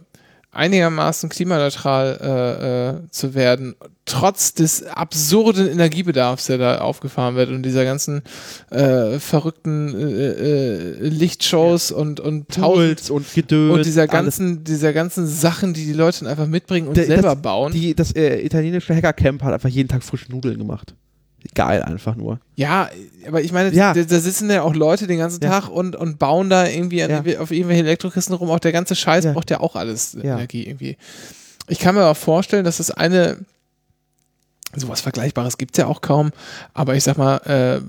[0.52, 3.76] einigermaßen klimaneutral äh, äh, zu werden,
[4.06, 8.22] trotz des absurden Energiebedarfs, der da aufgefahren wird und dieser ganzen
[8.69, 13.73] äh, verrückten äh, äh, Lichtshows und, und tausend und Gedöns.
[13.77, 14.11] und dieser alles.
[14.11, 17.72] ganzen, dieser ganzen Sachen, die die Leute dann einfach mitbringen und Der- selber das, bauen.
[17.73, 20.94] Die, das äh, italienische Hackercamp hat einfach jeden Tag frische Nudeln gemacht.
[21.55, 22.39] Geil einfach nur.
[22.55, 22.89] Ja,
[23.27, 23.93] aber ich meine, Ja.
[23.93, 25.49] da, da sitzen ja auch Leute den ganzen Ja.
[25.61, 27.39] Tag und, und bauen da irgendwie an, Ja.
[27.39, 28.49] auf irgendwelche Elektrokisten rum.
[28.49, 30.15] Auch der ganze Scheiß braucht ja auch alles.
[30.15, 30.97] Energie irgendwie.
[31.67, 33.37] Ich kann mir auch vorstellen, dass das eine,
[34.75, 36.31] sowas Vergleichbares gibt es ja auch kaum,
[36.73, 37.81] aber ich sag mal, äh,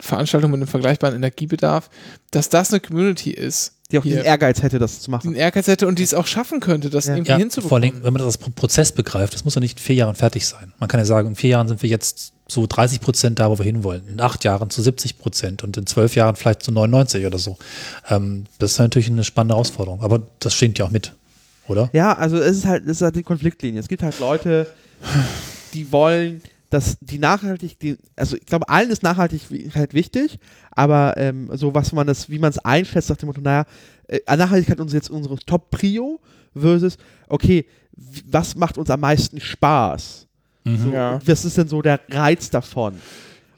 [0.00, 1.88] Veranstaltung mit einem vergleichbaren Energiebedarf,
[2.32, 4.12] dass das eine Community ist, Die auch Hier.
[4.16, 5.28] diesen Ehrgeiz hätte, das zu machen.
[5.28, 7.14] einen Ehrgeiz hätte und die es auch schaffen könnte, das Ja.
[7.14, 7.84] irgendwie Ja, vor hinzubekommen.
[7.84, 10.14] allem, wenn man das als Pro- Prozess begreift, das muss ja nicht in vier Jahren
[10.14, 10.72] fertig sein.
[10.80, 13.58] Man kann ja sagen, in vier Jahren sind wir jetzt so 30 Prozent da, wo
[13.58, 14.08] wir hinwollen.
[14.08, 17.56] In acht Jahren zu 70 Prozent und in zwölf Jahren vielleicht zu 99 oder so.
[18.08, 20.00] Ähm, das ist natürlich eine spannende Herausforderung.
[20.02, 21.12] Aber das stimmt ja auch mit,
[21.68, 21.90] oder?
[21.92, 23.80] Ja, also es ist halt, es ist halt die Konfliktlinie.
[23.80, 24.66] Es gibt halt Leute,
[25.74, 26.42] die wollen,
[26.74, 30.38] dass die nachhaltig, die, also ich glaube, allen ist Nachhaltigkeit wichtig,
[30.72, 33.64] aber ähm, so was man das, wie man es einschätzt, nach dem Motto, naja,
[34.08, 36.20] äh, Nachhaltigkeit ist jetzt unsere Top-Prio
[36.54, 36.98] versus,
[37.28, 37.64] okay,
[38.28, 40.26] was macht uns am meisten Spaß?
[40.64, 40.78] Mhm.
[40.78, 41.18] So, Ja.
[41.24, 42.94] Was ist denn so der Reiz davon?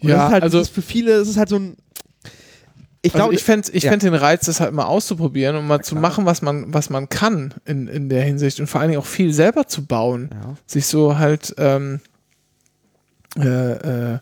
[0.00, 1.76] Und Ja, das ist halt, also- das ist für viele, das ist halt so ein,
[3.02, 3.90] ich Also glaube, ich fände ich ja.
[3.90, 6.02] fänd den Reiz, das halt mal auszuprobieren und mal zu klar.
[6.02, 9.06] machen, was man, was man kann in, in der Hinsicht und vor allen Dingen auch
[9.06, 10.30] viel selber zu bauen.
[10.32, 10.54] ja.
[10.66, 12.00] Sich so halt ähm,
[13.38, 14.18] äh, äh,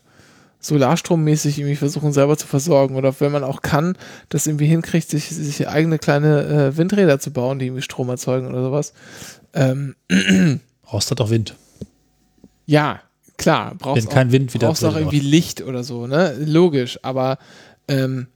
[0.60, 3.96] solarstrommäßig irgendwie versuchen selber zu versorgen oder wenn man auch kann,
[4.30, 8.48] das irgendwie hinkriegt, sich, sich eigene kleine äh, Windräder zu bauen, die irgendwie Strom erzeugen
[8.48, 8.94] oder sowas.
[9.52, 9.94] Ähm,
[10.82, 11.54] Brauchst du doch Wind.
[12.66, 13.00] ja,
[13.36, 16.34] klar, brauchst Wenn kein Wind wieder brauchst auch irgendwie Licht oder so, ne?
[16.38, 17.38] Logisch, aber
[17.88, 18.33] ähm, äh,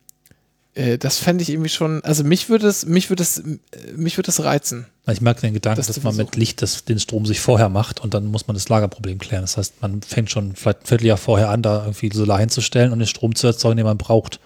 [0.99, 3.59] das fände ich irgendwie schon, also mich würde es, mich würde es, äh,
[3.97, 4.87] mich würde es reizen.
[5.11, 6.37] Ich mag den Gedanken, Das dass man mit.
[6.37, 9.43] Licht das, den Strom sich vorher macht und dann muss man das Lagerproblem klären.
[9.43, 12.99] Das heißt, man fängt schon vielleicht ein Vierteljahr vorher an, da irgendwie Solar hinzustellen und
[13.01, 14.39] den Strom zu erzeugen, den man braucht.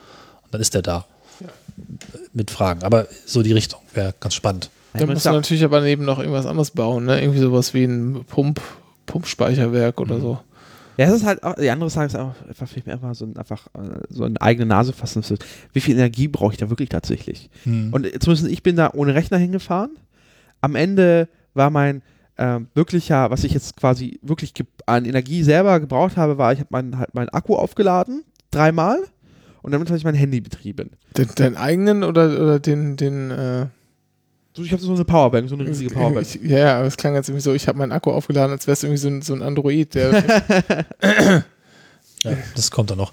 [0.45, 1.05] Und dann ist der da.
[2.33, 2.83] Mit Fragen.
[2.83, 4.71] Aber so die Richtung wäre ganz spannend.
[4.95, 7.21] Da man muss man ja- natürlich aber neben noch irgendwas anderes bauen, ne?
[7.21, 8.61] Irgendwie sowas wie ein Pump,
[9.07, 10.05] Pumpspeicherwerk Mhm.
[10.05, 10.39] oder so.
[10.97, 13.25] Ja, es ist halt auch, die andere Sache ist auch einfach, vielleicht mir einfach so
[13.25, 15.23] ein, einfach äh, so eine eigene Nase fassen.
[15.73, 17.51] Wie viel Energie brauche ich da wirklich tatsächlich?
[17.65, 17.93] Hm.
[17.93, 19.91] Und äh, zumindest ich bin da ohne Rechner hingefahren.
[20.61, 22.03] Am Ende war mein
[22.39, 24.53] ähm, wirklicher, was ich jetzt quasi wirklich
[24.87, 28.99] an Energie selber gebraucht habe, war, ich habe meinen halt meinen Akku aufgeladen, dreimal,
[29.63, 30.91] und damit habe ich mein Handy betrieben.
[31.17, 33.67] Den, deinen eigenen oder, oder den, den, äh,
[34.55, 36.27] So, ich habe so eine Powerbank, so eine riesige Powerbank.
[36.27, 38.67] Ich, ja, ja, aber es klang jetzt irgendwie so, ich habe meinen Akku aufgeladen, als
[38.67, 40.85] wäre es irgendwie so ein, so ein Android, der,
[42.25, 43.13] Ja, das kommt dann noch.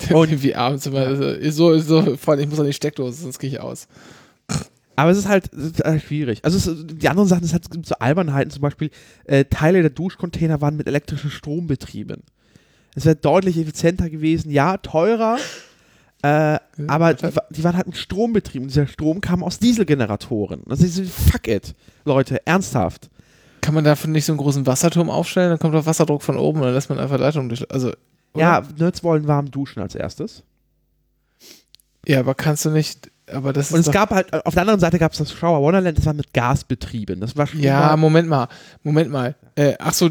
[0.00, 3.38] der irgendwie abends immer so, so, so, vor allem, ich muss an die Steckdose, sonst
[3.38, 3.88] gehe ich aus.
[4.94, 6.44] Aber es ist halt, es ist halt schwierig.
[6.44, 8.90] Also es, die anderen Sachen, es hat es gibt so Albernheiten, zum Beispiel
[9.24, 12.22] äh, Teile der Duschcontainer waren mit elektrischem Strom betrieben.
[12.94, 15.38] Es wäre deutlich effizienter gewesen, ja, teurer,
[16.22, 18.68] äh, aber die, die waren halt mit Strom betrieben.
[18.68, 20.62] Dieser Strom kam aus Dieselgeneratoren.
[20.66, 21.74] Das ist fuck it,
[22.04, 23.10] Leute, ernsthaft.
[23.60, 25.50] Kann man dafür nicht so einen großen Wasserturm aufstellen?
[25.50, 27.70] Dann kommt doch Wasserdruck von oben und dann lässt man einfach Leitung durch.
[27.70, 27.92] Also,
[28.34, 28.42] oder?
[28.42, 30.42] Ja, Nerds wollen warm duschen als erstes.
[32.06, 33.11] Ja, aber kannst du nicht.
[33.32, 33.72] Aber das ist.
[33.74, 36.14] Und es gab halt, auf der anderen Seite gab es das Shower Wonderland, das war
[36.14, 37.20] mit Gas betrieben.
[37.20, 38.48] Das war schon Ja, mal, Moment mal.
[38.82, 39.34] Moment mal.
[39.54, 40.10] Äh, ach so,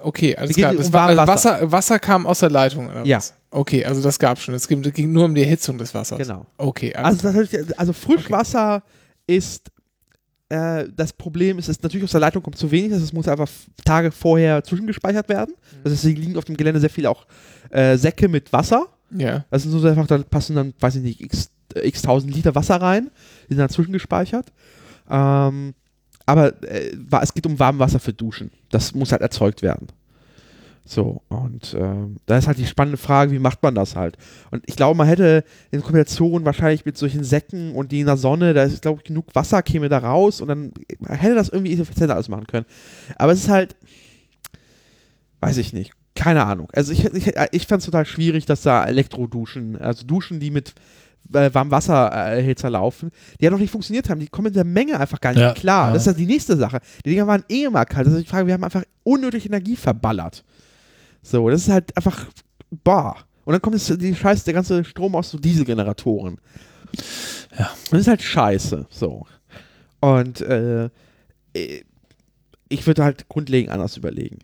[0.00, 0.72] okay, alles klar.
[0.72, 1.50] um Das war, also Warmwasser.
[1.54, 3.18] Wasser, Wasser kam aus der Leitung, oder Ja.
[3.18, 3.34] was?
[3.50, 4.54] Okay, also das gab schon.
[4.54, 6.18] Es ging, es ging nur um die Erhitzung des Wassers.
[6.18, 6.46] genau.
[6.56, 8.82] Okay, Also, natürlich, also Frischwasser
[9.26, 9.70] ist
[10.48, 13.48] äh, das Problem ist, dass natürlich aus der Leitung kommt zu wenig, das muss einfach
[13.84, 15.54] Tage vorher zwischengespeichert werden.
[15.84, 17.26] Das heißt, liegen auf dem Gelände sehr viel auch
[17.70, 18.86] äh, Säcke mit Wasser.
[19.10, 19.44] ja.
[19.50, 22.76] Das sind so einfach, da passen dann, weiß ich nicht, x, x tausend Liter Wasser
[22.76, 23.10] rein,
[23.48, 24.52] die sind dann zwischengespeichert.
[25.10, 25.74] Ähm,
[26.26, 28.50] aber äh, es geht um Warmwasser für Duschen.
[28.70, 29.88] Das muss halt erzeugt werden.
[30.84, 34.16] So, und ähm, da ist halt die spannende Frage, wie macht man das halt?
[34.50, 38.16] Und ich glaube, man hätte in Kombination wahrscheinlich mit solchen Säcken und die in der
[38.16, 40.72] Sonne, da ist, glaube ich, genug Wasser käme da raus und dann
[41.06, 42.66] hätte das irgendwie effizienter alles machen können.
[43.16, 43.76] Aber es ist halt,
[45.40, 46.68] weiß ich nicht, keine Ahnung.
[46.72, 50.74] Also ich, ich, ich fand es total schwierig, dass da Elektroduschen, also Duschen, die mit
[51.34, 53.10] äh, Warmwassererhitzer laufen,
[53.40, 54.20] die ja noch nicht funktioniert haben.
[54.20, 55.88] Die kommen in der Menge einfach gar nicht Ja, klar.
[55.88, 55.92] ja.
[55.94, 56.80] Das ist ja die nächste Sache.
[57.04, 58.06] Die Dinger waren eh immer kalt.
[58.06, 60.44] Das ist die Frage, wir haben einfach unnötig Energie verballert.
[61.22, 62.26] So, das ist halt einfach,
[62.84, 63.16] boah.
[63.44, 66.38] Und dann kommt jetzt die Scheiße, der ganze Strom aus so Dieselgeneratoren.
[67.58, 67.70] Ja.
[67.90, 68.86] Und das ist halt scheiße.
[68.90, 69.26] So.
[70.00, 70.84] Und äh,
[71.54, 71.82] äh,
[72.68, 74.38] ich würde halt grundlegend anders überlegen.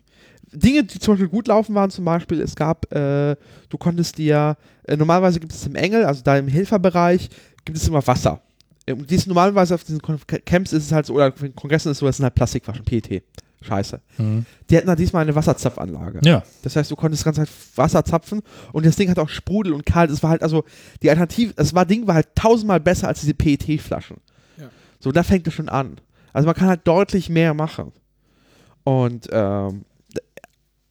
[0.51, 3.35] Dinge, die zum Beispiel gut laufen waren, zum Beispiel, es gab, äh,
[3.69, 4.57] du konntest dir,
[4.87, 7.29] äh, normalerweise gibt es im Engel, also da im Hilferbereich,
[7.65, 8.41] gibt es immer Wasser.
[8.85, 11.55] Äh, Und dies normalerweise auf diesen Kon- Camps ist es halt so, oder auf den
[11.55, 13.23] Kongressen ist es so, das sind halt Plastikflaschen, PET.
[13.61, 13.99] Scheiße.
[14.17, 14.45] Mhm.
[14.69, 16.21] Die hatten da diesmal eine Wasserzapfanlage.
[16.23, 16.43] Ja.
[16.63, 19.85] Das heißt, du konntest ganz halt Wasser zapfen und das Ding hat auch Sprudel und
[19.85, 20.09] kalt.
[20.11, 20.63] Es war halt, also,
[21.03, 24.15] die Alternative, das war, Ding war halt tausendmal besser als diese PET-Flaschen.
[24.57, 24.69] Ja.
[25.01, 25.97] So, da fängt es schon an.
[26.31, 27.91] Also man kann halt deutlich mehr machen.
[28.85, 29.83] Und ähm,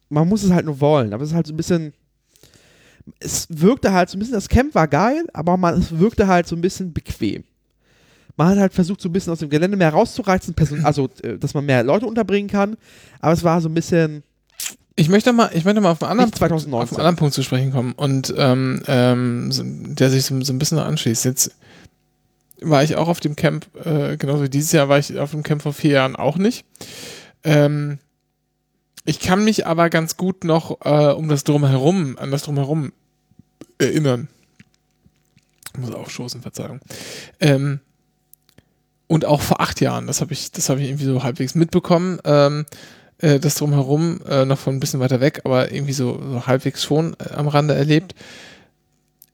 [0.09, 1.13] man muss es halt nur wollen.
[1.13, 1.93] Aber es ist halt so ein bisschen.
[3.19, 6.47] Es wirkte halt so ein bisschen, das Camp war geil, aber man, es wirkte halt
[6.47, 7.43] so ein bisschen bequem.
[8.35, 11.53] Man hat halt versucht, so ein bisschen aus dem Gelände mehr rauszureizen, also, äh, dass
[11.53, 12.77] man mehr Leute unterbringen kann.
[13.19, 14.23] Aber es war so ein bisschen.
[14.95, 16.83] Ich möchte mal, ich möchte mal auf einen anderen, Nicht 2019.
[16.83, 20.51] auf einen anderen Punkt zu sprechen kommen und ähm, ähm, so, der sich so, so
[20.51, 21.23] ein bisschen anschließt.
[21.23, 21.51] Jetzt
[22.61, 25.43] war ich auch auf dem Camp, äh, genauso wie dieses Jahr war ich auf dem
[25.43, 26.65] Camp vor vier Jahren auch nicht.
[27.43, 27.99] Ähm,
[29.09, 32.93] ich kann mich aber ganz gut noch äh, um das Drumherum, an das Drumherum
[33.79, 34.27] erinnern.
[35.73, 36.79] Ich muss aufstoßen, Verzeihung.
[37.39, 37.79] Ähm,
[39.07, 42.19] und auch vor acht Jahren, das habe ich, das habe ich irgendwie so halbwegs mitbekommen.
[42.23, 42.67] Ähm,
[43.17, 46.83] äh, das drumherum, äh, noch von ein bisschen weiter weg, aber irgendwie so, so halbwegs
[46.83, 48.13] schon äh, am Rande erlebt,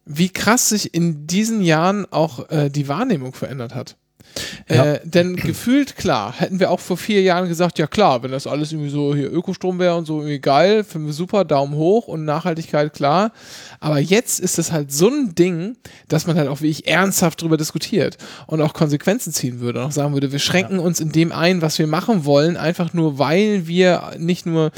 [0.05, 3.97] wie krass sich in diesen Jahren auch äh, die Wahrnehmung verändert hat.
[4.69, 4.93] Ja.
[4.93, 8.47] Äh, denn gefühlt, klar, hätten wir auch vor vier Jahren gesagt, ja klar, wenn das
[8.47, 12.07] alles irgendwie so hier Ökostrom wäre und so irgendwie geil, finden wir super, Daumen hoch
[12.07, 13.31] und Nachhaltigkeit, klar.
[13.79, 15.77] Aber jetzt ist es halt so ein Ding,
[16.07, 19.91] dass man halt auch wirklich ernsthaft drüber diskutiert und auch Konsequenzen ziehen würde und auch
[19.91, 23.67] sagen würde, wir schränken uns in dem ein, was wir machen wollen, einfach nur, weil
[23.67, 24.71] wir nicht nur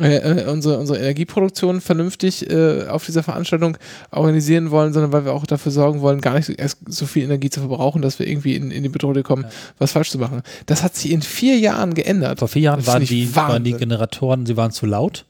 [0.00, 3.76] äh, äh, unsere, unsere Energieproduktion vernünftig äh, auf dieser Veranstaltung
[4.10, 7.24] organisieren wollen, sondern weil wir auch dafür sorgen wollen, gar nicht so, erst so viel
[7.24, 9.46] Energie zu verbrauchen, dass wir irgendwie in, in die Bedrohung kommen,
[9.78, 10.42] was falsch zu machen.
[10.66, 12.38] Das hat sich in vier Jahren geändert.
[12.38, 13.72] Vor vier Jahren waren die, waren die.
[13.72, 15.24] Generatoren, sie waren zu laut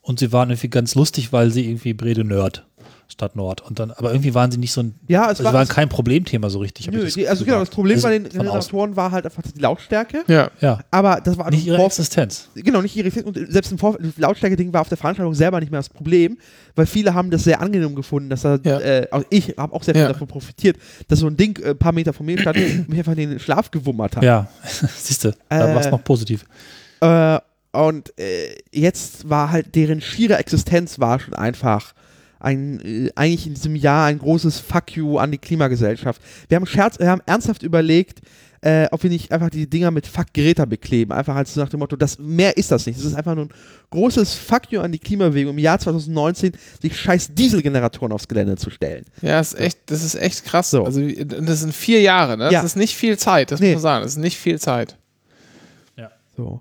[0.00, 2.66] und sie waren irgendwie ganz lustig, weil sie irgendwie Brede Nerd
[3.14, 3.62] statt Nord.
[3.62, 5.68] Und dann, aber irgendwie waren sie nicht so ein, Ja, es also war- sie waren
[5.68, 6.90] kein Problemthema so richtig.
[6.90, 7.70] Nö, ich das also genau, das.
[7.70, 8.28] Problem bei den.
[8.28, 10.24] Generatoren war halt einfach die Lautstärke.
[10.28, 10.50] Ja.
[10.60, 12.48] Ja, Aber das war nicht ihre Vorf- Existenz.
[12.54, 15.78] Genau, nicht ihre und selbst Vor das Lautstärke-Ding war auf der Veranstaltung selber nicht mehr
[15.80, 16.36] das Problem,
[16.74, 18.80] weil viele haben das sehr angenehm gefunden, dass da, Ja.
[18.80, 20.08] äh, auch ich habe auch sehr viel Ja.
[20.08, 20.76] davon profitiert,
[21.08, 23.30] dass so ein Ding äh, ein paar Meter von mir stand und mich einfach in
[23.30, 24.24] den Schlaf gewummert hat.
[24.24, 24.48] Ja,
[24.96, 26.44] siehst du, da Äh, war es noch positiv.
[27.00, 27.38] Äh,
[27.72, 31.92] und äh, jetzt war halt deren schiere Existenz war schon einfach
[32.44, 36.20] ein, äh, eigentlich in diesem Jahr ein großes Fuck you an die Klimagesellschaft.
[36.48, 38.20] Wir haben, Scherz, wir haben ernsthaft überlegt,
[38.60, 41.12] äh, ob wir nicht einfach die Dinger mit Fuck Greta bekleben.
[41.12, 42.98] Einfach als nach dem Motto, das, mehr ist das nicht.
[42.98, 43.50] Es ist einfach nur ein
[43.90, 48.70] großes Fuck you an die Klimabewegung im Jahr 2019, sich scheiß Dieselgeneratoren aufs Gelände zu
[48.70, 49.04] stellen.
[49.20, 50.70] Ja, das ist echt, das ist echt krass.
[50.70, 50.84] So.
[50.84, 52.44] Also, das sind vier Jahre, ne?
[52.44, 52.62] Das Ja.
[52.62, 53.74] ist nicht viel Zeit, das Nee.
[53.74, 54.02] muss man sagen.
[54.04, 54.96] Das ist nicht viel Zeit.
[56.36, 56.60] So.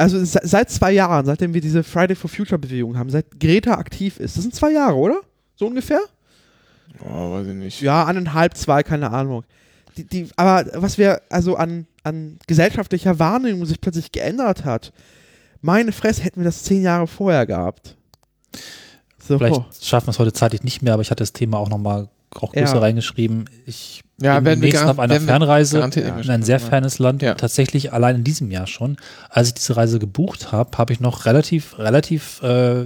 [0.00, 3.74] Also se- seit zwei Jahren, seitdem wir diese Friday for Future Bewegung haben, seit Greta
[3.74, 5.20] aktiv ist, das sind zwei Jahre, oder?
[5.56, 6.00] So ungefähr?
[7.04, 7.80] Oh, weiß ich nicht.
[7.82, 9.44] Ja, eineinhalb, zwei, keine Ahnung.
[9.96, 14.92] die, die, aber was wir also an, an gesellschaftlicher Wahrnehmung sich plötzlich geändert hat,
[15.60, 17.96] meine Fresse, hätten wir das zehn Jahre vorher gehabt.
[19.22, 19.36] So.
[19.38, 22.08] Vielleicht schaffen wir es heute zeitlich nicht mehr, aber ich hatte das Thema auch nochmal
[22.34, 22.78] auch größer Ja.
[22.80, 23.46] reingeschrieben.
[23.66, 27.22] Ich Ja, bin garan- auf einer Fernreise in ein sehr fernes Land.
[27.22, 27.34] Ja.
[27.34, 28.96] Tatsächlich allein in diesem Jahr schon.
[29.30, 32.84] Als ich diese Reise gebucht habe, habe ich noch relativ, relativ äh,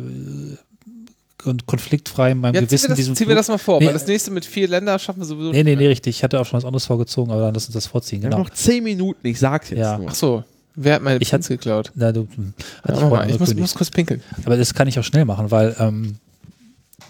[1.39, 3.81] kon- konfliktfrei in meinem Ja, ziehen Gewissen wir, das, diesen ziehen wir das mal vor,
[3.81, 6.17] Nee, weil das nächste mit vier Ländern schaffen wir sowieso Nee, nee, nee, richtig.
[6.17, 8.23] Ich hatte auch schon was anderes vorgezogen, aber dann lass uns das vorziehen.
[8.23, 8.39] Genau.
[8.39, 9.99] noch zehn Minuten, ich sag's jetzt Ja.
[9.99, 10.09] nur.
[10.11, 10.45] Ach so,
[10.75, 11.91] wer hat meine Ich Pins geklaut?
[11.95, 12.55] Na, du, hm,
[12.89, 14.23] Ja, vorhin mal, ich muss, muss kurz pinkeln.
[14.45, 16.17] Aber das kann ich auch schnell machen, weil ähm,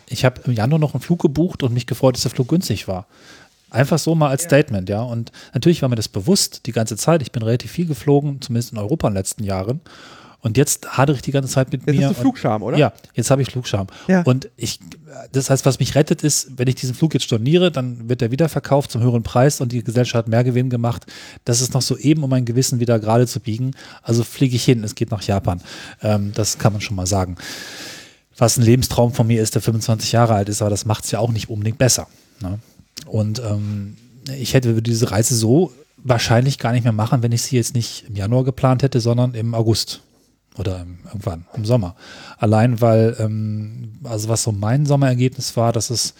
[0.08, 2.88] ich habe im Januar noch einen Flug gebucht und mich gefreut, dass der Flug günstig
[2.88, 3.06] war.
[3.70, 5.02] Einfach so mal als Statement, ja.
[5.02, 7.22] Und natürlich war mir das bewusst die ganze Zeit.
[7.22, 9.80] Ich bin relativ viel geflogen, zumindest in Europa in den letzten Jahren.
[10.44, 12.06] Und jetzt hadere ich die ganze Zeit mit Jetzt mir.
[12.06, 12.76] hast du Flugscham, oder?
[12.76, 13.86] Ja, jetzt habe ich Flugscham.
[14.08, 14.20] Ja.
[14.24, 14.78] Und ich,
[15.32, 18.30] das heißt, was mich rettet, ist, wenn ich diesen Flug jetzt storniere, dann wird er
[18.30, 21.06] wieder verkauft zum höheren Preis und die Gesellschaft hat mehr Gewinn gemacht.
[21.46, 23.74] Das ist noch so eben, um mein Gewissen wieder gerade zu biegen.
[24.02, 25.62] Also fliege ich hin, es geht nach Japan.
[26.02, 27.36] Ähm, das kann man schon mal sagen.
[28.36, 31.10] Was ein Lebenstraum von mir ist, der 25 Jahre alt ist, aber das macht es
[31.10, 32.08] ja auch nicht unbedingt besser.
[32.40, 32.58] Ne?
[33.06, 33.96] Und ähm,
[34.38, 38.04] ich hätte diese Reise so wahrscheinlich gar nicht mehr machen, wenn ich sie jetzt nicht
[38.08, 40.02] im Januar geplant hätte, sondern im August
[40.56, 41.96] oder im, irgendwann im Sommer.
[42.38, 46.14] Allein weil, ähm, also was so mein Sommerergebnis war, dass es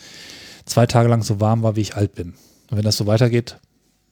[0.65, 2.35] zwei Tage lang so warm war, wie ich alt bin.
[2.71, 3.59] Und wenn das so weitergeht,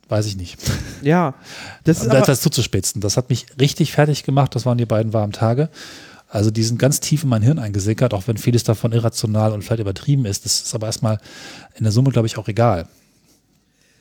[0.08, 0.58] weiß ich nicht.
[1.02, 1.34] Ja.
[1.82, 3.00] Das ist das zuzuspitzen.
[3.00, 4.54] Das hat mich richtig fertig gemacht.
[4.54, 5.68] Das waren die beiden warmen Tage.
[6.34, 9.62] Also die sind ganz tief in mein Hirn eingesickert, auch wenn vieles davon irrational und
[9.62, 10.46] vielleicht übertrieben ist.
[10.46, 11.18] Das ist aber erstmal
[11.74, 12.88] in der Summe, glaube ich, auch egal.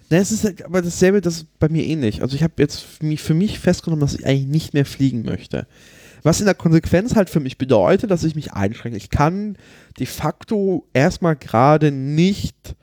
[0.09, 2.21] Ne, es ist ja- aber dasselbe, das ist bei mir ähnlich.
[2.21, 5.23] Also ich habe jetzt für mich, für mich festgenommen, dass ich eigentlich nicht mehr fliegen
[5.23, 5.67] möchte.
[6.23, 8.97] Was in der Konsequenz halt für mich bedeutet, dass ich mich einschränke.
[8.97, 9.57] Ich kann
[9.99, 12.75] de facto erstmal gerade nicht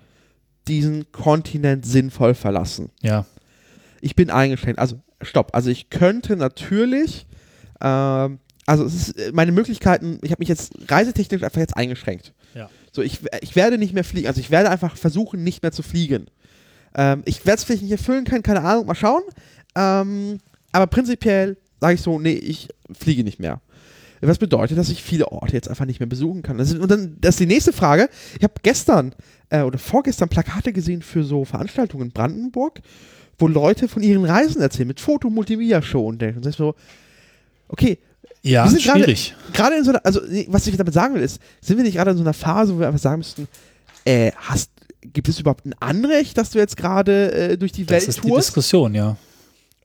[0.67, 2.91] diesen Kontinent sinnvoll verlassen.
[3.01, 3.25] Ja,
[4.03, 4.79] Ich bin eingeschränkt.
[4.79, 5.51] Also stopp.
[5.55, 7.27] Also ich könnte natürlich,
[7.81, 8.39] ähm,
[8.69, 12.35] also es ist äh, meine Möglichkeiten, ich habe mich jetzt reisetechnisch einfach jetzt eingeschränkt.
[12.55, 12.69] Ja.
[12.93, 14.27] So, ich, ich werde nicht mehr fliegen.
[14.27, 16.27] Also ich werde einfach versuchen, nicht mehr zu fliegen.
[16.95, 19.23] Ähm, ich werde es vielleicht nicht erfüllen können, keine Ahnung, mal schauen.
[19.75, 20.39] Ähm,
[20.73, 23.63] aber prinzipiell sage ich so, nee, ich fliege nicht mehr.
[24.21, 26.59] Was bedeutet, dass ich viele Orte jetzt einfach nicht mehr besuchen kann.
[26.59, 28.11] Das ist, und dann, das ist die nächste Frage.
[28.37, 29.15] Ich habe gestern
[29.49, 32.81] äh, oder vorgestern Plakate gesehen für so Veranstaltungen in Brandenburg,
[33.39, 36.39] wo Leute von ihren Reisen erzählen, mit Foto, Multimedia Show und denken.
[36.39, 36.75] Und das ist so,
[37.69, 37.99] okay,
[38.43, 39.35] ja Wir sind gerade- schwierig.
[39.53, 42.11] gerade in so einer, also was ich damit sagen will, ist, sind wir nicht gerade
[42.13, 43.49] in so einer Phase, wo wir einfach sagen müssten,
[44.05, 44.71] äh, hast,
[45.03, 48.25] gibt es überhaupt ein Anrecht, dass du jetzt gerade äh, durch die Das Welt ist
[48.25, 48.49] die tourst?
[48.49, 49.17] Diskussion, ja.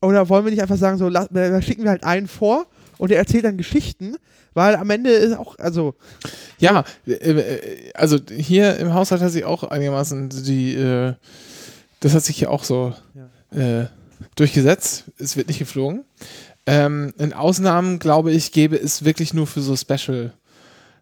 [0.02, 2.66] Oder wollen wir nicht einfach sagen, so, la- da schicken wir halt einen vor
[2.98, 4.16] und der erzählt dann Geschichten,
[4.54, 5.96] weil am Ende ist auch, also,
[6.60, 11.14] Ja, äh, äh, also hier im Haushalt hat sich auch einigermaßen die, äh,
[12.02, 12.94] das hat sich hier auch so
[13.52, 13.86] äh,
[14.36, 15.06] durchgesetzt.
[15.18, 16.04] Es wird nicht geflogen.
[16.66, 20.32] Ähm, in Ausnahmen, glaube ich, gäbe es wirklich nur für so Special,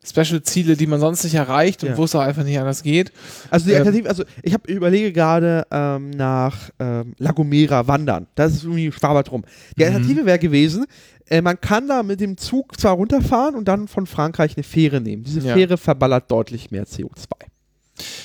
[0.04, 1.98] Special-Ziele, die man sonst nicht erreicht und Ja.
[1.98, 3.12] wo es auch einfach nicht anders geht.
[3.52, 3.78] also die Ähm.
[3.80, 8.26] Alternative, also ich, hab, überlege gerade ähm, nach ähm, La Gomera wandern.
[8.34, 9.44] Das ist irgendwie Schwabert rum.
[9.78, 9.88] Die Mhm.
[9.94, 10.86] Alternative wäre gewesen,
[11.30, 15.00] äh, man kann da mit dem Zug zwar runterfahren und dann von Frankreich eine Fähre
[15.02, 15.24] nehmen.
[15.24, 15.54] Diese Ja.
[15.54, 17.28] Fähre verballert deutlich mehr CO2.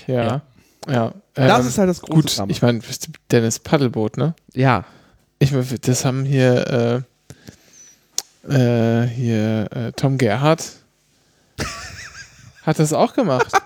[0.06, 0.42] Ja.
[0.88, 1.12] Ja.
[1.34, 2.38] Das ähm, ist halt das große gut.
[2.38, 2.50] Drama.
[2.50, 2.80] Ich meine,
[3.30, 4.34] Dennis Paddelboot, ne?
[4.54, 4.86] Ja.
[5.38, 7.00] Ich meine, das haben hier, äh,
[8.50, 10.64] äh, hier äh, Tom Gerhardt
[12.62, 13.52] hat das auch gemacht.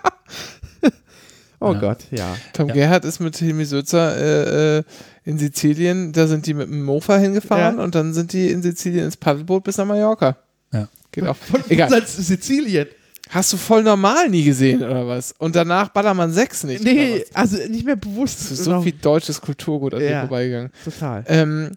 [1.63, 1.79] Oh Ja.
[1.79, 2.35] Gott, ja.
[2.53, 2.73] Tom Ja.
[2.73, 4.83] Gerhardt ist mit Hilmi Sülzer äh, äh,
[5.25, 7.83] in Sizilien, da sind die mit dem Mofa hingefahren Ja.
[7.83, 10.37] und dann sind die in Sizilien ins Paddelboot bis nach Mallorca.
[10.73, 10.87] Ja.
[11.11, 11.35] Geht auch.
[11.35, 12.03] Von Egal.
[12.07, 12.87] Sizilien.
[13.29, 15.35] Hast du voll normal nie gesehen oder was?
[15.37, 16.83] Und danach Ballermann 6 nicht.
[16.83, 18.41] Nee, also nicht mehr bewusst.
[18.41, 18.81] Das ist so Genau.
[18.81, 20.07] viel deutsches Kulturgut an Ja.
[20.09, 20.71] dir vorbeigegangen.
[20.83, 21.23] Total.
[21.27, 21.71] Ähm,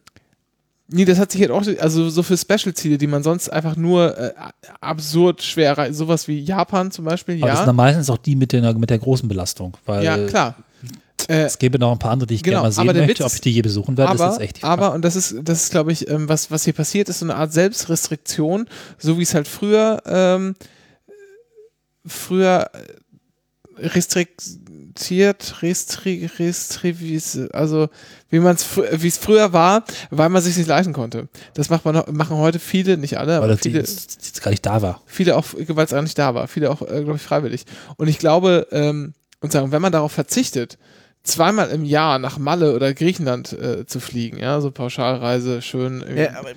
[0.88, 4.16] nee, das hat sich halt auch, also so für Special-Ziele, die man sonst einfach nur
[4.16, 4.32] äh,
[4.80, 7.66] absurd schwer erreicht, sowas wie Japan zum Beispiel, Aber das sind ja.
[7.66, 9.76] dann meistens auch die mit der, mit der großen Belastung.
[9.86, 10.56] Weil Ja, klar.
[11.28, 13.08] Äh, es gäbe noch ein paar andere, die ich Genau, gerne mal sehen möchte.
[13.08, 14.82] Witz Ob ich die je besuchen werde, aber, ist jetzt echt die Frage.
[14.82, 17.26] aber, und das ist, das ist, glaube ich, ähm, was, was hier passiert, ist so
[17.26, 18.66] eine Art Selbstrestriktion,
[18.98, 20.54] so wie es halt früher, ähm,
[22.04, 23.86] früher äh,
[24.94, 27.88] restriktiert, restri, restri, wie es, also
[28.30, 31.28] wie man es, wie es früher war, weil man sich nicht leisten konnte.
[31.54, 34.64] Das macht man, machen heute viele, nicht alle, weil aber das viele, jetzt, gar nicht
[34.64, 35.02] da war.
[35.06, 37.64] viele auch, weil es auch nicht da war, viele auch, äh, glaube ich, freiwillig.
[37.96, 40.78] Und ich glaube, ähm, und sagen, wenn man darauf verzichtet,
[41.24, 46.22] zweimal im Jahr nach Malle oder Griechenland äh, zu fliegen, ja, so Pauschalreise, schön, irgendwie-
[46.22, 46.50] Ja, aber,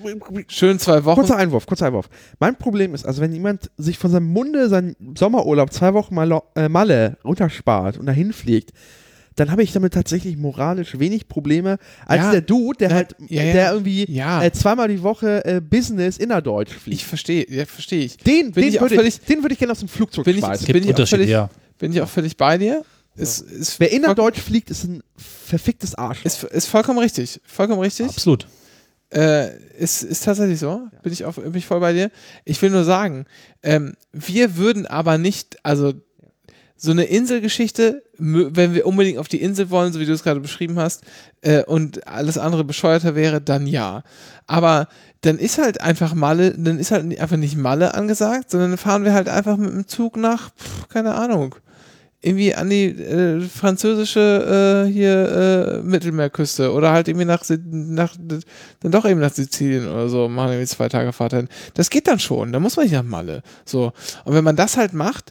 [0.48, 1.16] schön zwei Wochen.
[1.20, 2.08] kurzer Einwurf, kurzer Einwurf.
[2.38, 6.42] Mein Problem ist, also wenn jemand sich von seinem Munde seinen Sommerurlaub zwei Wochen mal
[6.54, 8.72] äh, Malle runterspart und dahin fliegt,
[9.36, 12.32] dann habe ich damit tatsächlich moralisch wenig Probleme, als Ja.
[12.32, 13.52] der Dude, der Ja, halt, ja, ja.
[13.52, 14.42] der irgendwie Ja.
[14.42, 16.96] äh, zweimal die Woche äh, Business innerdeutsch fliegt.
[17.00, 18.16] Ich verstehe, ja, verstehe ich.
[18.18, 20.66] den den ich würde ich, den würde ich gerne aus dem Flugzeug Bin ich- schmeißen.
[20.66, 21.48] Gibt bin ich völlig- ja.
[21.78, 22.82] Bin ich auch völlig bei dir.
[23.18, 26.24] Ist, ist, Wer innerdeutsch fliegt, ist ein verficktes Arsch.
[26.24, 27.40] ist, ist vollkommen richtig.
[27.44, 28.08] Vollkommen richtig.
[28.08, 28.46] Absolut.
[29.10, 30.82] Äh, ist, ist tatsächlich so.
[31.02, 32.10] Bin, ich auf, bin ich voll bei dir.
[32.44, 33.26] Ich will nur sagen,
[33.62, 35.94] ähm, wir würden aber nicht, also
[36.76, 40.38] so eine Inselgeschichte, wenn wir unbedingt auf die Insel wollen, so wie du es gerade
[40.38, 41.02] beschrieben hast,
[41.40, 44.04] äh, und alles andere bescheuerter wäre, dann ja.
[44.46, 44.86] Aber
[45.22, 49.04] dann ist halt einfach Malle, dann ist halt einfach nicht Malle angesagt, sondern dann fahren
[49.04, 51.56] wir halt einfach mit dem Zug nach, pff, keine Ahnung,
[52.20, 58.16] irgendwie an die äh, französische äh, hier äh, Mittelmeerküste oder halt irgendwie nach, nach
[58.80, 61.48] dann doch eben nach Sizilien oder so, machen irgendwie zwei Tage Fahrt hin.
[61.74, 63.42] Das geht dann schon, da muss man nicht nach Malle.
[63.64, 63.92] So.
[64.24, 65.30] Und wenn man das halt macht,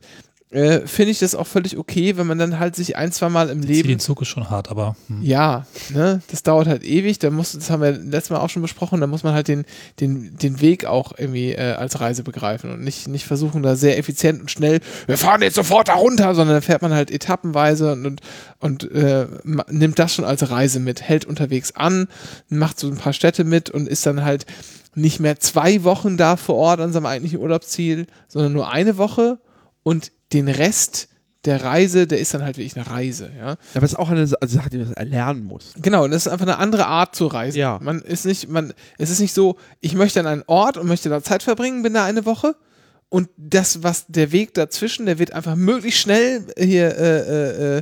[0.50, 3.50] äh, finde ich das auch völlig okay, wenn man dann halt sich ein, zwei Mal
[3.50, 5.22] im Leben Den Zug ist schon hart, aber hm.
[5.22, 7.20] ja, ne, das dauert halt ewig.
[7.20, 9.02] Da muss, das haben wir letztes Mal auch schon besprochen.
[9.02, 9.66] Da muss man halt den,
[10.00, 13.98] den, den Weg auch irgendwie äh, als Reise begreifen und nicht, nicht versuchen, da sehr
[13.98, 17.92] effizient und schnell, wir fahren jetzt sofort da runter, sondern da fährt man halt etappenweise
[17.92, 18.22] und, und,
[18.60, 19.28] und äh,
[19.70, 22.08] nimmt das schon als Reise mit, hält unterwegs an,
[22.48, 24.46] macht so ein paar Städte mit und ist dann halt
[24.96, 29.40] nicht mehr zwei Wochen da vor Ort an seinem eigentlichen Urlaubsziel, sondern nur eine Woche
[29.84, 31.08] und den Rest
[31.46, 33.56] der Reise, der ist dann halt wirklich eine Reise, ja.
[33.74, 35.72] Aber es ist auch eine Sa- Sache, die man erlernen muss.
[35.82, 37.58] Genau, und das ist einfach eine andere Art zu reisen.
[37.58, 37.80] Ja.
[37.82, 41.08] Man ist nicht, man, es ist nicht so, ich möchte an einen Ort und möchte
[41.10, 42.56] da Zeit verbringen, bin da eine Woche
[43.08, 47.82] und das, was der Weg dazwischen, der wird einfach möglichst schnell hier, äh, äh, äh,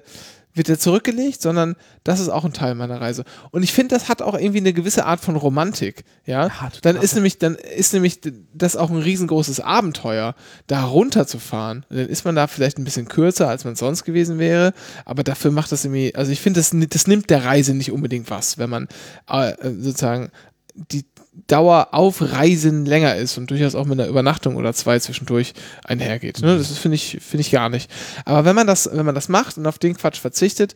[0.56, 3.26] wird der zurückgelegt, sondern das ist auch ein Teil meiner Reise.
[3.52, 6.48] Und ich finde, das hat auch irgendwie eine gewisse Art von Romantik, ja.
[6.48, 8.20] Ja, dann ist nämlich, dann ist nämlich
[8.54, 10.36] das auch ein riesengroßes Abenteuer,
[10.68, 11.86] da runterzufahren.
[11.90, 14.74] Dann ist man da vielleicht ein bisschen kürzer, als man sonst gewesen wäre,
[15.04, 18.30] aber dafür macht das irgendwie, also ich finde, das, das nimmt der Reise nicht unbedingt
[18.30, 18.88] was, wenn man
[19.28, 20.32] äh, sozusagen
[20.76, 21.06] die
[21.48, 25.54] Dauer auf Reisen länger ist und durchaus auch mit einer Übernachtung oder zwei zwischendurch
[25.84, 26.42] einhergeht.
[26.42, 26.58] Ne?
[26.58, 27.92] Das ist, finde ich, finde ich gar nicht.
[28.26, 30.76] Aber wenn man das, wenn man das macht und auf den Quatsch verzichtet,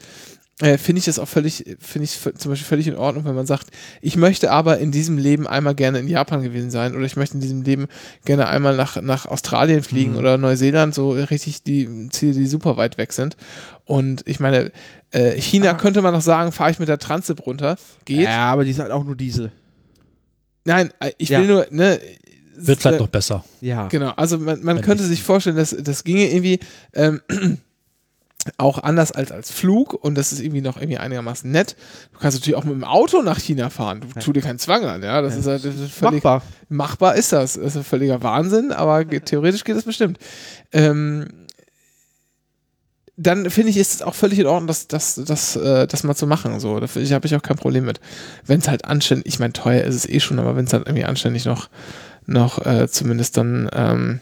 [0.62, 3.46] äh, finde ich das auch völlig, finde ich zum Beispiel völlig in Ordnung, wenn man
[3.46, 3.68] sagt,
[4.02, 7.36] ich möchte aber in diesem Leben einmal gerne in Japan gewesen sein oder ich möchte
[7.36, 7.88] in diesem Leben
[8.26, 12.98] gerne einmal nach, nach Australien fliegen oder Neuseeland, so richtig die Ziele, die super weit
[12.98, 13.38] weg sind.
[13.86, 14.72] Und ich meine,
[15.12, 17.78] äh, China könnte man noch sagen, fahre ich mit der Transip runter.
[18.04, 18.24] Geht.
[18.24, 19.52] Ja, aber die ist halt auch nur Diesel.
[20.70, 21.40] Nein, äh, ich Ja.
[21.40, 22.00] will nur, ne,
[22.56, 23.44] wird vielleicht noch besser.
[23.62, 23.88] Ja.
[23.88, 26.60] Genau, also man, man könnte sich vorstellen, dass das ginge irgendwie
[26.94, 27.22] ähm,
[28.58, 31.76] auch anders als als Flug und das ist irgendwie noch irgendwie einigermaßen nett.
[32.14, 34.02] Du kannst natürlich auch mit dem Auto nach China fahren.
[34.02, 35.22] Du tu dir keinen Zwang an, ja.
[35.22, 36.42] Das ist, halt- das ist völlig Machbar.
[36.70, 37.54] machbar ist das.
[37.54, 40.20] Das ist ein völliger Wahnsinn, aber ge- theoretisch geht das bestimmt.
[40.72, 41.28] Ähm,
[43.22, 46.16] dann finde ich, ist es auch völlig in Ordnung, das, das, das, äh, das mal
[46.16, 46.58] zu machen.
[46.62, 48.00] So, da habe ich auch kein Problem mit.
[48.46, 50.88] Wenn es halt anständig, ich meine, teuer ist es eh schon, aber wenn es halt
[50.88, 51.70] irgendwie anständig noch,
[52.26, 54.20] noch äh, zumindest dann ähm,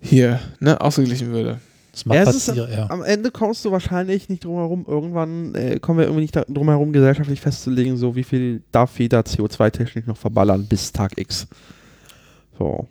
[0.00, 1.58] hier ne, ausgeglichen würde.
[1.90, 2.88] Das macht Ja, es ist, ja.
[2.88, 4.84] Am Ende kommst du wahrscheinlich nicht drum herum.
[4.86, 9.22] Irgendwann äh, kommen wir irgendwie nicht drum herum, gesellschaftlich festzulegen, so wie viel darf jeder
[9.22, 11.48] CO2-Technik noch verballern bis Tag X.
[12.56, 12.86] So.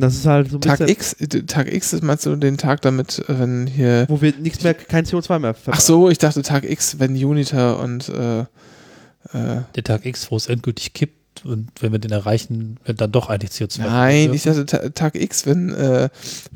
[0.00, 1.16] Das ist halt so ein Tag bisschen, X,
[1.46, 4.04] Tag X, das meinst du den Tag damit, äh, wenn hier.
[4.08, 5.78] wo wir nichts mehr, kein CO2 mehr verballern.
[5.78, 10.36] Ach so, ich dachte Tag X, wenn Uniter und äh, äh, Der Tag X, wo
[10.36, 13.80] es endgültig kippt und wenn wir den erreichen, wird dann doch eigentlich CO2.
[13.82, 16.08] Nein, ich dachte Ta- Tag X, wenn, äh,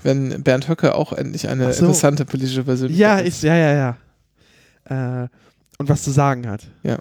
[0.03, 1.81] wenn Bernd Höcke auch endlich eine so.
[1.85, 3.37] interessante politische Persönlichkeit Ja, ist.
[3.37, 3.97] ist, ja, ja,
[4.89, 5.23] ja.
[5.25, 5.29] Äh,
[5.79, 6.63] und was zu sagen hat.
[6.83, 6.99] Ja.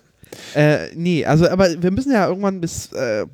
[0.56, 3.26] Äh, nee, also, aber wir müssen ja irgendwann bis, äh,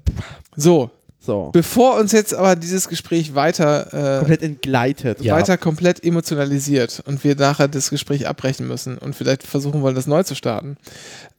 [0.56, 0.90] So,
[1.28, 5.22] so, bevor uns jetzt aber dieses Gespräch weiter, äh, komplett entgleitet.
[5.22, 5.36] Ja.
[5.36, 10.08] weiter komplett emotionalisiert und wir nachher das Gespräch abbrechen müssen und vielleicht versuchen wollen, das
[10.08, 10.78] neu zu starten,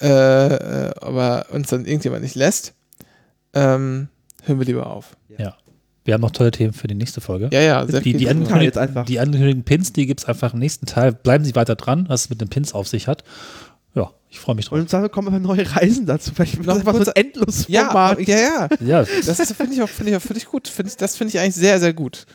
[0.00, 2.74] äh, äh, aber uns dann irgendjemand nicht lässt,
[3.54, 4.08] ähm,
[4.44, 5.16] hören wir lieber auf.
[5.38, 5.56] Ja.
[6.04, 7.50] Wir haben noch tolle Themen für die nächste Folge.
[7.52, 9.04] Ja, ja, sehr Die, viel die, einfach.
[9.04, 11.12] die angekündigten Pins, die gibt es einfach im nächsten Teil.
[11.12, 13.24] Bleiben Sie weiter dran, was es mit den Pins auf sich hat.
[14.28, 14.78] Ja, ich freue mich drauf.
[14.78, 16.32] Und Zweifel kommen einfach neue Reisen dazu.
[16.34, 18.20] Vielleicht Noch das einfach so ein endlos ja, Format.
[18.20, 18.68] ja, ja.
[18.80, 20.68] Ja, Das ist- finde ich auch, finde ich auch völlig gut.
[20.68, 22.26] Find ich, das finde ich eigentlich sehr, sehr gut.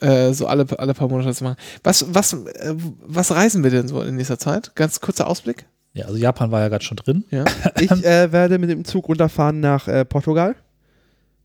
[0.00, 1.56] Äh, so alle, alle paar Monate zu machen.
[1.82, 2.74] Was, was, äh,
[3.06, 4.74] was reisen wir denn so in nächster Zeit?
[4.74, 5.66] Ganz kurzer Ausblick.
[5.92, 7.24] ja, also Japan war ja gerade schon drin.
[7.30, 7.44] Ja.
[7.80, 10.56] Ich äh, werde mit dem Zug runterfahren nach äh, Portugal.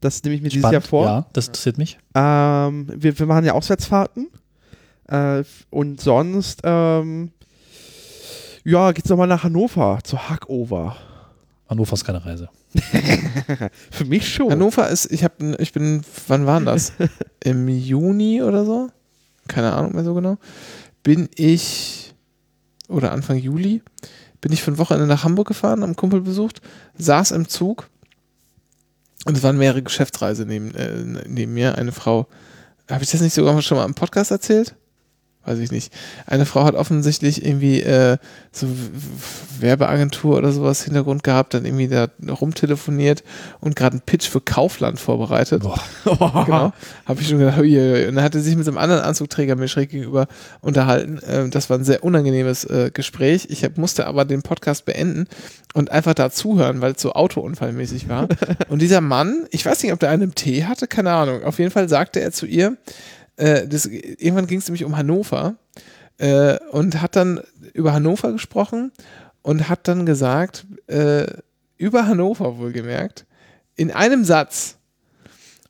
[0.01, 0.87] Das nehme ich mir dieses Jahr Spannend.
[0.87, 1.05] vor.
[1.05, 1.99] Ja, das interessiert mich.
[2.15, 4.29] Ähm, wir, wir machen ja Auswärtsfahrten.
[5.07, 7.31] Äh, und sonst, ähm,
[8.63, 10.95] ja, geht's nochmal nach Hannover zur Hackover.
[11.69, 12.49] Hannover ist keine Reise.
[13.91, 14.51] Für mich schon.
[14.51, 16.93] Hannover ist, ich habe, ich bin, wann war denn das?
[17.43, 18.89] Im Juni oder so?
[19.47, 20.37] Keine Ahnung mehr so genau.
[21.03, 22.13] Bin ich
[22.89, 23.81] oder Anfang Juli,
[24.41, 26.61] bin ich für ein Wochenende nach Hamburg gefahren, am Kumpel besucht,
[26.97, 27.87] saß im Zug
[29.25, 31.77] und es waren mehrere Geschäftsreise neben, äh, neben mir.
[31.77, 32.27] Eine Frau,
[32.89, 34.75] habe ich das nicht sogar schon mal im Podcast erzählt?
[35.49, 35.91] Weiß ich nicht.
[36.27, 38.17] Eine Frau hat offensichtlich irgendwie äh,
[38.51, 38.67] so
[39.59, 43.23] Werbeagentur oder sowas Hintergrund gehabt, dann irgendwie da rumtelefoniert
[43.59, 45.63] und gerade einen Pitch für Kaufland vorbereitet.
[45.63, 45.79] Boah.
[46.45, 46.71] genau.
[47.05, 48.07] Habe ich schon gedacht, ui, ui.
[48.07, 50.27] und dann hatte sie sich mit einem anderen Anzugträger mir schräg gegenüber
[50.61, 51.19] unterhalten.
[51.27, 53.47] Ähm, das war ein sehr unangenehmes äh, Gespräch.
[53.49, 55.25] Ich hab, musste aber den Podcast beenden
[55.73, 58.27] und einfach da zuhören, weil es so autounfallmäßig war.
[58.69, 61.43] und dieser Mann, ich weiß nicht, ob der einen Tee hatte, keine Ahnung.
[61.43, 62.77] Auf jeden Fall sagte er zu ihr,
[63.39, 65.55] äh, das, irgendwann ging es nämlich um Hannover
[66.17, 67.41] äh, und hat dann
[67.73, 68.91] über Hannover gesprochen
[69.41, 71.25] und hat dann gesagt, äh,
[71.77, 73.25] über Hannover wohlgemerkt,
[73.75, 74.75] in einem Satz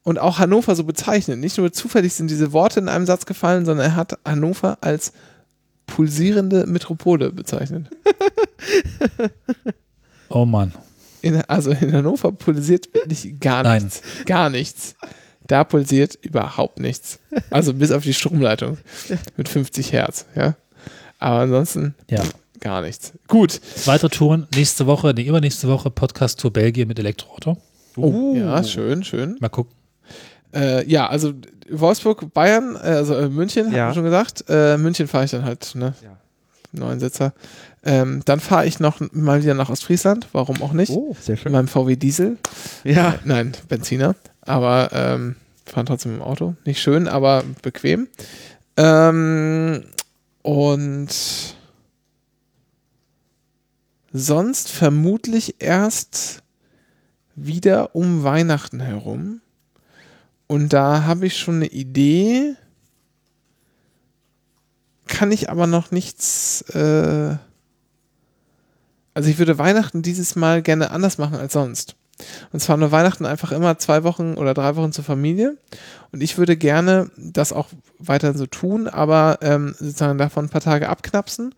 [0.01, 1.37] und auch Hannover so bezeichnet.
[1.37, 5.13] Nicht nur zufällig sind diese Worte in einem Satz gefallen, sondern er hat Hannover als
[5.85, 7.87] pulsierende Metropole bezeichnet.
[10.29, 10.73] oh Mann.
[11.21, 13.83] In, also in Hannover pulsiert wirklich gar Nein.
[13.83, 14.01] nichts.
[14.25, 14.95] Gar nichts.
[15.49, 17.19] Da pulsiert überhaupt nichts.
[17.49, 18.77] Also bis auf die Stromleitung
[19.37, 20.55] mit 50 Hertz, ja.
[21.17, 22.23] Aber ansonsten Ja.
[22.61, 23.13] gar nichts.
[23.27, 23.59] Gut.
[23.85, 27.57] Weitere Touren nächste Woche, nee, übernächste Woche Podcast-Tour Belgien mit Elektroauto.
[27.97, 29.37] Oh, ja, schön, schön.
[29.41, 29.73] Mal gucken.
[30.53, 31.33] Äh, ja, also
[31.69, 33.79] Wolfsburg, Bayern, äh, also äh, München, Ja.
[33.85, 34.45] haben wir schon gesagt.
[34.47, 35.93] Äh, München fahre ich dann halt, ne?
[36.03, 36.17] Ja.
[36.71, 37.33] Neuen Sitzer.
[37.83, 40.91] Ähm, dann fahre ich noch mal wieder nach Ostfriesland, warum auch nicht?
[40.91, 41.51] Oh, sehr In schön.
[41.51, 42.37] meinem VW Diesel.
[42.83, 43.15] Ja.
[43.25, 44.15] Nein, Benziner.
[44.49, 46.55] Aber ähm, fahren trotzdem im Auto.
[46.65, 48.07] Nicht schön, aber bequem.
[48.77, 49.83] Ähm,
[50.41, 51.09] und
[54.11, 56.41] sonst vermutlich erst
[57.35, 59.41] wieder um Weihnachten herum.
[60.47, 62.55] Und da habe ich schon eine Idee.
[65.05, 66.63] Kann ich aber noch nichts.
[66.73, 67.37] Äh
[69.13, 71.95] also ich würde Weihnachten dieses Mal gerne anders machen als sonst.
[72.51, 75.57] Und zwar nur Weihnachten einfach immer zwei Wochen oder drei Wochen zur Familie.
[76.11, 77.67] Und ich würde gerne das auch
[77.97, 81.55] weiterhin so tun, aber ähm, sozusagen davon ein paar Tage abknapsen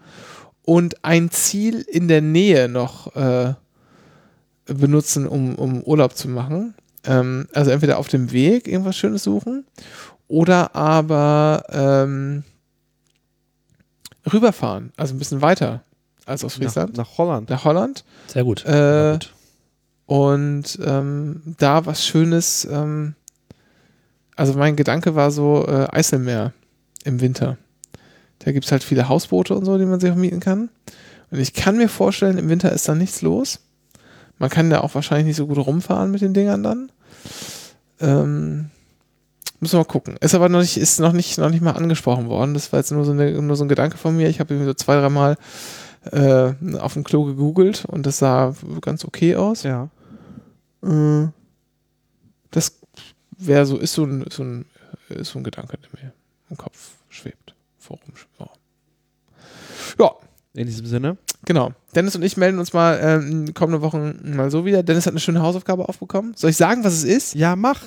[0.64, 3.54] und ein Ziel in der Nähe noch äh,
[4.66, 6.76] benutzen, um, um Urlaub zu machen.
[7.04, 9.66] Ähm, also entweder auf dem Weg irgendwas Schönes suchen
[10.28, 12.44] oder aber ähm,
[14.32, 15.82] rüberfahren, also ein bisschen weiter
[16.26, 17.50] als aus Nach, Friesland, nach Holland.
[17.50, 18.06] nach Holland.
[18.28, 18.64] Sehr gut.
[18.66, 19.34] Äh, Sehr gut.
[20.12, 23.16] Und ähm, da was Schönes, ähm,
[24.36, 26.52] also mein Gedanke war so äh, Eiselmeer
[27.06, 27.58] im Winter.
[28.40, 30.70] Da gibt es halt viele Hausboote und so, die man sich auch mieten kann.
[31.30, 33.62] Und ich kann mir vorstellen, im Winter ist da nichts los.
[34.38, 36.92] Man kann da auch wahrscheinlich nicht so gut rumfahren mit den Dingern dann.
[38.02, 38.70] Ähm,
[39.62, 40.18] müssen wir mal gucken.
[40.20, 42.54] Ist aber noch nicht, ist noch nicht, noch nicht mal angesprochen worden.
[42.54, 44.28] Das war jetzt nur so, eine, nur so ein Gedanke von mir.
[44.28, 45.38] Ich habe irgendwie so zwei, dreimal
[46.12, 49.64] äh, auf dem Klo gegoogelt und das sah ganz okay aus.
[49.64, 49.90] Ja.
[50.84, 51.28] Äh,
[52.52, 52.78] Das
[53.38, 54.66] wäre so, ist so ein, so ein,
[55.10, 56.14] ist so ein Gedanke, der mir
[56.50, 57.56] im Kopf schwebt.
[57.88, 58.00] Warum?
[58.40, 58.50] Ja.
[60.00, 60.12] ja,
[60.54, 61.18] In diesem Sinne.
[61.46, 61.72] genau.
[61.96, 64.82] Dennis und ich melden uns mal ähm, kommende Wochen mal so wieder.
[64.84, 66.34] Dennis hat eine schöne Hausaufgabe aufbekommen.
[66.36, 67.36] Soll ich sagen, was es ist?
[67.36, 67.82] Ja, mach.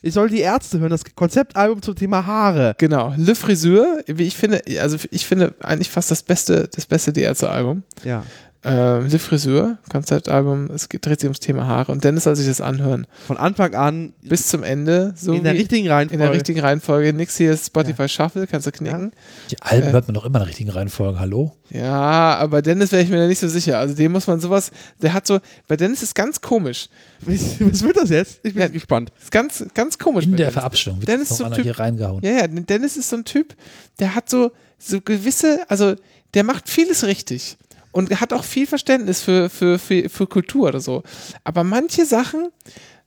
[0.00, 2.76] Ich soll die Ärzte hören, das Konzeptalbum zum Thema Haare.
[2.78, 7.12] Genau, Le Friseur, wie ich finde, also ich finde eigentlich fast das beste, das beste
[7.12, 7.82] DRZ-Album.
[8.04, 8.24] Ja.
[8.64, 12.60] Äh, Le Friseur, Konzeptalbum, es dreht sich ums Thema Haare und Dennis soll sich das
[12.60, 13.06] anhören.
[13.26, 16.14] Von Anfang an Bis zum Ende, so in der richtigen Reihenfolge.
[16.14, 17.12] in der richtigen Reihenfolge.
[17.12, 19.12] Nix hier ist Spotify Shuffle, kannst du knicken.
[19.52, 21.20] Die Alben äh, hört man doch immer in der richtigen Reihenfolge.
[21.20, 21.54] Hallo?
[21.70, 23.78] Ja, aber Dennis wäre ich mir da nicht so sicher.
[23.78, 26.88] Also dem muss man sowas, der hat so, bei Dennis ist ganz komisch.
[27.20, 28.40] Was, was wird das jetzt?
[28.42, 28.68] Ich bin Ja.
[28.68, 29.12] gespannt.
[29.22, 30.24] Ist ganz, ganz komisch.
[30.24, 30.54] In der Dennis.
[30.54, 32.24] Verabschiedung wird Dennis noch ist so ein einer Typ- hier reingehauen.
[32.24, 33.54] Ja, ja, Dennis ist so ein Typ,
[34.00, 35.94] der hat so, so gewisse, also
[36.34, 37.56] der macht vieles richtig
[37.98, 41.02] und hat auch viel Verständnis für, für, für, für Kultur oder so.
[41.42, 42.46] Aber manche Sachen,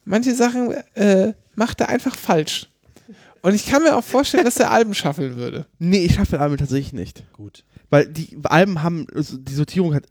[0.04, 2.68] manche Sachen äh, macht er einfach falsch.
[3.42, 5.66] Und ich kann mir auch vorstellen, dass er Alben schaffeln würde.
[5.80, 7.24] Nee, ich schaffe Alben tatsächlich nicht.
[7.32, 7.64] Gut.
[7.90, 10.04] Weil die Alben haben, also die Sortierung hat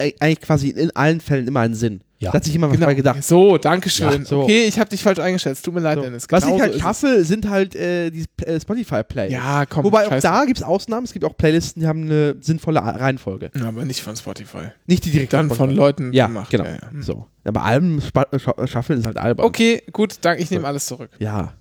[0.00, 2.00] e- eigentlich quasi in allen Fällen immer einen Sinn.
[2.24, 2.30] Ja.
[2.32, 3.22] Da hat sich immer was bei gedacht.
[3.22, 4.10] So, danke schön.
[4.10, 4.42] Ja, so.
[4.42, 5.64] Okay, ich habe dich falsch eingeschätzt.
[5.64, 6.02] Tut mir leid, So.
[6.02, 6.26] Dennis.
[6.30, 6.80] Was Genau ich so halt es.
[6.80, 9.32] schaffe, sind halt äh, die äh, Spotify-Plays.
[9.32, 9.84] Ja, komm.
[9.84, 11.04] Wobei auch da gibt es Ausnahmen.
[11.04, 13.50] Es gibt auch Playlisten, die haben eine sinnvolle A- Reihenfolge.
[13.64, 14.68] Aber nicht von Spotify.
[14.86, 16.50] Nicht die direkt Dann von Leuten Ja, gemacht.
[16.50, 16.64] genau.
[16.64, 16.90] Ja, ja.
[16.90, 17.02] Hm.
[17.02, 17.26] So.
[17.44, 19.44] Aber Alben spa- scha- schaffeln ist halt Album.
[19.44, 20.42] Okay, gut, danke.
[20.42, 21.10] Ich nehme alles zurück.
[21.18, 21.52] Ja.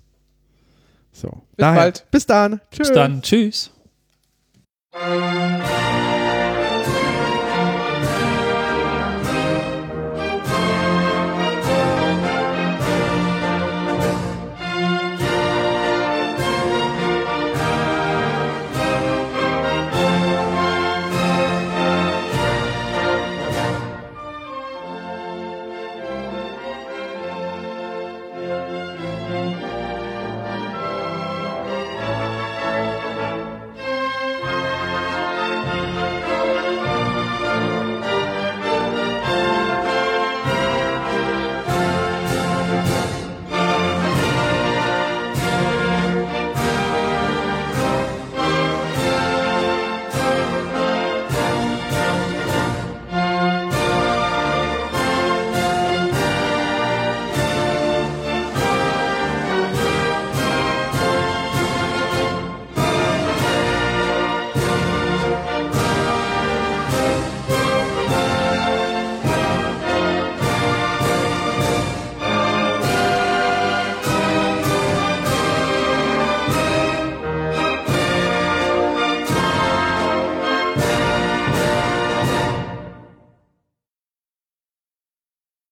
[1.11, 1.27] So.
[1.57, 2.05] Bis bald.
[2.09, 2.59] Bis dann.
[2.71, 2.87] Tschüss.
[2.87, 3.21] Bis dann.
[3.21, 3.71] Tschüss.
[4.93, 5.72] Tschüss.